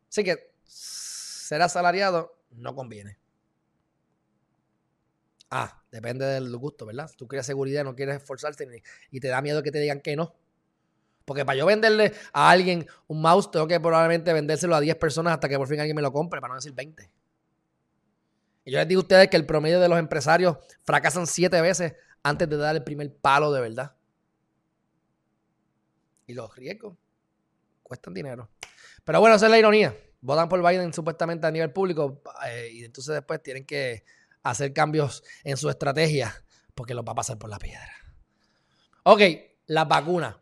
Así 0.10 0.26
que 0.26 0.54
ser 0.66 1.62
asalariado 1.62 2.38
no 2.52 2.76
conviene. 2.76 3.18
Ah, 5.56 5.84
depende 5.92 6.26
del 6.26 6.58
gusto, 6.58 6.84
¿verdad? 6.84 7.12
Tú 7.16 7.28
quieres 7.28 7.46
seguridad, 7.46 7.84
no 7.84 7.96
quieres 7.96 8.16
esforzarte 8.16 8.82
y 9.12 9.20
te 9.20 9.28
da 9.28 9.40
miedo 9.40 9.62
que 9.62 9.70
te 9.70 9.78
digan 9.78 10.02
que 10.02 10.16
no. 10.16 10.34
Porque 11.26 11.46
para 11.46 11.56
yo 11.56 11.68
venderle 11.68 12.12
a 12.34 12.50
alguien 12.50 12.88
un 13.06 13.22
mouse, 13.22 13.52
tengo 13.52 13.68
que 13.68 13.80
probablemente 13.80 14.34
vendérselo 14.34 14.76
a 14.76 14.80
10 14.80 14.96
personas 14.96 15.34
hasta 15.34 15.48
que 15.48 15.56
por 15.56 15.68
fin 15.68 15.80
alguien 15.80 15.96
me 15.96 16.02
lo 16.02 16.12
compre, 16.12 16.42
para 16.42 16.54
no 16.54 16.56
decir 16.56 16.74
20. 16.74 17.08
Y 18.66 18.72
yo 18.72 18.80
les 18.80 18.88
digo 18.88 19.02
a 19.02 19.04
ustedes 19.04 19.28
que 19.28 19.38
el 19.38 19.46
promedio 19.46 19.80
de 19.80 19.88
los 19.88 20.00
empresarios 20.00 20.58
fracasan 20.86 21.28
7 21.28 21.62
veces 21.62 21.94
antes 22.24 22.50
de 22.50 22.58
dar 22.58 22.76
el 22.76 22.84
primer 22.84 23.16
palo 23.16 23.52
de 23.52 23.62
verdad. 23.62 23.96
Y 26.26 26.34
los 26.34 26.56
riesgos 26.56 26.98
cuestan 27.84 28.16
dinero. 28.16 28.50
Pero 29.04 29.20
bueno, 29.20 29.36
esa 29.36 29.46
es 29.46 29.52
la 29.52 29.60
ironía. 29.60 29.96
Votan 30.20 30.50
por 30.50 30.68
Biden 30.68 30.92
supuestamente 30.94 31.46
a 31.46 31.52
nivel 31.52 31.72
público 31.72 32.24
eh, 32.48 32.72
y 32.74 32.86
entonces 32.86 33.14
después 33.14 33.44
tienen 33.44 33.68
que 33.68 34.04
hacer 34.44 34.74
cambios 34.74 35.24
en 35.44 35.58
su 35.58 35.70
estrategia 35.70 36.44
porque 36.76 36.94
los 36.94 37.06
va 37.06 37.14
a 37.14 37.16
pasar 37.16 37.38
por 37.38 37.50
la 37.50 37.58
piedra. 37.58 37.92
Ok, 39.04 39.22
las 39.68 39.88
vacunas. 39.88 40.36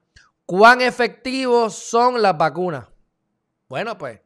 ¿Cuán 0.45 0.82
efectivos 0.82 1.76
son 1.76 2.22
las 2.22 2.38
vacunas? 2.38 2.88
Bueno, 3.70 3.97
pues. 3.97 4.20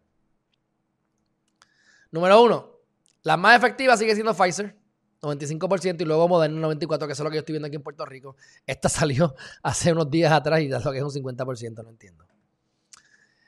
Número 2.11 2.41
uno, 2.41 2.79
la 3.23 3.37
más 3.37 3.57
efectiva 3.57 3.97
sigue 3.97 4.15
siendo 4.15 4.33
Pfizer, 4.33 4.75
95%, 5.21 6.01
y 6.01 6.05
luego 6.05 6.27
Moderna, 6.27 6.67
94%, 6.67 7.05
que 7.05 7.11
es 7.11 7.19
lo 7.19 7.29
que 7.29 7.35
yo 7.35 7.39
estoy 7.39 7.53
viendo 7.53 7.67
aquí 7.67 7.75
en 7.75 7.83
Puerto 7.83 8.05
Rico. 8.05 8.35
Esta 8.65 8.89
salió 8.89 9.35
hace 9.61 9.91
unos 9.91 10.09
días 10.09 10.31
atrás 10.31 10.61
y 10.61 10.69
lo 10.69 10.91
que 10.91 10.97
es 10.97 11.03
un 11.03 11.11
50%, 11.11 11.83
no 11.83 11.89
entiendo. 11.89 12.25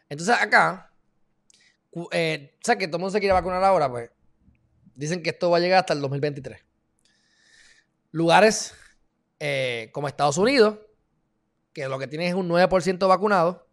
Entonces 0.09 0.35
acá, 0.39 0.91
eh, 2.11 2.55
o 2.55 2.65
sea 2.65 2.77
que 2.77 2.87
todo 2.87 2.97
el 2.97 3.01
mundo 3.01 3.11
se 3.11 3.19
quiere 3.19 3.33
vacunar 3.33 3.63
ahora, 3.63 3.89
pues 3.89 4.09
dicen 4.97 5.23
que 5.23 5.29
esto 5.29 5.49
va 5.49 5.57
a 5.57 5.59
llegar 5.59 5.79
hasta 5.79 5.93
el 5.93 6.01
2023. 6.01 6.59
Lugares 8.11 8.73
eh, 9.39 9.89
como 9.93 10.07
Estados 10.07 10.37
Unidos, 10.37 10.79
que 11.71 11.87
lo 11.87 11.99
que 11.99 12.07
tienen 12.07 12.27
es 12.27 12.33
un 12.33 12.49
9% 12.49 13.07
vacunado, 13.07 13.67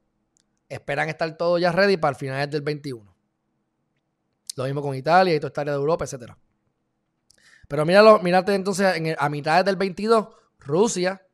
esperan 0.68 1.08
estar 1.08 1.36
todos 1.36 1.60
ya 1.60 1.72
ready 1.72 1.96
para 1.96 2.10
el 2.10 2.16
final 2.16 2.50
del 2.50 2.60
21. 2.60 3.16
Lo 4.56 4.64
mismo 4.64 4.82
con 4.82 4.94
Italia 4.94 5.34
y 5.34 5.38
toda 5.38 5.48
esta 5.48 5.62
área 5.62 5.72
de 5.72 5.80
Europa, 5.80 6.04
etc. 6.04 6.32
Pero 7.66 7.86
míralo, 7.86 8.20
mírate 8.20 8.54
entonces 8.54 8.94
en 8.96 9.16
a 9.18 9.28
mitad 9.30 9.64
del 9.64 9.76
22, 9.76 10.28
Rusia, 10.58 11.26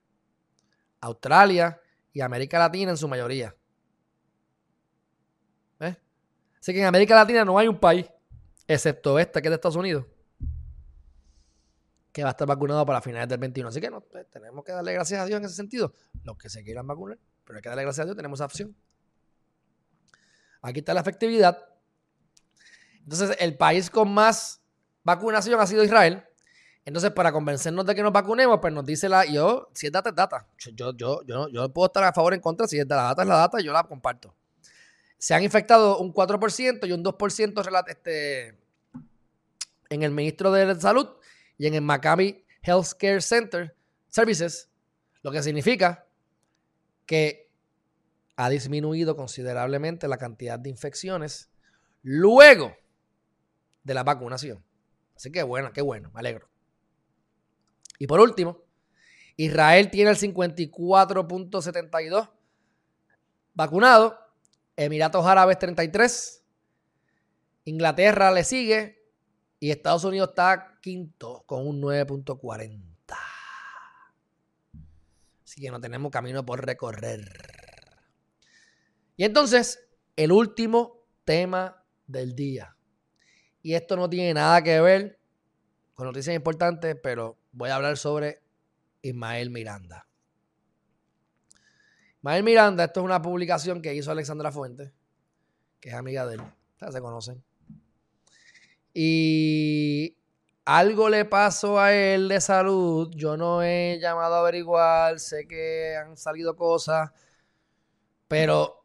Australia 1.01 1.81
y 2.13 2.21
América 2.21 2.59
Latina 2.59 2.93
en 2.93 2.97
su 2.97 3.09
mayoría. 3.09 3.55
¿Ves? 5.81 5.97
Así 6.61 6.73
que 6.73 6.81
en 6.81 6.87
América 6.87 7.17
Latina 7.17 7.45
no 7.45 7.59
hay 7.59 7.67
un 7.67 7.79
país, 7.79 8.07
excepto 8.75 9.19
este 9.19 9.43
que 9.43 9.49
es 9.49 9.51
de 9.51 9.55
Estados 9.57 9.77
Unidos, 9.77 10.07
que 12.13 12.23
va 12.23 12.31
a 12.31 12.33
estar 12.33 12.47
vacunado 12.47 12.85
para 12.87 13.01
finales 13.01 13.29
del 13.29 13.39
21. 13.39 13.69
Así 13.69 13.81
que 13.81 13.91
no, 13.91 14.01
pues, 14.01 14.29
tenemos 14.31 14.65
que 14.65 14.73
darle 14.73 14.93
gracias 14.93 15.21
a 15.21 15.27
Dios 15.27 15.39
en 15.39 15.45
ese 15.45 15.55
sentido. 15.55 15.93
Los 16.25 16.37
que 16.37 16.49
se 16.49 16.63
quieran 16.63 16.87
vacunar, 16.87 17.19
pero 17.45 17.59
hay 17.59 17.63
que 17.63 17.69
darle 17.69 17.83
gracias 17.83 18.05
a 18.05 18.07
Dios, 18.07 18.17
tenemos 18.17 18.39
esa 18.39 18.47
opción. 18.47 18.77
Aquí 20.63 20.81
está 20.81 20.95
la 20.95 21.01
efectividad. 21.01 21.59
Entonces, 22.99 23.37
el 23.41 23.57
país 23.57 23.91
con 23.91 24.13
más 24.13 24.61
vacunación 25.03 25.59
ha 25.61 25.67
sido 25.67 25.83
Israel. 25.83 26.25
Entonces, 26.85 27.11
para 27.11 27.33
convencernos 27.33 27.85
de 27.87 27.95
que 27.95 28.03
nos 28.03 28.13
vacunemos, 28.13 28.59
pues 28.61 28.73
nos 28.73 28.85
dice 28.85 29.09
la. 29.09 29.25
Yo, 29.25 29.69
si 29.75 29.87
es 29.87 29.93
data, 29.93 30.11
es 30.11 30.17
data. 30.17 30.47
Yo, 30.75 30.93
yo, 30.95 31.23
yo, 31.25 31.49
yo 31.49 31.73
puedo 31.73 31.87
estar 31.87 32.05
a 32.05 32.13
favor 32.13 32.33
o 32.33 32.37
en 32.37 32.41
contra. 32.41 32.67
Si 32.67 32.79
es 32.79 32.87
la 32.89 32.97
data, 32.97 33.23
es 33.23 33.29
la 33.29 33.37
data, 33.37 33.61
yo 33.61 33.73
la 33.73 33.85
comparto. 33.85 34.35
Se 35.19 35.35
han 35.35 35.43
infectado 35.43 35.99
un 35.99 36.15
4% 36.15 36.89
y 36.89 36.93
un 36.93 37.05
2% 37.05 37.87
este, 37.89 38.59
en 39.91 40.03
el 40.03 40.13
ministro 40.13 40.51
de 40.53 40.81
Salud 40.81 41.07
y 41.59 41.67
en 41.67 41.75
el 41.75 41.83
Maccabi 41.83 42.47
Healthcare 42.63 43.21
Center 43.21 43.77
Services, 44.09 44.71
lo 45.23 45.31
que 45.31 45.43
significa 45.43 46.07
que 47.05 47.51
ha 48.37 48.49
disminuido 48.49 49.15
considerablemente 49.17 50.09
la 50.09 50.17
cantidad 50.17 50.59
de 50.59 50.71
infecciones 50.71 51.51
luego 52.03 52.75
de 53.85 53.93
la 53.95 54.05
vacunación. 54.05 54.65
Así 55.15 55.31
que 55.31 55.43
bueno, 55.43 55.71
qué 55.73 55.83
bueno, 55.83 56.11
me 56.15 56.21
alegro. 56.21 56.49
Y 57.99 58.07
por 58.07 58.21
último, 58.21 58.63
Israel 59.37 59.91
tiene 59.91 60.11
el 60.11 60.17
54.72 60.17 62.31
vacunado, 63.53 64.19
Emiratos 64.77 65.27
Árabes 65.27 65.59
33, 65.59 66.43
Inglaterra 67.65 68.31
le 68.31 68.45
sigue 68.45 69.00
y 69.61 69.71
Estados 69.71 70.05
Unidos 70.05 70.31
está 70.31 70.79
quinto 70.81 71.45
con 71.47 71.67
un 71.67 71.83
9.40. 71.83 72.81
Así 75.45 75.61
que 75.61 75.71
no 75.71 75.79
tenemos 75.81 76.11
camino 76.11 76.45
por 76.47 76.65
recorrer. 76.65 77.29
Y 79.17 79.25
entonces, 79.25 79.87
el 80.17 80.33
último 80.33 81.05
tema 81.25 81.85
del 82.07 82.35
día. 82.35 82.75
Y 83.63 83.75
esto 83.75 83.97
no 83.97 84.09
tiene 84.09 84.33
nada 84.33 84.63
que 84.63 84.81
ver 84.81 85.21
con 85.93 86.07
noticias 86.07 86.35
importantes, 86.35 86.97
pero 87.03 87.39
voy 87.53 87.69
a 87.69 87.77
hablar 87.77 87.99
sobre 87.99 88.43
Ismael 89.03 89.51
Miranda. 89.51 90.09
Ismael 92.17 92.43
Miranda, 92.43 92.85
esto 92.85 93.01
es 93.01 93.05
una 93.05 93.21
publicación 93.21 93.83
que 93.83 93.95
hizo 93.95 94.11
Alexandra 94.11 94.51
Fuentes, 94.51 94.91
que 95.81 95.91
es 95.91 95.95
amiga 95.95 96.27
de 96.27 96.37
él. 96.37 96.43
Ustedes 96.73 96.95
se 96.95 97.01
conocen. 97.03 97.50
Y 98.93 100.17
algo 100.65 101.09
le 101.09 101.25
pasó 101.25 101.79
a 101.79 101.93
él 101.93 102.29
de 102.29 102.41
salud. 102.41 103.11
Yo 103.15 103.37
no 103.37 103.63
he 103.63 103.99
llamado 104.01 104.35
a 104.35 104.41
averiguar. 104.41 105.19
Sé 105.19 105.47
que 105.47 105.97
han 105.97 106.17
salido 106.17 106.57
cosas. 106.57 107.11
Pero 108.29 108.85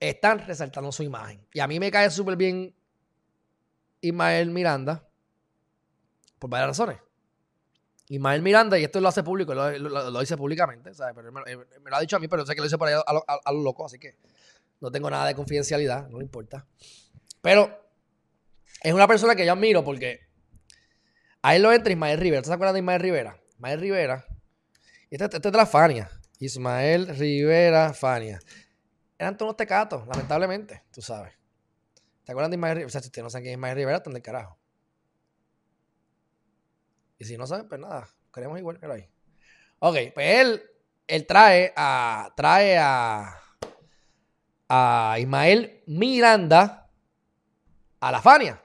están 0.00 0.40
resaltando 0.40 0.90
su 0.90 1.02
imagen. 1.02 1.46
Y 1.52 1.60
a 1.60 1.68
mí 1.68 1.78
me 1.78 1.90
cae 1.90 2.10
súper 2.10 2.36
bien 2.36 2.74
Ismael 4.00 4.50
Miranda, 4.50 5.08
por 6.38 6.50
varias 6.50 6.70
razones. 6.70 6.98
Ismael 8.08 8.42
Miranda, 8.42 8.78
y 8.78 8.84
esto 8.84 9.00
lo 9.00 9.08
hace 9.08 9.22
público, 9.22 9.54
lo, 9.54 10.20
dice 10.20 10.36
públicamente, 10.36 10.92
¿sabes? 10.92 11.14
Pero 11.14 11.32
me, 11.32 11.40
lo 11.90 11.96
ha 11.96 12.00
dicho 12.00 12.16
a 12.16 12.18
mí, 12.18 12.26
pero 12.28 12.44
sé 12.44 12.54
que 12.54 12.60
lo 12.60 12.64
dice 12.64 12.76
por 12.76 12.88
ahí 12.88 12.94
a, 12.94 13.52
lo, 13.52 13.62
loco, 13.62 13.86
así 13.86 13.98
que 13.98 14.16
no 14.80 14.90
tengo 14.90 15.08
nada 15.08 15.26
de 15.26 15.34
confidencialidad, 15.34 16.08
no 16.08 16.18
me 16.18 16.24
importa. 16.24 16.66
Pero 17.40 17.81
es 18.82 18.92
una 18.92 19.06
persona 19.06 19.36
que 19.36 19.46
yo 19.46 19.52
admiro 19.52 19.84
porque 19.84 20.20
ahí 21.40 21.60
lo 21.60 21.72
entra 21.72 21.92
Ismael 21.92 22.18
Rivera. 22.18 22.42
¿Tú 22.42 22.48
te 22.48 22.54
acuerdas 22.54 22.74
de 22.74 22.80
Ismael 22.80 23.00
Rivera? 23.00 23.40
Ismael 23.54 23.80
Rivera. 23.80 24.26
Este, 25.08 25.24
este, 25.24 25.36
es 25.36 25.42
de 25.42 25.52
la 25.52 25.66
Fania. 25.66 26.10
Ismael 26.40 27.16
Rivera 27.16 27.94
Fania. 27.94 28.40
Eran 29.16 29.36
todos 29.36 29.56
tecatos, 29.56 30.06
lamentablemente, 30.08 30.82
tú 30.92 31.00
sabes. 31.00 31.32
¿Te 32.24 32.32
acuerdas 32.32 32.50
de 32.50 32.56
Ismael 32.56 32.74
Rivera? 32.74 32.86
O 32.88 32.90
sea, 32.90 33.00
si 33.00 33.06
ustedes 33.06 33.22
no 33.22 33.30
saben 33.30 33.44
quién 33.44 33.52
es 33.52 33.58
Ismael 33.58 33.76
Rivera, 33.76 33.96
están 33.98 34.14
del 34.14 34.22
carajo. 34.22 34.58
Y 37.18 37.24
si 37.24 37.38
no 37.38 37.46
saben, 37.46 37.68
pues 37.68 37.80
nada, 37.80 38.08
queremos 38.34 38.58
igual 38.58 38.80
que 38.80 38.86
ahí. 38.86 39.08
Ok, 39.78 39.96
pues 40.12 40.40
él, 40.40 40.62
él 41.06 41.26
trae 41.26 41.72
a, 41.76 42.32
trae 42.36 42.78
a, 42.78 43.40
a 44.68 45.16
Ismael 45.20 45.84
Miranda 45.86 46.90
a 48.00 48.10
la 48.10 48.20
Fania. 48.20 48.60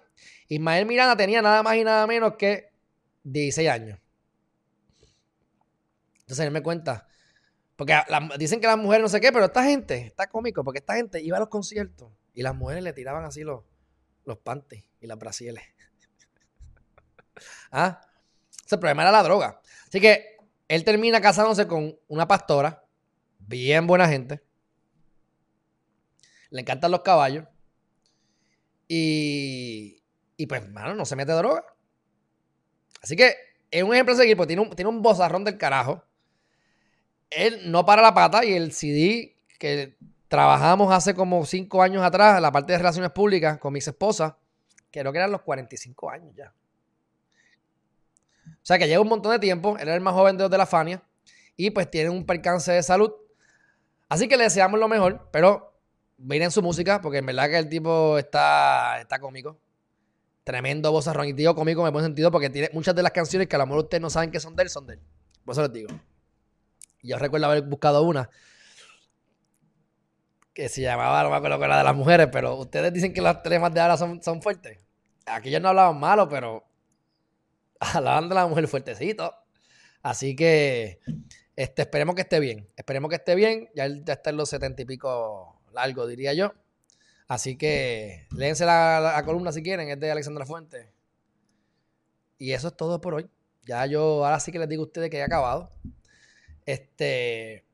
Ismael 0.48 0.86
Miranda 0.86 1.18
tenía 1.18 1.42
nada 1.42 1.64
más 1.64 1.76
y 1.76 1.84
nada 1.84 2.08
menos 2.08 2.36
que 2.38 2.72
16 3.24 3.70
años. 3.70 4.00
Entonces 6.22 6.46
él 6.46 6.52
me 6.52 6.62
cuenta. 6.62 7.08
Porque 7.76 7.96
dicen 8.40 8.60
que 8.60 8.68
las 8.68 8.78
mujeres 8.78 9.04
no 9.04 9.10
sé 9.10 9.22
qué, 9.22 9.32
pero 9.32 9.46
esta 9.46 9.64
gente, 9.64 10.08
está 10.08 10.28
cómico, 10.28 10.64
porque 10.64 10.80
esta 10.80 10.96
gente 10.96 11.22
iba 11.22 11.38
a 11.38 11.40
los 11.40 11.50
conciertos 11.50 12.12
y 12.34 12.42
las 12.42 12.56
mujeres 12.56 12.84
le 12.84 12.92
tiraban 12.92 13.24
así 13.24 13.44
los, 13.44 13.64
los 14.26 14.38
panties 14.40 14.84
y 15.00 15.08
las 15.08 15.18
brasieles. 15.20 15.64
¿Ah? 17.72 18.02
El 18.70 18.80
problema 18.80 19.04
era 19.04 19.12
la 19.12 19.24
droga. 19.24 19.62
Así 19.88 20.02
que 20.02 20.38
él 20.68 20.84
termina 20.84 21.22
casándose 21.22 21.68
con 21.68 21.98
una 22.08 22.28
pastora, 22.28 22.84
bien 23.40 23.88
buena 23.88 24.08
gente. 24.08 24.42
Le 26.50 26.62
encantan 26.62 26.92
los 26.92 27.02
caballos. 27.02 27.46
Y, 28.88 29.97
y 30.38 30.46
pues, 30.46 30.70
mano, 30.70 30.96
no 30.96 31.06
se 31.06 31.16
mete 31.16 31.34
droga. 31.34 31.66
Así 33.02 33.16
que 33.16 33.36
es 33.70 33.84
un 33.84 33.94
ejemplo 33.94 34.14
a 34.14 34.18
seguir, 34.18 34.38
porque 34.38 34.56
tiene 34.56 34.62
un, 34.62 34.70
tiene 34.76 34.90
un 34.90 35.02
bozarrón 35.02 35.44
del 35.44 35.58
carajo. 35.58 36.04
Él 37.30 37.72
no 37.72 37.86
para 37.86 38.02
la 38.02 38.14
pata 38.14 38.46
y 38.46 38.54
el 38.54 38.72
CD 38.72 39.36
que 39.60 39.98
trabajamos 40.28 40.94
hace 40.94 41.14
como 41.14 41.46
cinco 41.46 41.82
años 41.82 42.04
atrás, 42.04 42.42
la 42.42 42.52
parte 42.52 42.72
de 42.72 42.78
relaciones 42.78 43.12
públicas 43.12 43.58
con 43.58 43.74
mi 43.74 43.80
ex 43.80 43.90
esposa, 43.90 44.38
creo 44.92 45.12
que 45.12 45.18
eran 45.18 45.32
los 45.32 45.42
45 45.42 46.10
años 46.10 46.36
ya. 46.36 46.54
O 48.46 48.66
sea 48.68 48.78
que 48.78 48.88
lleva 48.88 49.02
un 49.02 49.10
montón 49.10 49.32
de 49.32 49.40
tiempo. 49.40 49.78
Él 49.78 49.88
era 49.88 49.96
el 49.96 50.02
más 50.02 50.14
joven 50.14 50.38
de 50.38 50.44
los 50.44 50.52
de 50.52 50.58
la 50.58 50.66
Fania. 50.66 51.02
Y 51.56 51.72
pues 51.72 51.90
tiene 51.90 52.10
un 52.10 52.26
percance 52.26 52.72
de 52.72 52.84
salud. 52.84 53.14
Así 54.10 54.28
que 54.28 54.38
le 54.38 54.44
deseamos 54.44 54.80
lo 54.80 54.88
mejor. 54.88 55.30
Pero 55.32 55.74
miren 56.18 56.52
su 56.52 56.62
música. 56.62 57.02
Porque 57.02 57.20
en 57.20 57.26
verdad 57.26 57.50
que 57.50 57.58
el 57.58 57.70
tipo 57.70 58.18
está, 58.18 59.00
está 59.00 59.20
cómico. 59.20 59.58
Tremendo 60.48 60.94
vozarrón. 60.94 61.28
Y 61.28 61.34
digo 61.34 61.54
cómico 61.56 61.84
me 61.84 61.92
pone 61.92 62.06
sentido. 62.06 62.32
Porque 62.32 62.50
tiene 62.50 62.70
muchas 62.72 62.96
de 62.96 63.04
las 63.04 63.12
canciones 63.12 63.50
que 63.50 63.58
a 63.58 63.60
lo 63.60 63.66
mejor 63.66 63.84
ustedes 63.84 64.02
no 64.02 64.10
saben 64.10 64.32
que 64.32 64.40
son 64.40 64.56
de 64.56 64.64
él, 64.64 64.70
son 64.70 64.88
de 64.88 64.94
él. 64.94 65.02
Por 65.44 65.52
eso 65.52 65.62
les 65.64 65.74
digo. 65.74 65.90
Yo 67.04 67.18
recuerdo 67.20 67.48
haber 67.48 67.64
buscado 67.64 68.02
una. 68.04 68.30
Que 70.54 70.70
se 70.70 70.82
llamaba, 70.82 71.22
no 71.24 71.32
me 71.32 71.36
acuerdo 71.36 71.60
que 71.60 71.66
era 71.66 71.80
de 71.80 71.84
las 71.84 71.96
mujeres. 71.98 72.30
Pero 72.32 72.56
ustedes 72.56 72.94
dicen 72.94 73.14
que 73.14 73.22
los 73.22 73.44
temas 73.44 73.74
de 73.74 73.82
ahora 73.82 73.98
son, 73.98 74.24
son 74.24 74.42
fuertes. 74.42 74.80
Aquí 75.26 75.50
ellos 75.50 75.62
no 75.62 75.68
hablaban 75.68 76.00
malo, 76.00 76.30
pero 76.30 76.66
hablaban 77.82 78.30
de 78.30 78.36
la 78.36 78.48
mujer 78.48 78.70
fuertecito. 78.70 79.36
Así 80.02 80.34
que 80.34 81.02
este, 81.58 81.82
esperemos 81.82 82.16
que 82.16 82.22
esté 82.22 82.40
bien. 82.40 82.70
Esperemos 82.78 83.10
que 83.10 83.18
esté 83.18 83.36
bien. 83.36 83.68
Ya 83.76 83.86
ya 83.90 84.14
está 84.14 84.30
en 84.30 84.38
los 84.38 84.48
setenta 84.48 84.82
y 84.82 84.86
pico 84.86 85.60
largo, 85.74 86.08
diría 86.08 86.34
yo. 86.34 86.54
Así 87.28 87.58
que 87.58 88.28
léense 88.32 88.66
la, 88.66 89.22
columna 89.26 89.52
si 89.52 89.62
quieren, 89.62 89.90
es 89.90 90.00
de 90.00 90.12
Alexandra 90.12 90.46
Fuentes. 90.46 90.88
Y 92.38 92.54
eso 92.54 92.70
es 92.70 92.78
todo 92.78 93.02
por 93.02 93.16
hoy. 93.16 93.30
Ya 93.66 93.86
yo 93.86 94.26
ahora 94.26 94.40
sí 94.40 94.52
que 94.52 94.60
les 94.60 94.70
digo 94.70 94.84
a 94.84 94.86
ustedes 94.86 95.10
que 95.10 95.18
he 95.18 95.24
acabado. 95.24 95.72
Este, 96.66 97.66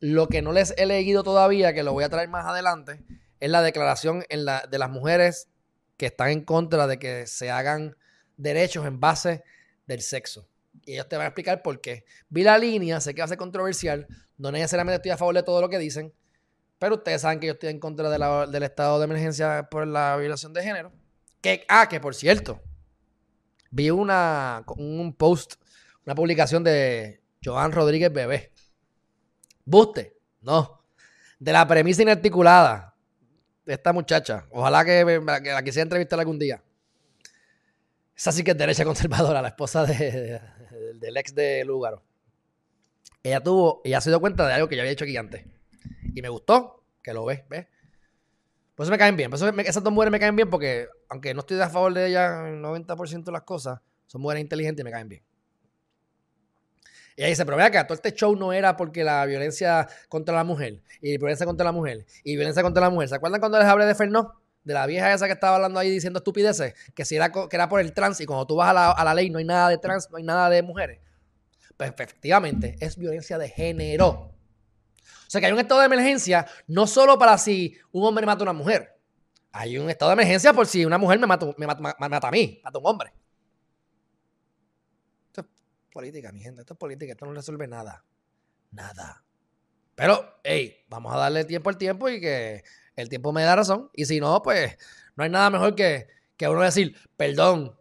lo 0.00 0.28
que 0.28 0.40
no 0.40 0.52
les 0.52 0.74
he 0.78 0.86
leído 0.86 1.22
todavía, 1.22 1.74
que 1.74 1.82
lo 1.82 1.92
voy 1.92 2.04
a 2.04 2.08
traer 2.08 2.28
más 2.28 2.46
adelante, 2.46 3.04
es 3.40 3.50
la 3.50 3.62
declaración 3.62 4.24
en 4.30 4.44
la, 4.44 4.66
de 4.70 4.78
las 4.78 4.90
mujeres 4.90 5.48
que 5.96 6.06
están 6.06 6.30
en 6.30 6.44
contra 6.44 6.86
de 6.86 6.98
que 6.98 7.26
se 7.26 7.50
hagan 7.50 7.96
derechos 8.36 8.86
en 8.86 9.00
base 9.00 9.44
del 9.86 10.00
sexo. 10.00 10.48
Y 10.84 10.94
ellos 10.94 11.08
te 11.08 11.16
van 11.16 11.24
a 11.24 11.28
explicar 11.28 11.62
por 11.62 11.80
qué. 11.80 12.04
Vi 12.30 12.42
la 12.42 12.56
línea, 12.56 13.00
sé 13.00 13.14
que 13.14 13.20
va 13.20 13.26
a 13.26 13.28
ser 13.28 13.36
controversial, 13.36 14.06
no 14.38 14.50
necesariamente 14.50 14.96
estoy 14.96 15.10
a 15.10 15.16
favor 15.16 15.34
de 15.34 15.42
todo 15.42 15.60
lo 15.60 15.68
que 15.68 15.78
dicen, 15.78 16.14
pero 16.78 16.96
ustedes 16.96 17.22
saben 17.22 17.40
que 17.40 17.46
yo 17.48 17.52
estoy 17.54 17.70
en 17.70 17.80
contra 17.80 18.08
de 18.10 18.18
la- 18.18 18.46
del 18.46 18.62
estado 18.62 18.98
de 18.98 19.04
emergencia 19.04 19.68
por 19.70 19.86
la 19.86 20.16
violación 20.16 20.52
de 20.52 20.62
género. 20.62 20.92
Que, 21.40 21.64
ah, 21.68 21.88
que 21.88 22.00
por 22.00 22.14
cierto, 22.14 22.60
vi 23.70 23.90
una, 23.90 24.64
un 24.76 25.14
post, 25.14 25.54
una 26.04 26.14
publicación 26.14 26.64
de 26.64 27.22
Joan 27.44 27.72
Rodríguez 27.72 28.12
Bebé. 28.12 28.52
Buste, 29.64 30.16
no. 30.40 30.82
De 31.38 31.52
la 31.52 31.66
premisa 31.68 32.02
inarticulada 32.02 32.94
de 33.64 33.74
esta 33.74 33.92
muchacha. 33.92 34.46
Ojalá 34.50 34.84
que, 34.84 35.04
que 35.42 35.50
la 35.52 35.62
quisiera 35.62 35.82
entrevistar 35.84 36.18
algún 36.18 36.38
día. 36.38 36.62
Esa 38.16 38.32
sí 38.32 38.42
que 38.42 38.50
es 38.52 38.58
derecha 38.58 38.84
conservadora, 38.84 39.42
la 39.42 39.48
esposa 39.48 39.84
de- 39.84 40.40
del 40.94 41.16
ex 41.16 41.34
de 41.34 41.64
Lúgaro. 41.64 42.02
Ella 43.22 43.40
tuvo, 43.40 43.80
ella 43.84 44.00
se 44.00 44.10
dio 44.10 44.20
cuenta 44.20 44.46
de 44.46 44.54
algo 44.54 44.68
que 44.68 44.76
yo 44.76 44.82
había 44.82 44.92
hecho 44.92 45.04
aquí 45.04 45.16
antes. 45.16 45.44
Y 46.14 46.22
me 46.22 46.28
gustó, 46.28 46.84
que 47.02 47.12
lo 47.12 47.24
ves, 47.24 47.42
¿ves? 47.48 47.66
Por 48.74 48.84
eso 48.84 48.92
me 48.92 48.98
caen 48.98 49.16
bien. 49.16 49.30
Por 49.30 49.36
eso 49.36 49.48
esas 49.48 49.82
dos 49.82 49.92
mujeres 49.92 50.12
me 50.12 50.20
caen 50.20 50.36
bien 50.36 50.48
porque, 50.48 50.88
aunque 51.08 51.34
no 51.34 51.40
estoy 51.40 51.60
a 51.60 51.68
favor 51.68 51.92
de 51.92 52.06
ellas 52.06 52.46
el 52.46 52.62
90% 52.62 53.24
de 53.24 53.32
las 53.32 53.42
cosas, 53.42 53.80
son 54.06 54.20
mujeres 54.20 54.40
inteligentes 54.40 54.82
y 54.82 54.84
me 54.84 54.90
caen 54.90 55.08
bien. 55.08 55.22
Y 57.16 57.22
ella 57.22 57.30
dice, 57.30 57.44
pero 57.44 57.56
vea 57.56 57.72
que 57.72 57.82
todo 57.82 57.94
este 57.94 58.12
show 58.12 58.36
no 58.36 58.52
era 58.52 58.76
porque 58.76 59.02
la 59.02 59.26
violencia 59.26 59.88
contra 60.08 60.36
la 60.36 60.44
mujer, 60.44 60.80
y 61.00 61.18
violencia 61.18 61.44
contra 61.44 61.64
la 61.64 61.72
mujer, 61.72 62.06
y 62.22 62.36
violencia 62.36 62.62
contra 62.62 62.80
la 62.80 62.90
mujer. 62.90 63.08
¿Se 63.08 63.16
acuerdan 63.16 63.40
cuando 63.40 63.58
les 63.58 63.66
hablé 63.66 63.86
de 63.86 63.96
Fernó? 63.96 64.40
De 64.62 64.72
la 64.72 64.86
vieja 64.86 65.12
esa 65.12 65.26
que 65.26 65.32
estaba 65.32 65.56
hablando 65.56 65.80
ahí 65.80 65.90
diciendo 65.90 66.18
estupideces, 66.18 66.74
que 66.94 67.04
si 67.04 67.16
era, 67.16 67.32
que 67.32 67.48
era 67.50 67.68
por 67.68 67.80
el 67.80 67.92
trans, 67.92 68.20
y 68.20 68.26
cuando 68.26 68.46
tú 68.46 68.54
vas 68.54 68.70
a 68.70 68.72
la, 68.72 68.90
a 68.92 69.04
la 69.04 69.14
ley 69.14 69.30
no 69.30 69.38
hay 69.38 69.44
nada 69.44 69.68
de 69.68 69.78
trans, 69.78 70.08
no 70.12 70.18
hay 70.18 70.22
nada 70.22 70.48
de 70.48 70.62
mujeres. 70.62 71.00
Pues 71.76 71.90
efectivamente, 71.90 72.76
es 72.78 72.96
violencia 72.96 73.36
de 73.36 73.48
género. 73.48 74.37
O 75.26 75.30
sea 75.30 75.40
que 75.40 75.46
hay 75.46 75.52
un 75.52 75.58
estado 75.58 75.80
de 75.80 75.86
emergencia 75.86 76.46
no 76.66 76.86
solo 76.86 77.18
para 77.18 77.36
si 77.38 77.76
un 77.92 78.04
hombre 78.04 78.24
mata 78.24 78.40
a 78.40 78.44
una 78.44 78.52
mujer. 78.52 78.98
Hay 79.52 79.78
un 79.78 79.90
estado 79.90 80.10
de 80.10 80.14
emergencia 80.14 80.52
por 80.52 80.66
si 80.66 80.84
una 80.84 80.98
mujer 80.98 81.18
me 81.18 81.26
mata, 81.26 81.46
me 81.56 81.66
mata, 81.66 81.96
me 81.98 82.08
mata 82.08 82.28
a 82.28 82.30
mí, 82.30 82.60
mata 82.62 82.78
a 82.78 82.80
un 82.80 82.86
hombre. 82.86 83.12
Esto 85.28 85.40
es 85.40 85.46
política, 85.92 86.32
mi 86.32 86.40
gente. 86.40 86.60
Esto 86.60 86.74
es 86.74 86.78
política. 86.78 87.12
Esto 87.12 87.26
no 87.26 87.32
resuelve 87.32 87.66
nada. 87.66 88.04
Nada. 88.70 89.24
Pero, 89.94 90.40
hey, 90.44 90.84
vamos 90.88 91.12
a 91.12 91.18
darle 91.18 91.44
tiempo 91.44 91.70
al 91.70 91.76
tiempo 91.76 92.08
y 92.08 92.20
que 92.20 92.62
el 92.94 93.08
tiempo 93.08 93.32
me 93.32 93.42
da 93.42 93.56
razón. 93.56 93.90
Y 93.94 94.04
si 94.04 94.20
no, 94.20 94.42
pues 94.42 94.76
no 95.16 95.24
hay 95.24 95.30
nada 95.30 95.50
mejor 95.50 95.74
que, 95.74 96.06
que 96.36 96.48
uno 96.48 96.62
decir, 96.62 96.96
perdón, 97.16 97.76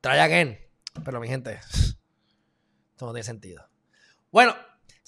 try 0.00 0.18
again. 0.18 0.58
Pero, 1.04 1.20
mi 1.20 1.28
gente, 1.28 1.52
esto 2.90 3.06
no 3.06 3.12
tiene 3.12 3.22
sentido. 3.22 3.68
Bueno, 4.32 4.56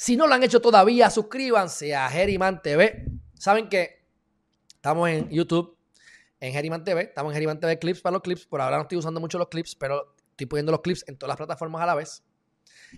si 0.05 0.19
no 0.19 0.27
lo 0.27 0.35
han 0.35 0.43
hecho 0.43 0.61
todavía, 0.61 1.09
suscríbanse 1.09 1.97
a 1.97 2.11
Geriman 2.11 2.61
TV. 2.61 3.07
Saben 3.39 3.71
que 3.71 4.05
estamos 4.75 5.09
en 5.09 5.31
YouTube, 5.31 5.79
en 6.41 6.53
Geriman 6.53 6.85
TV. 6.85 7.05
Estamos 7.05 7.31
en 7.33 7.37
Geriman 7.37 7.59
TV 7.59 7.79
Clips 7.79 8.03
para 8.03 8.13
los 8.13 8.21
clips. 8.21 8.45
Por 8.45 8.61
ahora 8.61 8.77
no 8.77 8.83
estoy 8.83 8.99
usando 8.99 9.19
mucho 9.19 9.39
los 9.39 9.49
clips, 9.49 9.75
pero 9.75 10.15
estoy 10.33 10.45
poniendo 10.45 10.73
los 10.73 10.83
clips 10.83 11.07
en 11.09 11.17
todas 11.17 11.31
las 11.31 11.39
plataformas 11.39 11.81
a 11.81 11.87
la 11.87 11.95
vez. 11.95 12.23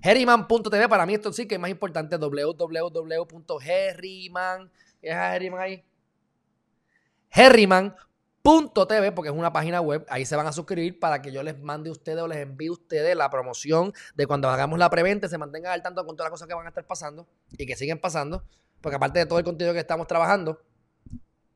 Geriman.tv, 0.03 0.89
para 0.89 1.07
mí 1.07 1.15
esto 1.15 1.33
sí 1.33 1.47
que 1.47 1.55
es 1.55 1.61
más 1.61 1.71
importante. 1.71 2.19
www.herriman. 2.19 3.13
¿Qué 5.01 5.09
es 5.09 5.15
Herriman 5.15 5.61
ahí? 5.61 5.85
Herriman.tv, 8.47 9.13
porque 9.13 9.31
es 9.31 9.35
una 9.35 9.53
página 9.53 9.81
web. 9.81 10.07
Ahí 10.09 10.25
se 10.25 10.37
van 10.37 10.47
a 10.47 10.53
suscribir 10.53 11.01
para 11.01 11.21
que 11.21 11.33
yo 11.33 11.43
les 11.43 11.59
mande 11.59 11.89
a 11.89 11.93
ustedes 11.93 12.21
o 12.21 12.29
les 12.29 12.39
envíe 12.39 12.69
a 12.69 12.73
ustedes 12.73 13.17
la 13.17 13.29
promoción 13.29 13.93
de 14.15 14.27
cuando 14.27 14.49
hagamos 14.49 14.79
la 14.79 14.89
preventa, 14.89 15.29
se 15.29 15.37
mantengan 15.37 15.73
al 15.73 15.83
tanto 15.83 16.05
con 16.07 16.17
todas 16.17 16.31
las 16.31 16.39
cosas 16.39 16.49
que 16.49 16.55
van 16.55 16.67
a 16.67 16.69
estar 16.69 16.87
pasando 16.87 17.27
y 17.53 17.67
que 17.67 17.77
siguen 17.77 17.99
pasando. 17.99 18.45
Porque 18.81 18.97
aparte 18.97 19.19
de 19.19 19.27
todo 19.27 19.39
el 19.39 19.45
contenido 19.45 19.75
que 19.75 19.81
estamos 19.81 20.07
trabajando, 20.07 20.63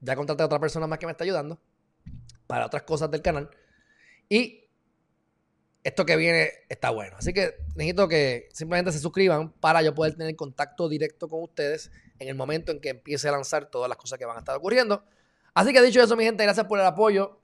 ya 0.00 0.16
contraté 0.16 0.42
a 0.42 0.46
otra 0.46 0.58
persona 0.58 0.86
más 0.86 0.98
que 0.98 1.06
me 1.06 1.12
está 1.12 1.24
ayudando 1.24 1.60
para 2.46 2.66
otras 2.66 2.82
cosas 2.82 3.10
del 3.10 3.22
canal. 3.22 3.50
Y 4.28 4.68
esto 5.84 6.04
que 6.04 6.16
viene 6.16 6.50
está 6.68 6.90
bueno. 6.90 7.16
Así 7.18 7.32
que 7.32 7.54
necesito 7.74 8.08
que 8.08 8.48
simplemente 8.52 8.92
se 8.92 8.98
suscriban 8.98 9.52
para 9.52 9.82
yo 9.82 9.94
poder 9.94 10.16
tener 10.16 10.34
contacto 10.36 10.88
directo 10.88 11.28
con 11.28 11.42
ustedes 11.42 11.90
en 12.18 12.28
el 12.28 12.34
momento 12.34 12.72
en 12.72 12.80
que 12.80 12.90
empiece 12.90 13.28
a 13.28 13.32
lanzar 13.32 13.66
todas 13.70 13.88
las 13.88 13.96
cosas 13.96 14.18
que 14.18 14.24
van 14.24 14.36
a 14.36 14.40
estar 14.40 14.56
ocurriendo. 14.56 15.04
Así 15.54 15.72
que 15.72 15.82
dicho 15.82 16.02
eso, 16.02 16.16
mi 16.16 16.24
gente, 16.24 16.42
gracias 16.42 16.66
por 16.66 16.78
el 16.78 16.86
apoyo. 16.86 17.40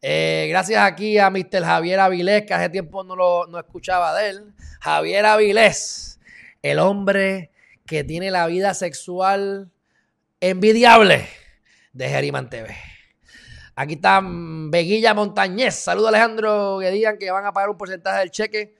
Eh, 0.00 0.46
gracias 0.50 0.82
aquí 0.82 1.18
a 1.18 1.30
Mr. 1.30 1.64
Javier 1.64 2.00
Avilés, 2.00 2.44
que 2.44 2.54
hace 2.54 2.68
tiempo 2.68 3.04
no, 3.04 3.14
lo, 3.14 3.46
no 3.46 3.58
escuchaba 3.58 4.14
de 4.18 4.30
él. 4.30 4.54
Javier 4.80 5.26
Avilés, 5.26 6.18
el 6.62 6.78
hombre 6.78 7.52
que 7.86 8.04
tiene 8.04 8.30
la 8.30 8.46
vida 8.46 8.74
sexual 8.74 9.70
envidiable 10.40 11.28
de 11.92 12.08
Geriman 12.08 12.50
TV. 12.50 12.74
Aquí 13.74 13.94
está 13.94 14.20
Veguilla 14.22 15.14
Montañez. 15.14 15.76
Saludos 15.76 16.08
Alejandro, 16.08 16.78
que 16.80 16.90
digan 16.90 17.16
que 17.16 17.30
van 17.30 17.46
a 17.46 17.52
pagar 17.52 17.70
un 17.70 17.78
porcentaje 17.78 18.18
del 18.18 18.30
cheque 18.30 18.74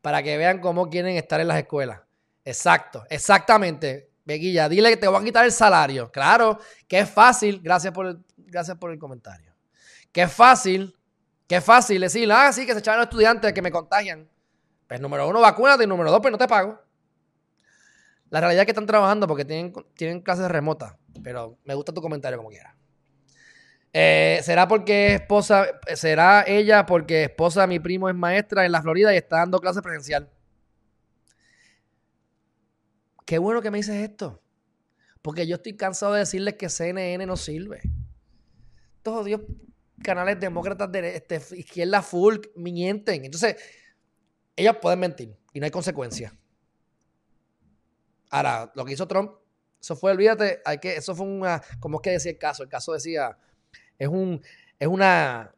para 0.00 0.22
que 0.22 0.36
vean 0.36 0.60
cómo 0.60 0.88
quieren 0.88 1.16
estar 1.16 1.40
en 1.40 1.48
las 1.48 1.58
escuelas. 1.58 2.00
Exacto, 2.44 3.04
exactamente. 3.08 4.11
Veguilla, 4.24 4.68
dile 4.68 4.90
que 4.90 4.96
te 4.96 5.08
van 5.08 5.22
a 5.22 5.24
quitar 5.24 5.44
el 5.44 5.52
salario. 5.52 6.10
Claro, 6.10 6.58
que 6.86 7.00
es 7.00 7.10
fácil. 7.10 7.60
Gracias 7.62 7.92
por 7.92 8.06
el, 8.06 8.18
gracias 8.36 8.76
por 8.78 8.92
el 8.92 8.98
comentario. 8.98 9.54
Que 10.12 10.22
es 10.22 10.32
fácil, 10.32 10.94
que 11.46 11.56
es 11.56 11.64
fácil 11.64 12.00
decir, 12.00 12.30
ah, 12.30 12.52
sí, 12.52 12.66
que 12.66 12.72
se 12.72 12.78
echaban 12.78 13.00
los 13.00 13.06
estudiantes 13.06 13.52
que 13.52 13.62
me 13.62 13.70
contagian. 13.70 14.28
Pues 14.86 15.00
número 15.00 15.28
uno, 15.28 15.40
vacúnate 15.40 15.84
y 15.84 15.86
número 15.86 16.10
dos, 16.10 16.20
pues 16.20 16.30
no 16.30 16.38
te 16.38 16.46
pago. 16.46 16.78
La 18.30 18.40
realidad 18.40 18.62
es 18.62 18.66
que 18.66 18.72
están 18.72 18.86
trabajando 18.86 19.26
porque 19.26 19.44
tienen, 19.44 19.72
tienen 19.94 20.20
clases 20.20 20.48
remotas. 20.48 20.94
Pero 21.22 21.58
me 21.64 21.74
gusta 21.74 21.92
tu 21.92 22.00
comentario 22.00 22.38
como 22.38 22.50
quiera. 22.50 22.74
Eh, 23.92 24.40
¿Será 24.42 24.66
porque 24.68 25.14
esposa, 25.14 25.66
será 25.94 26.44
ella 26.46 26.86
porque 26.86 27.24
esposa 27.24 27.62
de 27.62 27.66
mi 27.66 27.78
primo 27.78 28.08
es 28.08 28.14
maestra 28.14 28.64
en 28.64 28.72
la 28.72 28.80
Florida 28.80 29.12
y 29.12 29.18
está 29.18 29.36
dando 29.36 29.60
clases 29.60 29.82
presencial? 29.82 30.30
Qué 33.32 33.38
bueno 33.38 33.62
que 33.62 33.70
me 33.70 33.78
dices 33.78 33.96
esto. 33.96 34.42
Porque 35.22 35.46
yo 35.46 35.56
estoy 35.56 35.74
cansado 35.74 36.12
de 36.12 36.18
decirles 36.18 36.56
que 36.56 36.68
CNN 36.68 37.24
no 37.24 37.38
sirve. 37.38 37.80
Todos 39.02 39.24
Dios, 39.24 39.40
canales 40.04 40.38
demócratas 40.38 40.92
de 40.92 41.16
este, 41.16 41.40
izquierda 41.56 42.02
full 42.02 42.36
mienten. 42.56 43.24
Entonces, 43.24 43.56
ellos 44.54 44.76
pueden 44.82 45.00
mentir 45.00 45.34
y 45.54 45.60
no 45.60 45.64
hay 45.64 45.70
consecuencia. 45.70 46.38
Ahora, 48.28 48.70
lo 48.74 48.84
que 48.84 48.92
hizo 48.92 49.08
Trump, 49.08 49.32
eso 49.80 49.96
fue, 49.96 50.12
olvídate, 50.12 50.60
hay 50.66 50.76
que, 50.76 50.94
eso 50.94 51.14
fue 51.14 51.24
una, 51.24 51.62
¿cómo 51.80 52.00
es 52.00 52.02
que 52.02 52.10
decía 52.10 52.32
el 52.32 52.38
caso? 52.38 52.62
El 52.62 52.68
caso 52.68 52.92
decía, 52.92 53.38
es 53.98 54.08
un, 54.08 54.42
es 54.78 54.88
una, 54.88 55.54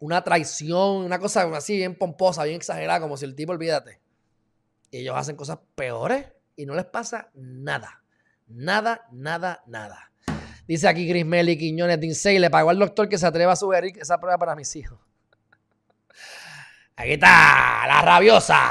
una 0.00 0.22
traición, 0.22 0.96
una 0.96 1.18
cosa 1.18 1.44
así 1.56 1.78
bien 1.78 1.96
pomposa, 1.96 2.44
bien 2.44 2.56
exagerada, 2.56 3.00
como 3.00 3.16
si 3.16 3.24
el 3.24 3.34
tipo, 3.34 3.52
olvídate. 3.52 4.02
Y 4.90 4.98
ellos 4.98 5.16
hacen 5.16 5.34
cosas 5.34 5.60
peores 5.74 6.33
y 6.56 6.66
no 6.66 6.74
les 6.74 6.86
pasa 6.86 7.30
nada. 7.34 8.02
Nada, 8.46 9.06
nada, 9.12 9.62
nada. 9.66 10.12
Dice 10.66 10.88
aquí 10.88 11.08
Chris 11.08 11.26
Melly 11.26 11.58
Quiñones 11.58 12.00
Dinsey, 12.00 12.38
le 12.38 12.50
pagó 12.50 12.70
al 12.70 12.78
doctor 12.78 13.08
que 13.08 13.18
se 13.18 13.26
atreva 13.26 13.52
a 13.52 13.56
sugerir 13.56 13.98
esa 13.98 14.18
prueba 14.18 14.38
para 14.38 14.54
mis 14.54 14.74
hijos. 14.76 14.98
Aquí 16.96 17.12
está, 17.12 17.86
la 17.86 18.02
rabiosa. 18.02 18.70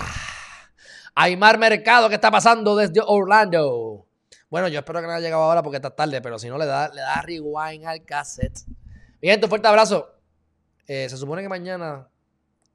Aymar 1.16 1.60
Mercado, 1.60 2.10
¿qué 2.10 2.16
está 2.16 2.32
pasando 2.32 2.76
desde 2.76 3.02
Orlando? 3.06 4.08
Bueno, 4.50 4.68
yo 4.68 4.80
espero 4.80 5.02
que 5.02 5.08
no 5.08 5.14
haya 5.14 5.26
llegado 5.26 5.44
ahora 5.44 5.62
porque 5.62 5.78
está 5.78 5.90
tarde, 5.90 6.22
pero 6.22 6.40
si 6.40 6.48
no, 6.48 6.58
le 6.58 6.66
da, 6.66 6.88
le 6.90 7.02
da 7.02 7.22
rewind 7.22 7.86
al 7.86 8.04
cassette. 8.04 8.62
Bien, 9.22 9.40
un 9.44 9.50
fuerte 9.50 9.68
abrazo. 9.68 10.16
Eh, 10.88 11.08
se 11.10 11.18
supone 11.18 11.42
que 11.42 11.50
mañana, 11.50 12.08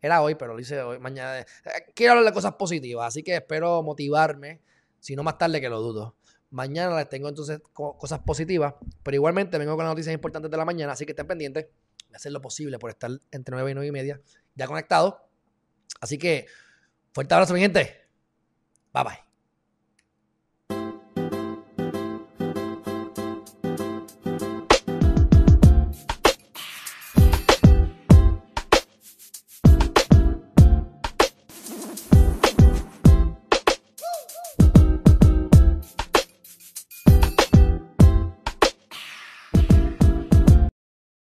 era 0.01 0.23
hoy, 0.23 0.35
pero 0.35 0.55
lo 0.55 0.61
hice 0.61 0.81
hoy, 0.81 0.99
mañana. 0.99 1.41
Eh, 1.41 1.47
quiero 1.95 2.13
hablar 2.13 2.27
de 2.27 2.33
cosas 2.33 2.55
positivas, 2.55 3.09
así 3.09 3.23
que 3.23 3.37
espero 3.37 3.83
motivarme, 3.83 4.61
si 5.01 5.17
no 5.17 5.23
más 5.23 5.39
tarde 5.39 5.61
que 5.61 5.69
lo 5.69 5.81
dudo. 5.81 6.17
Mañana 6.51 6.97
les 6.97 7.09
tengo 7.09 7.29
entonces 7.29 7.61
cosas 7.73 8.21
positivas, 8.21 8.75
pero 9.03 9.15
igualmente 9.15 9.59
vengo 9.59 9.77
con 9.77 9.85
las 9.85 9.93
noticias 9.93 10.15
importantes 10.15 10.51
de 10.51 10.57
la 10.57 10.65
mañana, 10.65 10.93
así 10.93 11.05
que 11.05 11.13
estén 11.13 11.27
pendientes. 11.27 11.67
Voy 12.07 12.15
a 12.15 12.17
hacer 12.17 12.33
lo 12.33 12.41
posible 12.41 12.79
por 12.79 12.91
estar 12.91 13.11
entre 13.31 13.55
9 13.55 13.71
y 13.71 13.75
9 13.75 13.87
y 13.89 13.93
media 13.93 14.21
ya 14.55 14.67
conectado. 14.67 15.29
Así 16.01 16.19
que, 16.19 16.47
fuerte 17.13 17.35
abrazo, 17.35 17.55
mi 17.55 17.61
gente. 17.61 18.09
Bye 18.93 19.05
bye. 19.05 19.28